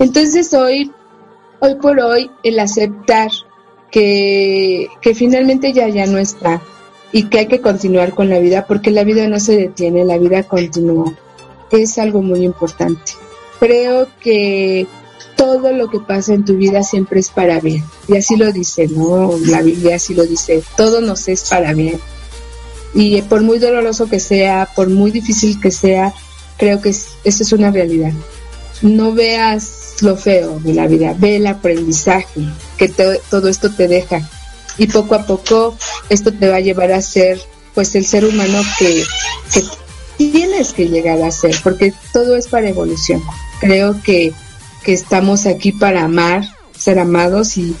Entonces 0.00 0.52
hoy, 0.52 0.92
hoy 1.60 1.76
por 1.76 1.98
hoy, 1.98 2.30
el 2.42 2.58
aceptar 2.58 3.30
que, 3.90 4.86
que 5.00 5.14
finalmente 5.14 5.72
ya 5.72 5.88
ya 5.88 6.04
no 6.04 6.18
está 6.18 6.60
y 7.12 7.24
que 7.24 7.40
hay 7.40 7.46
que 7.46 7.60
continuar 7.60 8.14
con 8.14 8.30
la 8.30 8.38
vida 8.38 8.66
porque 8.66 8.90
la 8.90 9.04
vida 9.04 9.28
no 9.28 9.38
se 9.38 9.56
detiene, 9.56 10.04
la 10.04 10.18
vida 10.18 10.44
continúa. 10.44 11.12
Es 11.70 11.98
algo 11.98 12.22
muy 12.22 12.44
importante. 12.44 13.12
Creo 13.60 14.08
que 14.20 14.86
todo 15.36 15.72
lo 15.72 15.88
que 15.88 16.00
pasa 16.00 16.34
en 16.34 16.44
tu 16.44 16.56
vida 16.56 16.82
siempre 16.82 17.20
es 17.20 17.28
para 17.28 17.60
bien. 17.60 17.84
Y 18.08 18.16
así 18.16 18.36
lo 18.36 18.50
dice, 18.50 18.88
¿no? 18.88 19.32
La 19.46 19.62
Biblia 19.62 19.96
así 19.96 20.14
lo 20.14 20.24
dice. 20.24 20.62
Todo 20.76 21.00
nos 21.00 21.28
es 21.28 21.48
para 21.48 21.74
bien. 21.74 22.00
Y 22.94 23.22
por 23.22 23.42
muy 23.42 23.58
doloroso 23.58 24.08
que 24.08 24.20
sea, 24.20 24.68
por 24.74 24.88
muy 24.88 25.10
difícil 25.10 25.60
que 25.60 25.70
sea, 25.70 26.12
creo 26.58 26.80
que 26.80 26.90
eso 26.90 27.12
es 27.24 27.52
una 27.52 27.70
realidad. 27.70 28.12
No 28.82 29.12
veas 29.12 29.96
lo 30.00 30.16
feo 30.16 30.58
de 30.60 30.74
la 30.74 30.86
vida, 30.86 31.14
ve 31.16 31.36
el 31.36 31.46
aprendizaje 31.46 32.40
que 32.76 32.88
todo 32.88 33.48
esto 33.48 33.70
te 33.70 33.86
deja 33.88 34.28
y 34.78 34.86
poco 34.86 35.14
a 35.14 35.26
poco 35.26 35.76
esto 36.08 36.32
te 36.32 36.48
va 36.48 36.56
a 36.56 36.60
llevar 36.60 36.92
a 36.92 37.02
ser 37.02 37.40
pues 37.74 37.94
el 37.94 38.04
ser 38.04 38.24
humano 38.24 38.60
que, 38.78 39.02
que 39.52 39.64
tienes 40.18 40.72
que 40.72 40.88
llegar 40.88 41.22
a 41.22 41.30
ser, 41.30 41.56
porque 41.62 41.92
todo 42.12 42.36
es 42.36 42.48
para 42.48 42.68
evolución. 42.68 43.22
Creo 43.60 44.00
que, 44.02 44.32
que 44.84 44.92
estamos 44.92 45.46
aquí 45.46 45.72
para 45.72 46.04
amar, 46.04 46.44
ser 46.76 46.98
amados 46.98 47.56
y, 47.56 47.74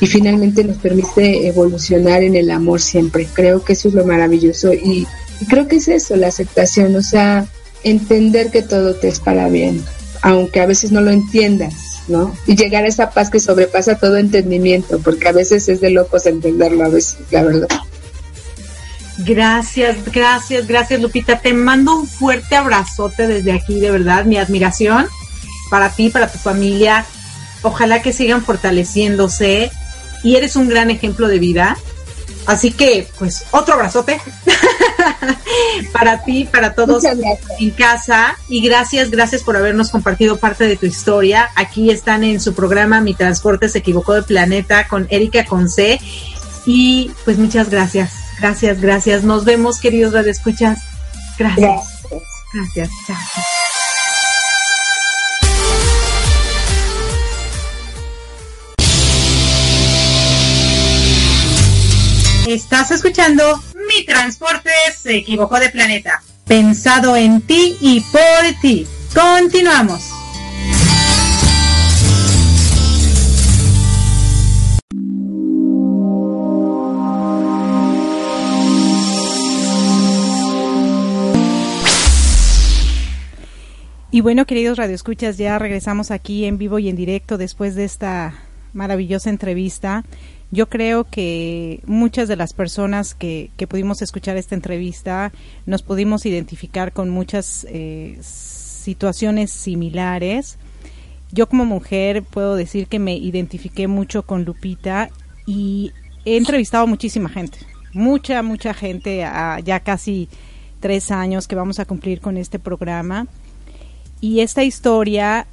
y 0.00 0.06
finalmente 0.06 0.62
nos 0.62 0.76
permite 0.76 1.46
evolucionar 1.46 2.22
en 2.22 2.36
el 2.36 2.50
amor 2.50 2.82
siempre. 2.82 3.26
Creo 3.32 3.64
que 3.64 3.72
eso 3.72 3.88
es 3.88 3.94
lo 3.94 4.04
maravilloso 4.04 4.74
y, 4.74 5.06
y 5.40 5.46
creo 5.46 5.68
que 5.68 5.76
es 5.76 5.88
eso, 5.88 6.16
la 6.16 6.28
aceptación, 6.28 6.94
o 6.96 7.02
sea, 7.02 7.46
entender 7.82 8.50
que 8.50 8.60
todo 8.60 8.94
te 8.94 9.08
es 9.08 9.20
para 9.20 9.48
bien 9.48 9.82
aunque 10.22 10.60
a 10.60 10.66
veces 10.66 10.92
no 10.92 11.00
lo 11.00 11.10
entiendas, 11.10 11.74
¿no? 12.10 12.36
Y 12.46 12.56
llegar 12.56 12.84
a 12.84 12.88
esa 12.88 13.10
paz 13.10 13.30
que 13.30 13.40
sobrepasa 13.40 13.96
todo 13.96 14.16
entendimiento, 14.16 14.98
porque 14.98 15.28
a 15.28 15.32
veces 15.32 15.68
es 15.68 15.80
de 15.80 15.90
locos 15.90 16.26
entenderlo, 16.26 16.84
a 16.84 16.88
veces, 16.88 17.18
la 17.30 17.42
verdad. 17.42 17.68
Gracias, 19.18 19.96
gracias, 20.12 20.66
gracias 20.66 21.00
Lupita. 21.00 21.40
Te 21.40 21.52
mando 21.52 21.94
un 21.94 22.06
fuerte 22.06 22.56
abrazote 22.56 23.26
desde 23.26 23.52
aquí, 23.52 23.78
de 23.78 23.90
verdad, 23.90 24.24
mi 24.24 24.38
admiración 24.38 25.06
para 25.70 25.90
ti, 25.90 26.10
para 26.10 26.30
tu 26.30 26.38
familia. 26.38 27.04
Ojalá 27.62 28.02
que 28.02 28.12
sigan 28.12 28.42
fortaleciéndose 28.42 29.70
y 30.22 30.36
eres 30.36 30.56
un 30.56 30.68
gran 30.68 30.90
ejemplo 30.90 31.28
de 31.28 31.38
vida. 31.38 31.76
Así 32.46 32.72
que, 32.72 33.08
pues, 33.18 33.44
otro 33.50 33.74
abrazote 33.74 34.20
para 35.92 36.22
ti, 36.24 36.48
para 36.50 36.74
todos 36.74 37.04
en 37.04 37.70
casa. 37.70 38.36
Y 38.48 38.60
gracias, 38.60 39.10
gracias 39.10 39.42
por 39.42 39.56
habernos 39.56 39.90
compartido 39.90 40.38
parte 40.38 40.64
de 40.64 40.76
tu 40.76 40.86
historia. 40.86 41.50
Aquí 41.54 41.90
están 41.90 42.24
en 42.24 42.40
su 42.40 42.54
programa 42.54 43.00
Mi 43.00 43.14
Transporte 43.14 43.68
se 43.68 43.78
equivocó 43.78 44.14
de 44.14 44.22
planeta 44.22 44.88
con 44.88 45.06
Erika 45.10 45.44
Conce. 45.44 46.00
Y 46.66 47.10
pues 47.24 47.38
muchas 47.38 47.70
gracias, 47.70 48.12
gracias, 48.38 48.80
gracias. 48.80 49.22
Nos 49.22 49.44
vemos, 49.44 49.78
queridos 49.78 50.12
radioescuchas. 50.12 50.80
Gracias. 51.38 52.02
Gracias. 52.52 52.90
gracias. 53.06 53.69
Escuchando 62.90 63.62
Mi 63.88 64.04
Transporte 64.04 64.70
se 64.96 65.16
equivocó 65.16 65.60
de 65.60 65.70
planeta. 65.70 66.22
Pensado 66.46 67.16
en 67.16 67.40
ti 67.40 67.76
y 67.80 68.00
por 68.00 68.60
ti. 68.60 68.86
Continuamos. 69.14 70.10
Y 84.12 84.20
bueno, 84.22 84.44
queridos 84.44 84.76
radioescuchas, 84.76 85.38
ya 85.38 85.56
regresamos 85.60 86.10
aquí 86.10 86.44
en 86.44 86.58
vivo 86.58 86.80
y 86.80 86.88
en 86.88 86.96
directo 86.96 87.38
después 87.38 87.76
de 87.76 87.84
esta 87.84 88.34
maravillosa 88.72 89.30
entrevista 89.30 90.04
yo 90.50 90.68
creo 90.68 91.04
que 91.04 91.80
muchas 91.86 92.26
de 92.26 92.36
las 92.36 92.52
personas 92.52 93.14
que, 93.14 93.50
pudimos 93.68 94.02
escuchar 94.02 94.36
esta 94.36 94.56
entrevista 94.56 95.32
nos 95.64 95.82
pudimos 95.82 96.26
identificar 96.26 96.92
con 96.92 97.08
muchas 97.08 97.66
eh, 97.70 98.18
situaciones 98.20 99.52
similares. 99.52 100.58
Yo 101.30 101.48
como 101.48 101.64
mujer 101.64 102.24
puedo 102.24 102.56
decir 102.56 102.88
que 102.88 102.98
me 102.98 103.16
identifiqué 103.16 103.86
mucho 103.86 104.22
con 104.22 104.44
Lupita 104.44 105.10
y 105.46 105.92
he 106.24 106.36
entrevistado 106.36 106.84
a 106.84 106.88
muchísima 106.88 107.28
gente, 107.28 107.58
mucha, 107.92 108.42
mucha 108.42 108.74
gente, 108.74 109.22
a 109.24 109.60
ya 109.60 109.78
casi 109.80 110.28
tres 110.80 111.12
años 111.12 111.46
que 111.46 111.54
vamos 111.54 111.78
a 111.78 111.84
cumplir 111.84 112.20
con 112.20 112.36
este 112.36 112.58
programa. 112.58 113.28
Y 114.20 114.40
esta 114.40 114.64
historia, 114.64 115.46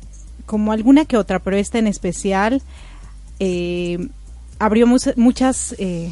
como 0.48 0.72
alguna 0.72 1.06
que 1.06 1.18
otra, 1.18 1.38
pero 1.38 1.56
esta 1.56 1.78
en 1.78 1.86
especial, 1.86 2.64
eh, 3.40 4.10
abrió 4.60 4.88
muchas 4.88 5.76
eh, 5.78 6.12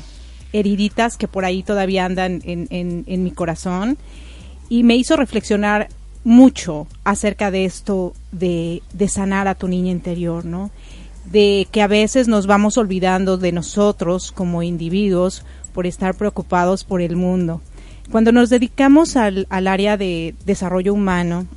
heriditas 0.54 1.18
que 1.18 1.28
por 1.28 1.46
ahí 1.46 1.64
todavía 1.64 2.06
andan 2.06 2.41
en, 2.43 3.24
mi 3.24 3.32
corazón 3.32 3.98
y 4.70 4.84
me 4.84 4.96
hizo 4.96 5.16
reflexionar 5.16 5.89
mucho 6.24 6.88
acerca 7.04 7.52
de 7.52 7.66
esto 7.66 8.14
de, 8.32 8.82
sanar 9.08 9.48
a 9.48 9.56
tu 9.56 9.68
niña 9.68 9.91
interior, 9.91 10.46
¿no? 10.46 10.72
De 11.26 11.68
que 11.72 11.82
a 11.82 11.88
veces 11.88 12.28
nos 12.28 12.48
vamos 12.48 12.78
olvidando 12.78 13.38
de 13.38 13.52
nosotros 13.52 14.32
como 14.32 14.64
individuos 14.64 15.43
por 15.74 15.86
estar 15.86 16.16
preocupados 16.16 16.84
por 16.84 17.02
el 17.02 17.16
mundo. 17.16 17.62
Cuando 18.12 18.32
nos 18.32 18.50
dedicamos 18.50 19.16
al 19.18 19.48
área 19.50 19.98
de 19.98 20.36
desarrollo 20.46 20.93
humano, 20.93 21.48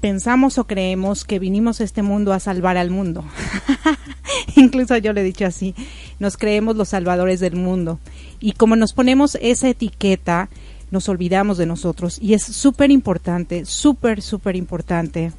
pensamos 0.00 0.58
o 0.58 0.64
creemos 0.64 1.24
que 1.24 1.38
vinimos 1.38 1.80
a 1.80 1.84
este 1.84 2.02
mundo 2.02 2.32
a 2.32 2.40
salvar 2.40 2.76
al 2.76 2.90
mundo. 2.90 3.24
Incluso 4.56 4.96
yo 4.96 5.12
le 5.12 5.20
he 5.20 5.24
dicho 5.24 5.46
así, 5.46 5.74
nos 6.18 6.36
creemos 6.36 6.76
los 6.76 6.88
salvadores 6.88 7.40
del 7.40 7.56
mundo. 7.56 7.98
Y 8.40 8.52
como 8.52 8.76
nos 8.76 8.92
ponemos 8.92 9.38
esa 9.40 9.68
etiqueta, 9.68 10.48
nos 10.90 11.08
olvidamos 11.08 11.58
de 11.58 11.66
nosotros. 11.66 12.18
Y 12.20 12.34
es 12.34 12.42
súper 12.42 12.90
importante, 12.90 13.64
súper, 13.64 14.22
súper 14.22 14.56
importante 14.56 15.32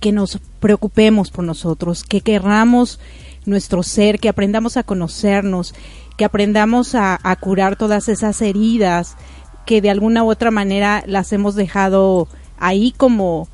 que 0.00 0.12
nos 0.12 0.38
preocupemos 0.60 1.30
por 1.30 1.44
nosotros, 1.44 2.04
que 2.04 2.20
querramos 2.20 3.00
nuestro 3.46 3.82
ser, 3.82 4.18
que 4.18 4.28
aprendamos 4.28 4.76
a 4.76 4.82
conocernos, 4.82 5.74
que 6.16 6.24
aprendamos 6.24 6.94
a, 6.94 7.18
a 7.22 7.36
curar 7.36 7.76
todas 7.76 8.08
esas 8.08 8.40
heridas 8.42 9.16
que 9.64 9.80
de 9.80 9.90
alguna 9.90 10.22
u 10.22 10.30
otra 10.30 10.50
manera 10.50 11.02
las 11.06 11.32
hemos 11.32 11.54
dejado 11.54 12.28
ahí 12.58 12.92
como 12.96 13.48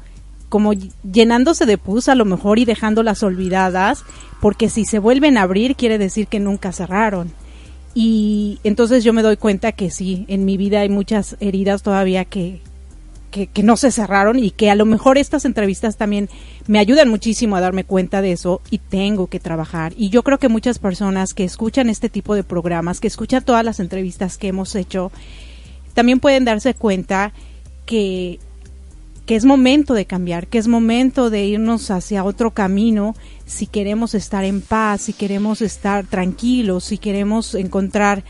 como 0.50 0.72
llenándose 0.72 1.64
de 1.64 1.78
pus 1.78 2.08
a 2.08 2.16
lo 2.16 2.24
mejor 2.24 2.58
y 2.58 2.64
dejándolas 2.64 3.22
olvidadas, 3.22 4.04
porque 4.40 4.68
si 4.68 4.84
se 4.84 4.98
vuelven 4.98 5.38
a 5.38 5.42
abrir 5.42 5.76
quiere 5.76 5.96
decir 5.96 6.26
que 6.26 6.40
nunca 6.40 6.72
cerraron. 6.72 7.32
Y 7.94 8.58
entonces 8.64 9.02
yo 9.04 9.12
me 9.12 9.22
doy 9.22 9.36
cuenta 9.36 9.72
que 9.72 9.90
sí, 9.90 10.24
en 10.28 10.44
mi 10.44 10.56
vida 10.56 10.80
hay 10.80 10.88
muchas 10.88 11.36
heridas 11.40 11.82
todavía 11.82 12.24
que, 12.24 12.60
que, 13.30 13.46
que, 13.46 13.62
no 13.62 13.76
se 13.76 13.92
cerraron 13.92 14.38
y 14.38 14.50
que 14.50 14.70
a 14.70 14.74
lo 14.74 14.86
mejor 14.86 15.18
estas 15.18 15.44
entrevistas 15.44 15.96
también 15.96 16.28
me 16.66 16.80
ayudan 16.80 17.08
muchísimo 17.08 17.56
a 17.56 17.60
darme 17.60 17.84
cuenta 17.84 18.20
de 18.20 18.32
eso 18.32 18.60
y 18.70 18.78
tengo 18.78 19.28
que 19.28 19.40
trabajar. 19.40 19.92
Y 19.96 20.10
yo 20.10 20.22
creo 20.24 20.38
que 20.38 20.48
muchas 20.48 20.80
personas 20.80 21.32
que 21.32 21.44
escuchan 21.44 21.88
este 21.88 22.08
tipo 22.08 22.34
de 22.34 22.44
programas, 22.44 23.00
que 23.00 23.08
escuchan 23.08 23.44
todas 23.44 23.64
las 23.64 23.80
entrevistas 23.80 24.36
que 24.36 24.48
hemos 24.48 24.74
hecho, 24.74 25.12
también 25.94 26.20
pueden 26.20 26.44
darse 26.44 26.74
cuenta 26.74 27.32
que 27.86 28.38
que 29.30 29.36
es 29.36 29.44
momento 29.44 29.94
de 29.94 30.06
cambiar, 30.06 30.48
que 30.48 30.58
es 30.58 30.66
momento 30.66 31.30
de 31.30 31.44
irnos 31.44 31.92
hacia 31.92 32.24
otro 32.24 32.50
camino 32.50 33.14
si 33.46 33.68
queremos 33.68 34.14
estar 34.14 34.44
en 34.44 34.60
paz, 34.60 35.02
si 35.02 35.12
queremos 35.12 35.62
estar 35.62 36.04
tranquilos, 36.04 36.86
si 36.86 36.98
queremos 36.98 37.54
encontrar, 37.54 38.24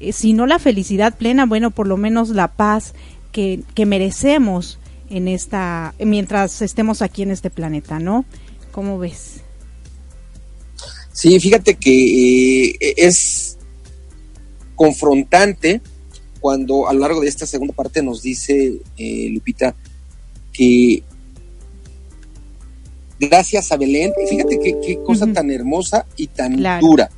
eh, 0.00 0.12
si 0.12 0.32
no 0.32 0.48
la 0.48 0.58
felicidad 0.58 1.16
plena, 1.16 1.46
bueno, 1.46 1.70
por 1.70 1.86
lo 1.86 1.96
menos 1.96 2.30
la 2.30 2.48
paz 2.48 2.94
que, 3.30 3.62
que 3.76 3.86
merecemos 3.86 4.80
en 5.08 5.28
esta, 5.28 5.94
mientras 6.00 6.62
estemos 6.62 7.00
aquí 7.00 7.22
en 7.22 7.30
este 7.30 7.50
planeta, 7.50 8.00
¿no? 8.00 8.24
¿Cómo 8.72 8.98
ves? 8.98 9.42
Sí, 11.12 11.38
fíjate 11.38 11.76
que 11.76 12.70
eh, 12.70 12.94
es 12.96 13.56
confrontante 14.74 15.80
cuando 16.40 16.88
a 16.88 16.92
lo 16.92 16.98
largo 16.98 17.20
de 17.20 17.28
esta 17.28 17.46
segunda 17.46 17.72
parte 17.72 18.02
nos 18.02 18.20
dice 18.20 18.80
eh, 18.98 19.28
Lupita 19.30 19.76
que 20.60 21.02
gracias 23.18 23.72
a 23.72 23.78
Belén, 23.78 24.12
fíjate 24.28 24.58
qué, 24.60 24.98
cosa 25.02 25.26
tan 25.32 25.50
hermosa 25.50 26.04
y 26.16 26.26
tan 26.26 26.62
dura. 26.80 27.08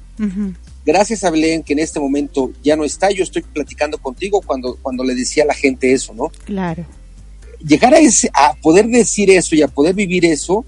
Gracias 0.86 1.24
a 1.24 1.30
Belén 1.30 1.64
que 1.64 1.72
en 1.72 1.80
este 1.80 1.98
momento 1.98 2.52
ya 2.62 2.76
no 2.76 2.84
está, 2.84 3.10
yo 3.10 3.24
estoy 3.24 3.42
platicando 3.42 3.98
contigo 3.98 4.40
cuando, 4.46 4.78
cuando 4.80 5.02
le 5.02 5.16
decía 5.16 5.42
a 5.42 5.46
la 5.46 5.54
gente 5.54 5.92
eso, 5.92 6.14
¿no? 6.14 6.30
Claro. 6.44 6.86
Llegar 7.66 7.94
a, 7.94 7.98
ese, 7.98 8.30
a 8.32 8.54
poder 8.54 8.86
decir 8.86 9.28
eso 9.30 9.56
y 9.56 9.62
a 9.62 9.68
poder 9.68 9.94
vivir 9.94 10.24
eso, 10.24 10.64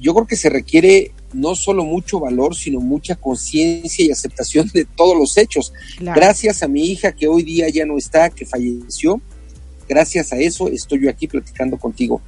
yo 0.00 0.14
creo 0.14 0.26
que 0.26 0.36
se 0.36 0.50
requiere 0.50 1.12
no 1.32 1.54
solo 1.54 1.84
mucho 1.84 2.18
valor, 2.18 2.56
sino 2.56 2.80
mucha 2.80 3.14
conciencia 3.14 4.04
y 4.04 4.10
aceptación 4.10 4.68
de 4.74 4.84
todos 4.84 5.16
los 5.16 5.36
hechos. 5.36 5.72
Gracias 6.00 6.64
a 6.64 6.68
mi 6.68 6.86
hija 6.86 7.12
que 7.12 7.28
hoy 7.28 7.44
día 7.44 7.68
ya 7.68 7.86
no 7.86 7.98
está, 7.98 8.30
que 8.30 8.46
falleció, 8.46 9.20
gracias 9.90 10.32
a 10.32 10.36
eso 10.36 10.68
estoy 10.68 11.02
yo 11.02 11.10
aquí 11.10 11.26
platicando 11.26 11.76
contigo. 11.76 12.22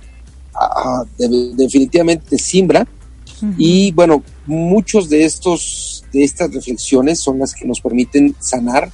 Ah, 0.53 1.05
definitivamente 1.17 2.37
simbra. 2.37 2.87
Y 3.59 3.91
bueno, 3.93 4.23
muchos 4.47 5.09
de 5.09 5.25
estos, 5.25 6.05
de 6.13 6.23
estas 6.23 6.53
reflexiones 6.53 7.21
son 7.21 7.41
las 7.41 7.55
que 7.55 7.65
nos 7.65 7.81
permiten 7.81 8.37
sanar, 8.39 8.91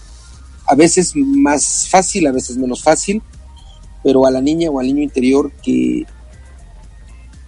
a 0.67 0.75
veces 0.75 1.13
más 1.15 1.87
fácil, 1.89 2.27
a 2.27 2.33
veces 2.33 2.57
menos 2.57 2.83
fácil, 2.83 3.23
pero 4.03 4.25
a 4.25 4.31
la 4.31 4.41
niña 4.41 4.71
o 4.71 4.81
al 4.81 4.87
niño 4.87 5.03
interior 5.03 5.53
que 5.63 6.07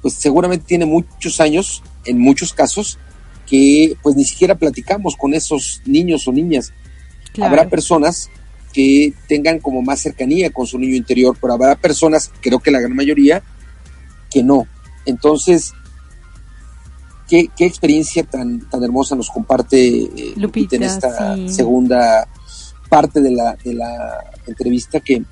pues 0.02 0.14
seguramente 0.14 0.66
tiene 0.66 0.84
muchos 0.84 1.40
años, 1.40 1.82
en 2.04 2.18
muchos 2.18 2.52
casos, 2.52 2.98
que 3.46 3.96
pues 4.02 4.14
ni 4.16 4.24
siquiera 4.24 4.54
platicamos 4.54 5.16
con 5.16 5.32
esos 5.32 5.80
niños 5.86 6.28
o 6.28 6.32
niñas. 6.32 6.72
Habrá 7.40 7.68
personas 7.68 8.28
que 8.72 9.12
tengan 9.28 9.58
como 9.58 9.82
más 9.82 10.00
cercanía 10.00 10.50
con 10.50 10.66
su 10.66 10.78
niño 10.78 10.94
interior, 10.94 11.36
pero 11.40 11.54
habrá 11.54 11.74
personas, 11.74 12.30
creo 12.40 12.60
que 12.60 12.70
la 12.70 12.80
gran 12.80 12.94
mayoría, 12.94 13.42
que 14.30 14.42
no. 14.42 14.66
Entonces, 15.06 15.72
¿qué, 17.28 17.48
qué 17.56 17.66
experiencia 17.66 18.22
tan, 18.24 18.68
tan 18.68 18.82
hermosa 18.84 19.16
nos 19.16 19.30
comparte 19.30 20.02
eh, 20.02 20.34
Lupita, 20.36 20.76
en 20.76 20.84
esta 20.84 21.36
segunda 21.48 22.28
parte 22.88 23.20
de 23.20 23.30
la, 23.30 23.56
de 23.64 23.74
la 23.74 24.24
entrevista 24.46 25.00
que 25.00 25.22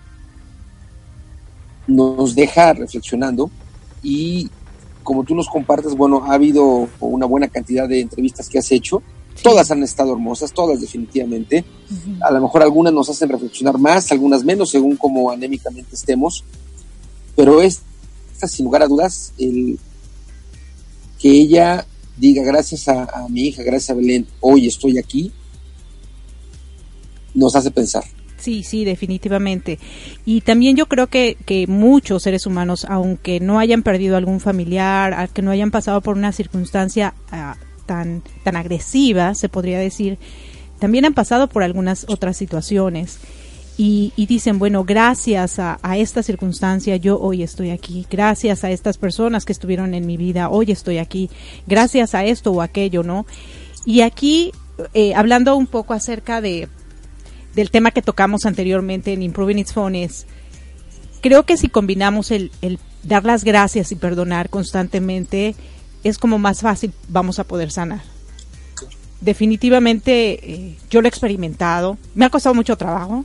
nos 1.87 2.35
deja 2.35 2.73
reflexionando 2.73 3.51
y 4.03 4.51
como 5.03 5.25
tú 5.25 5.35
nos 5.35 5.49
compartes, 5.49 5.95
bueno, 5.95 6.25
ha 6.27 6.35
habido 6.35 6.87
una 7.01 7.25
buena 7.25 7.49
cantidad 7.49 7.89
de 7.89 8.03
entrevistas 8.03 8.47
que 8.47 8.59
has 8.59 8.71
hecho. 8.71 9.03
Todas 9.43 9.71
han 9.71 9.83
estado 9.83 10.13
hermosas, 10.13 10.53
todas 10.53 10.81
definitivamente. 10.81 11.65
A 12.21 12.31
lo 12.31 12.41
mejor 12.41 12.63
algunas 12.63 12.93
nos 12.93 13.09
hacen 13.09 13.29
reflexionar 13.29 13.79
más, 13.79 14.11
algunas 14.13 14.45
menos, 14.45 14.71
según 14.71 14.97
cómo 14.97 15.31
anémicamente 15.31 15.95
estemos. 15.95 16.45
Pero 17.37 17.63
es, 17.63 17.83
sin 18.47 18.65
lugar 18.65 18.83
a 18.83 18.89
dudas, 18.89 19.33
el 19.39 19.79
que 21.19 21.31
ella 21.31 21.87
diga 22.17 22.43
gracias 22.43 22.89
a 22.89 23.27
mi 23.29 23.43
hija, 23.43 23.63
gracias 23.63 23.91
a 23.91 23.95
Belén, 23.95 24.27
hoy 24.41 24.67
estoy 24.67 24.99
aquí, 24.99 25.33
nos 27.35 27.55
hace 27.55 27.71
pensar. 27.71 28.05
Sí, 28.39 28.63
sí, 28.63 28.85
definitivamente. 28.85 29.79
Y 30.25 30.43
también 30.43 30.77
yo 30.77 30.87
creo 30.87 31.09
que, 31.09 31.37
que 31.45 31.67
muchos 31.67 32.23
seres 32.23 32.47
humanos, 32.47 32.87
aunque 32.89 33.41
no 33.41 33.59
hayan 33.59 33.83
perdido 33.83 34.17
algún 34.17 34.41
familiar, 34.41 35.29
que 35.31 35.43
no 35.43 35.51
hayan 35.51 35.71
pasado 35.71 36.01
por 36.01 36.17
una 36.17 36.33
circunstancia 36.33 37.15
tan, 37.89 38.23
tan 38.45 38.55
agresiva, 38.55 39.35
se 39.35 39.49
podría 39.49 39.81
decir, 39.81 40.19
también 40.79 41.07
han 41.07 41.15
pasado 41.15 41.49
por 41.49 41.65
algunas 41.65 42.05
otras 42.09 42.37
situaciones. 42.37 43.19
Y, 43.81 44.13
dicen, 44.17 44.59
bueno, 44.59 44.83
gracias 44.83 45.61
a, 45.61 45.79
a, 45.83 45.97
esta 45.99 46.25
circunstancia 46.25 46.97
yo 46.97 47.21
hoy 47.21 47.45
estoy 47.45 47.71
aquí, 47.71 48.07
gracias 48.11 48.65
a 48.65 48.73
estas 48.73 48.99
personas 48.99 49.45
que 49.45 49.53
estuvieron 49.53 49.95
en 49.95 50.05
mi 50.05 50.17
vida, 50.17 50.49
hoy 50.49 50.73
estoy 50.73 50.99
aquí, 50.99 51.31
gracias 51.65 52.13
a 52.17 52.25
esto 52.25 52.51
o 52.51 52.61
aquello, 52.61 53.05
¿no? 53.05 53.25
Y 53.87 54.01
aquí, 54.01 54.51
eh, 54.95 55.15
hablando 55.15 55.55
un 55.55 55.69
poco 55.69 55.95
acerca 55.95 56.41
de, 56.41 56.69
del 57.55 57.71
tema 57.71 57.93
que 57.93 58.03
tocamos 58.03 58.47
anteriormente 58.47 59.13
en 59.13 59.23
Improving 59.23 59.61
Its 59.61 59.73
Phone 59.73 59.95
es, 59.95 60.27
creo 61.21 61.45
que 61.45 61.57
si 61.57 61.69
combinamos 61.69 62.33
el, 62.33 62.51
dar 63.05 63.25
las 63.25 63.45
gracias 63.45 63.93
y 63.93 63.97
perdonar 63.97 64.51
constantemente, 64.51 65.55
es 66.05 66.19
como 66.19 66.39
más 66.39 66.61
fácil 66.61 66.93
vamos 67.09 67.39
a 67.39 67.45
poder 67.45 67.71
sanar. 67.71 68.03
Definitivamente 69.21 70.53
eh, 70.53 70.79
yo 70.91 71.01
lo 71.01 71.07
he 71.07 71.11
experimentado, 71.11 71.99
me 72.15 72.25
ha 72.25 72.31
costado 72.31 72.55
mucho 72.55 72.77
trabajo, 72.77 73.25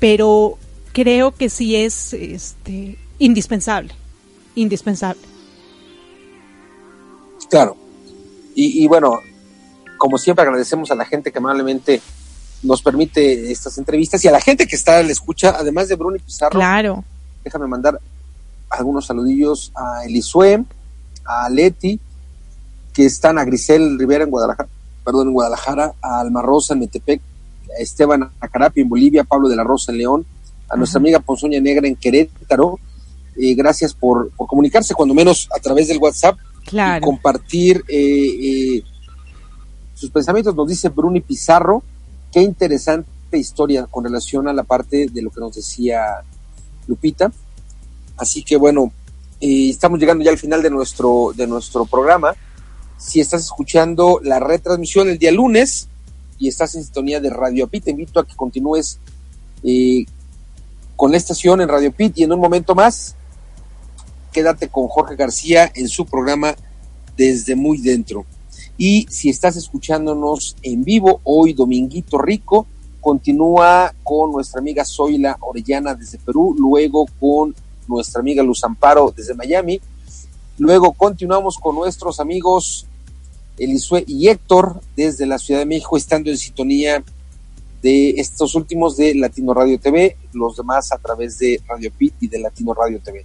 pero 0.00 0.58
creo 0.92 1.32
que 1.32 1.50
sí 1.50 1.76
es 1.76 2.14
este, 2.14 2.98
indispensable, 3.18 3.92
indispensable. 4.54 5.20
Claro. 7.50 7.76
Y, 8.54 8.82
y 8.82 8.86
bueno, 8.86 9.20
como 9.98 10.16
siempre 10.16 10.42
agradecemos 10.42 10.90
a 10.90 10.94
la 10.94 11.04
gente 11.04 11.30
que 11.30 11.38
amablemente 11.38 12.00
nos 12.62 12.82
permite 12.82 13.52
estas 13.52 13.76
entrevistas 13.78 14.24
y 14.24 14.28
a 14.28 14.32
la 14.32 14.40
gente 14.40 14.66
que 14.66 14.76
está 14.76 15.02
le 15.02 15.12
escucha, 15.12 15.54
además 15.58 15.88
de 15.88 15.96
Bruno 15.96 16.16
Pizarro. 16.24 16.58
Claro. 16.58 17.04
Déjame 17.44 17.66
mandar 17.66 18.00
algunos 18.78 19.06
saludillos 19.06 19.72
a 19.74 20.04
Elisue, 20.04 20.64
a 21.24 21.48
Leti, 21.50 22.00
que 22.92 23.04
están 23.04 23.38
a 23.38 23.44
Grisel 23.44 23.98
Rivera 23.98 24.24
en 24.24 24.30
Guadalajara, 24.30 24.68
perdón, 25.04 25.28
en 25.28 25.34
Guadalajara, 25.34 25.92
a 26.00 26.20
Alma 26.20 26.42
Rosa 26.42 26.74
en 26.74 26.80
Metepec, 26.80 27.20
a 27.76 27.82
Esteban 27.82 28.30
Acarapi 28.40 28.80
en 28.80 28.88
Bolivia, 28.88 29.24
Pablo 29.24 29.48
de 29.48 29.56
la 29.56 29.64
Rosa 29.64 29.92
en 29.92 29.98
León, 29.98 30.26
a 30.68 30.76
nuestra 30.76 30.98
amiga 30.98 31.20
Ponzoña 31.20 31.60
Negra 31.60 31.86
en 31.86 31.96
Querétaro. 31.96 32.78
Eh, 33.36 33.54
gracias 33.54 33.92
por, 33.92 34.30
comunicarse, 34.32 34.94
cuando 34.94 35.14
menos 35.14 35.48
a 35.54 35.60
través 35.60 35.88
del 35.88 35.98
WhatsApp, 35.98 36.38
claro. 36.64 36.98
y 36.98 37.06
compartir 37.06 37.84
eh, 37.88 38.78
eh, 38.78 38.82
sus 39.94 40.10
pensamientos. 40.10 40.54
Nos 40.54 40.68
dice 40.68 40.88
Bruni 40.88 41.20
Pizarro, 41.20 41.82
qué 42.32 42.40
interesante 42.40 43.06
historia 43.32 43.86
con 43.86 44.04
relación 44.04 44.48
a 44.48 44.52
la 44.52 44.62
parte 44.62 45.06
de 45.12 45.22
lo 45.22 45.30
que 45.30 45.40
nos 45.40 45.54
decía 45.54 46.22
Lupita. 46.86 47.30
Así 48.16 48.42
que 48.42 48.56
bueno, 48.56 48.92
estamos 49.40 49.98
llegando 49.98 50.24
ya 50.24 50.30
al 50.30 50.38
final 50.38 50.62
de 50.62 50.70
nuestro, 50.70 51.32
de 51.34 51.46
nuestro 51.46 51.84
programa. 51.84 52.34
Si 52.98 53.20
estás 53.20 53.42
escuchando 53.42 54.20
la 54.22 54.40
retransmisión 54.40 55.08
el 55.08 55.18
día 55.18 55.30
lunes 55.32 55.88
y 56.38 56.48
estás 56.48 56.74
en 56.74 56.84
sintonía 56.84 57.20
de 57.20 57.30
Radio 57.30 57.68
Pit, 57.68 57.84
te 57.84 57.90
invito 57.90 58.20
a 58.20 58.26
que 58.26 58.34
continúes 58.34 58.98
eh, 59.62 60.04
con 60.96 61.10
la 61.10 61.18
estación 61.18 61.60
en 61.60 61.68
Radio 61.68 61.92
Pit 61.92 62.16
y 62.18 62.24
en 62.24 62.32
un 62.32 62.40
momento 62.40 62.74
más 62.74 63.16
quédate 64.32 64.68
con 64.68 64.88
Jorge 64.88 65.16
García 65.16 65.72
en 65.74 65.88
su 65.88 66.04
programa 66.04 66.54
Desde 67.16 67.54
Muy 67.54 67.78
Dentro. 67.78 68.26
Y 68.76 69.06
si 69.08 69.30
estás 69.30 69.56
escuchándonos 69.56 70.56
en 70.62 70.84
vivo 70.84 71.22
hoy, 71.24 71.54
Dominguito 71.54 72.18
Rico, 72.18 72.66
continúa 73.00 73.94
con 74.02 74.32
nuestra 74.32 74.60
amiga 74.60 74.84
Zoila 74.84 75.38
Orellana 75.40 75.94
desde 75.94 76.18
Perú, 76.18 76.54
luego 76.58 77.06
con 77.18 77.54
nuestra 77.88 78.20
amiga 78.20 78.42
Luz 78.42 78.62
Amparo 78.64 79.12
desde 79.16 79.34
Miami, 79.34 79.80
luego 80.58 80.92
continuamos 80.92 81.56
con 81.56 81.74
nuestros 81.74 82.20
amigos 82.20 82.86
Elisue 83.58 84.04
y 84.06 84.28
Héctor 84.28 84.80
desde 84.96 85.26
la 85.26 85.38
Ciudad 85.38 85.60
de 85.60 85.66
México, 85.66 85.96
estando 85.96 86.30
en 86.30 86.36
sintonía 86.36 87.02
de 87.82 88.10
estos 88.10 88.54
últimos 88.54 88.96
de 88.96 89.14
Latino 89.14 89.54
Radio 89.54 89.78
TV, 89.78 90.16
los 90.32 90.56
demás 90.56 90.92
a 90.92 90.98
través 90.98 91.38
de 91.38 91.60
Radio 91.68 91.90
Pit 91.96 92.14
y 92.20 92.28
de 92.28 92.40
Latino 92.40 92.74
Radio 92.74 93.00
TV. 93.00 93.24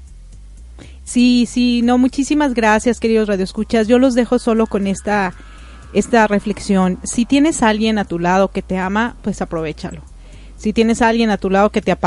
Sí, 1.04 1.48
sí, 1.50 1.82
no, 1.82 1.98
muchísimas 1.98 2.54
gracias, 2.54 3.00
queridos 3.00 3.28
radioescuchas. 3.28 3.88
Yo 3.88 4.00
los 4.00 4.14
dejo 4.14 4.40
solo 4.40 4.68
con 4.68 4.88
esta, 4.88 5.34
esta 5.94 6.28
reflexión. 6.28 7.00
Si 7.04 7.26
tienes 7.26 7.64
a 7.64 7.70
alguien 7.70 7.98
a 7.98 8.06
tu 8.06 8.20
lado 8.20 8.50
que 8.50 8.62
te 8.62 8.78
ama, 8.78 9.18
pues 9.22 9.42
aprovechalo. 9.42 10.04
Si 10.58 10.74
tienes 10.74 11.02
a 11.02 11.10
alguien 11.10 11.32
a 11.32 11.38
tu 11.38 11.50
lado 11.50 11.72
que 11.72 11.82
te, 11.82 11.98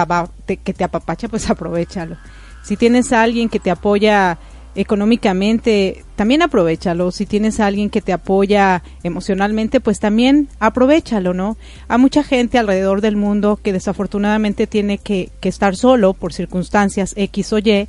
que 0.56 0.72
te 0.72 0.84
apapacha, 0.84 1.28
pues 1.28 1.50
aprovechalo. 1.50 2.16
Si 2.64 2.76
tienes 2.76 3.12
a 3.12 3.22
alguien 3.22 3.48
que 3.48 3.60
te 3.60 3.70
apoya 3.70 4.38
económicamente, 4.74 6.04
también 6.16 6.42
aprovechalo. 6.42 7.12
Si 7.12 7.26
tienes 7.26 7.60
a 7.60 7.66
alguien 7.66 7.90
que 7.90 8.00
te 8.00 8.12
apoya 8.12 8.82
emocionalmente, 9.04 9.78
pues 9.78 10.00
también 10.00 10.48
aprovechalo, 10.58 11.32
¿no? 11.32 11.56
Hay 11.86 11.98
mucha 11.98 12.24
gente 12.24 12.58
alrededor 12.58 13.00
del 13.00 13.14
mundo 13.14 13.60
que 13.62 13.72
desafortunadamente 13.72 14.66
tiene 14.66 14.98
que, 14.98 15.30
que 15.40 15.48
estar 15.48 15.76
solo 15.76 16.12
por 16.12 16.32
circunstancias 16.32 17.14
X 17.16 17.52
o 17.52 17.58
Y 17.58 17.86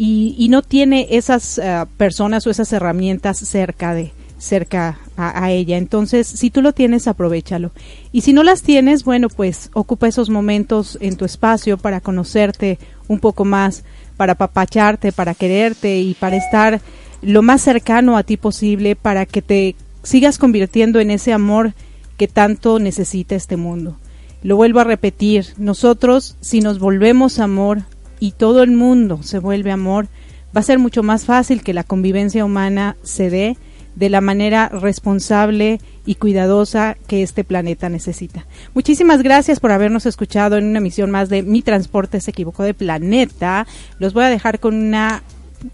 y, 0.00 0.46
no 0.48 0.62
tiene 0.62 1.08
esas 1.10 1.58
eh, 1.58 1.84
personas 1.96 2.46
o 2.46 2.50
esas 2.50 2.72
herramientas 2.72 3.38
cerca 3.38 3.94
de 3.94 4.12
cerca 4.38 5.00
a, 5.16 5.50
ella. 5.50 5.76
Entonces, 5.76 6.28
si 6.28 6.50
tú 6.50 6.62
lo 6.62 6.72
tienes, 6.72 7.08
aprovechalo. 7.08 7.72
Y 8.12 8.20
si 8.20 8.32
no 8.32 8.44
las 8.44 8.62
tienes, 8.62 9.02
bueno, 9.02 9.28
pues 9.28 9.68
ocupa 9.72 10.06
esos 10.06 10.30
momentos 10.30 10.96
en 11.00 11.16
tu 11.16 11.24
espacio 11.24 11.76
para 11.76 12.00
conocerte 12.00 12.78
un 13.08 13.18
poco 13.18 13.44
más, 13.44 13.82
para 14.18 14.34
papacharte, 14.34 15.12
para 15.12 15.32
quererte 15.32 16.00
y 16.00 16.12
para 16.12 16.36
estar 16.36 16.82
lo 17.22 17.40
más 17.40 17.62
cercano 17.62 18.18
a 18.18 18.24
ti 18.24 18.36
posible 18.36 18.96
para 18.96 19.24
que 19.24 19.40
te 19.40 19.76
sigas 20.02 20.38
convirtiendo 20.38 21.00
en 21.00 21.10
ese 21.10 21.32
amor 21.32 21.72
que 22.18 22.28
tanto 22.28 22.78
necesita 22.80 23.34
este 23.34 23.56
mundo. 23.56 23.96
Lo 24.42 24.56
vuelvo 24.56 24.80
a 24.80 24.84
repetir, 24.84 25.46
nosotros 25.56 26.36
si 26.40 26.60
nos 26.60 26.78
volvemos 26.78 27.38
amor 27.38 27.82
y 28.20 28.32
todo 28.32 28.62
el 28.62 28.72
mundo 28.72 29.22
se 29.22 29.38
vuelve 29.38 29.70
amor, 29.70 30.08
va 30.54 30.60
a 30.60 30.64
ser 30.64 30.78
mucho 30.78 31.02
más 31.02 31.24
fácil 31.24 31.62
que 31.62 31.72
la 31.72 31.84
convivencia 31.84 32.44
humana 32.44 32.96
se 33.02 33.30
dé 33.30 33.56
de 33.98 34.08
la 34.10 34.20
manera 34.20 34.68
responsable 34.68 35.80
y 36.06 36.14
cuidadosa 36.14 36.96
que 37.08 37.24
este 37.24 37.42
planeta 37.42 37.88
necesita. 37.88 38.46
Muchísimas 38.72 39.22
gracias 39.24 39.58
por 39.58 39.72
habernos 39.72 40.06
escuchado 40.06 40.56
en 40.56 40.66
una 40.66 40.78
emisión 40.78 41.10
más 41.10 41.28
de 41.28 41.42
Mi 41.42 41.62
Transporte 41.62 42.20
se 42.20 42.30
equivocó 42.30 42.62
de 42.62 42.74
planeta. 42.74 43.66
Los 43.98 44.14
voy 44.14 44.24
a 44.24 44.28
dejar 44.28 44.60
con 44.60 44.76
una 44.76 45.24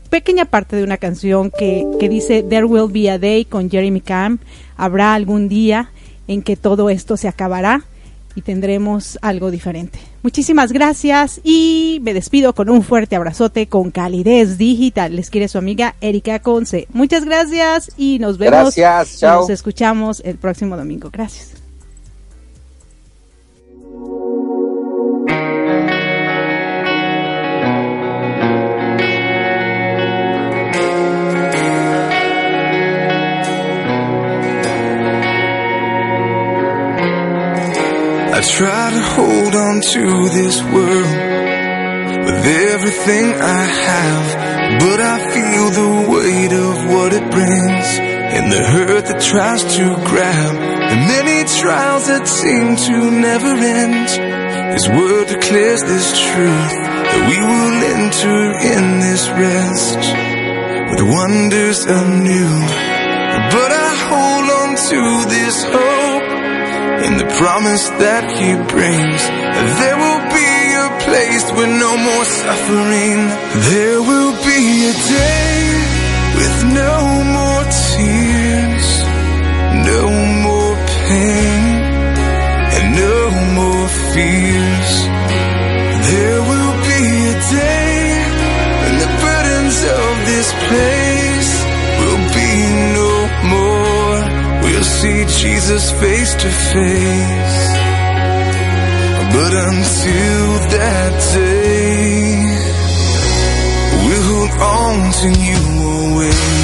pequeña 0.09 0.47
parte 0.47 0.75
de 0.75 0.85
una 0.85 0.97
canción 0.97 1.51
que, 1.51 1.87
que 2.01 2.09
dice 2.09 2.43
There 2.43 2.65
Will 2.65 2.91
Be 2.91 3.11
a 3.11 3.19
Day 3.19 3.45
con 3.45 3.69
Jeremy 3.69 4.01
Camp. 4.01 4.41
Habrá 4.79 5.13
algún 5.13 5.49
día 5.49 5.91
en 6.27 6.41
que 6.41 6.57
todo 6.57 6.89
esto 6.89 7.19
se 7.19 7.29
acabará 7.29 7.85
y 8.35 8.41
tendremos 8.41 9.19
algo 9.21 9.51
diferente. 9.51 10.14
Muchísimas 10.25 10.73
gracias 10.73 11.39
y 11.45 11.99
me 12.03 12.15
despido 12.15 12.55
con 12.55 12.71
un 12.71 12.83
fuerte 12.83 13.15
abrazote 13.15 13.67
con 13.67 13.91
calidez 13.91 14.57
digital. 14.57 15.15
Les 15.15 15.29
quiere 15.29 15.49
su 15.49 15.59
amiga 15.59 15.97
Erika 16.01 16.39
Conce. 16.39 16.89
Muchas 16.95 17.27
gracias 17.27 17.93
y 17.99 18.19
nos 18.21 18.39
vemos. 18.39 18.75
Gracias, 18.75 19.21
chao. 19.21 19.43
Nos 19.43 19.51
escuchamos 19.51 20.23
el 20.25 20.39
próximo 20.39 20.79
domingo. 20.79 21.11
Gracias. 21.13 21.51
Try 38.51 38.91
to 38.91 39.03
hold 39.17 39.55
on 39.55 39.81
to 39.81 40.29
this 40.29 40.63
world 40.63 41.15
with 42.25 42.41
everything 42.73 43.27
I 43.41 43.65
have, 43.89 44.81
but 44.81 45.01
I 45.01 45.17
feel 45.33 45.67
the 45.71 45.93
weight 46.13 46.53
of 46.53 46.75
what 46.93 47.13
it 47.15 47.31
brings 47.31 47.89
and 48.37 48.53
the 48.53 48.63
hurt 48.63 49.07
that 49.07 49.21
tries 49.23 49.63
to 49.77 49.85
grab 50.05 50.55
the 50.91 51.01
many 51.09 51.49
trials 51.61 52.07
that 52.09 52.29
seem 52.29 52.77
to 52.77 53.11
never 53.11 53.53
end. 53.55 54.11
His 54.75 54.89
word 54.89 55.29
declares 55.29 55.83
this 55.83 56.09
truth 56.13 56.75
that 57.11 57.23
we 57.31 57.39
will 57.41 57.79
enter 57.97 58.41
in 58.75 58.85
this 59.01 59.25
rest 59.41 60.03
with 60.91 61.03
wonders 61.03 61.81
anew. 61.87 62.55
But 63.55 63.71
I 63.73 63.91
hold 64.11 64.47
on 64.61 64.71
to 64.91 65.01
this 65.31 65.65
hope 65.65 66.24
in 67.05 67.19
the 67.19 67.29
promise 67.37 67.85
that 68.01 68.25
he 68.41 68.57
brings. 68.73 69.21
There 69.81 69.99
will 70.05 70.25
be 70.41 70.53
a 70.73 70.89
place 71.05 71.47
with 71.53 71.71
no 71.85 71.93
more 72.01 72.25
suffering. 72.25 73.19
There 73.73 74.01
will 74.01 74.33
be 74.41 74.61
a 74.89 74.95
day 75.21 75.55
with 76.41 76.57
no 76.73 76.95
more 77.37 77.65
tears, 77.93 78.89
no 79.93 80.03
more 80.49 80.75
pain, 81.05 81.65
and 82.77 82.87
no 83.05 83.19
more 83.59 83.87
fears. 84.13 84.93
There 86.09 86.41
will 86.51 86.75
be 86.89 87.03
a 87.33 87.39
day 87.53 88.01
when 88.81 88.95
the 89.05 89.11
burdens 89.25 89.79
of 90.01 90.13
this 90.31 90.49
place 90.69 91.14
see 94.85 95.25
Jesus 95.43 95.91
face 95.93 96.33
to 96.35 96.49
face. 96.73 97.65
But 99.37 99.53
until 99.71 100.47
that 100.77 101.13
day, 101.35 102.45
we'll 104.05 104.27
hold 104.31 104.55
on 104.61 105.13
to 105.21 105.29
you 105.47 105.61
always. 105.91 106.64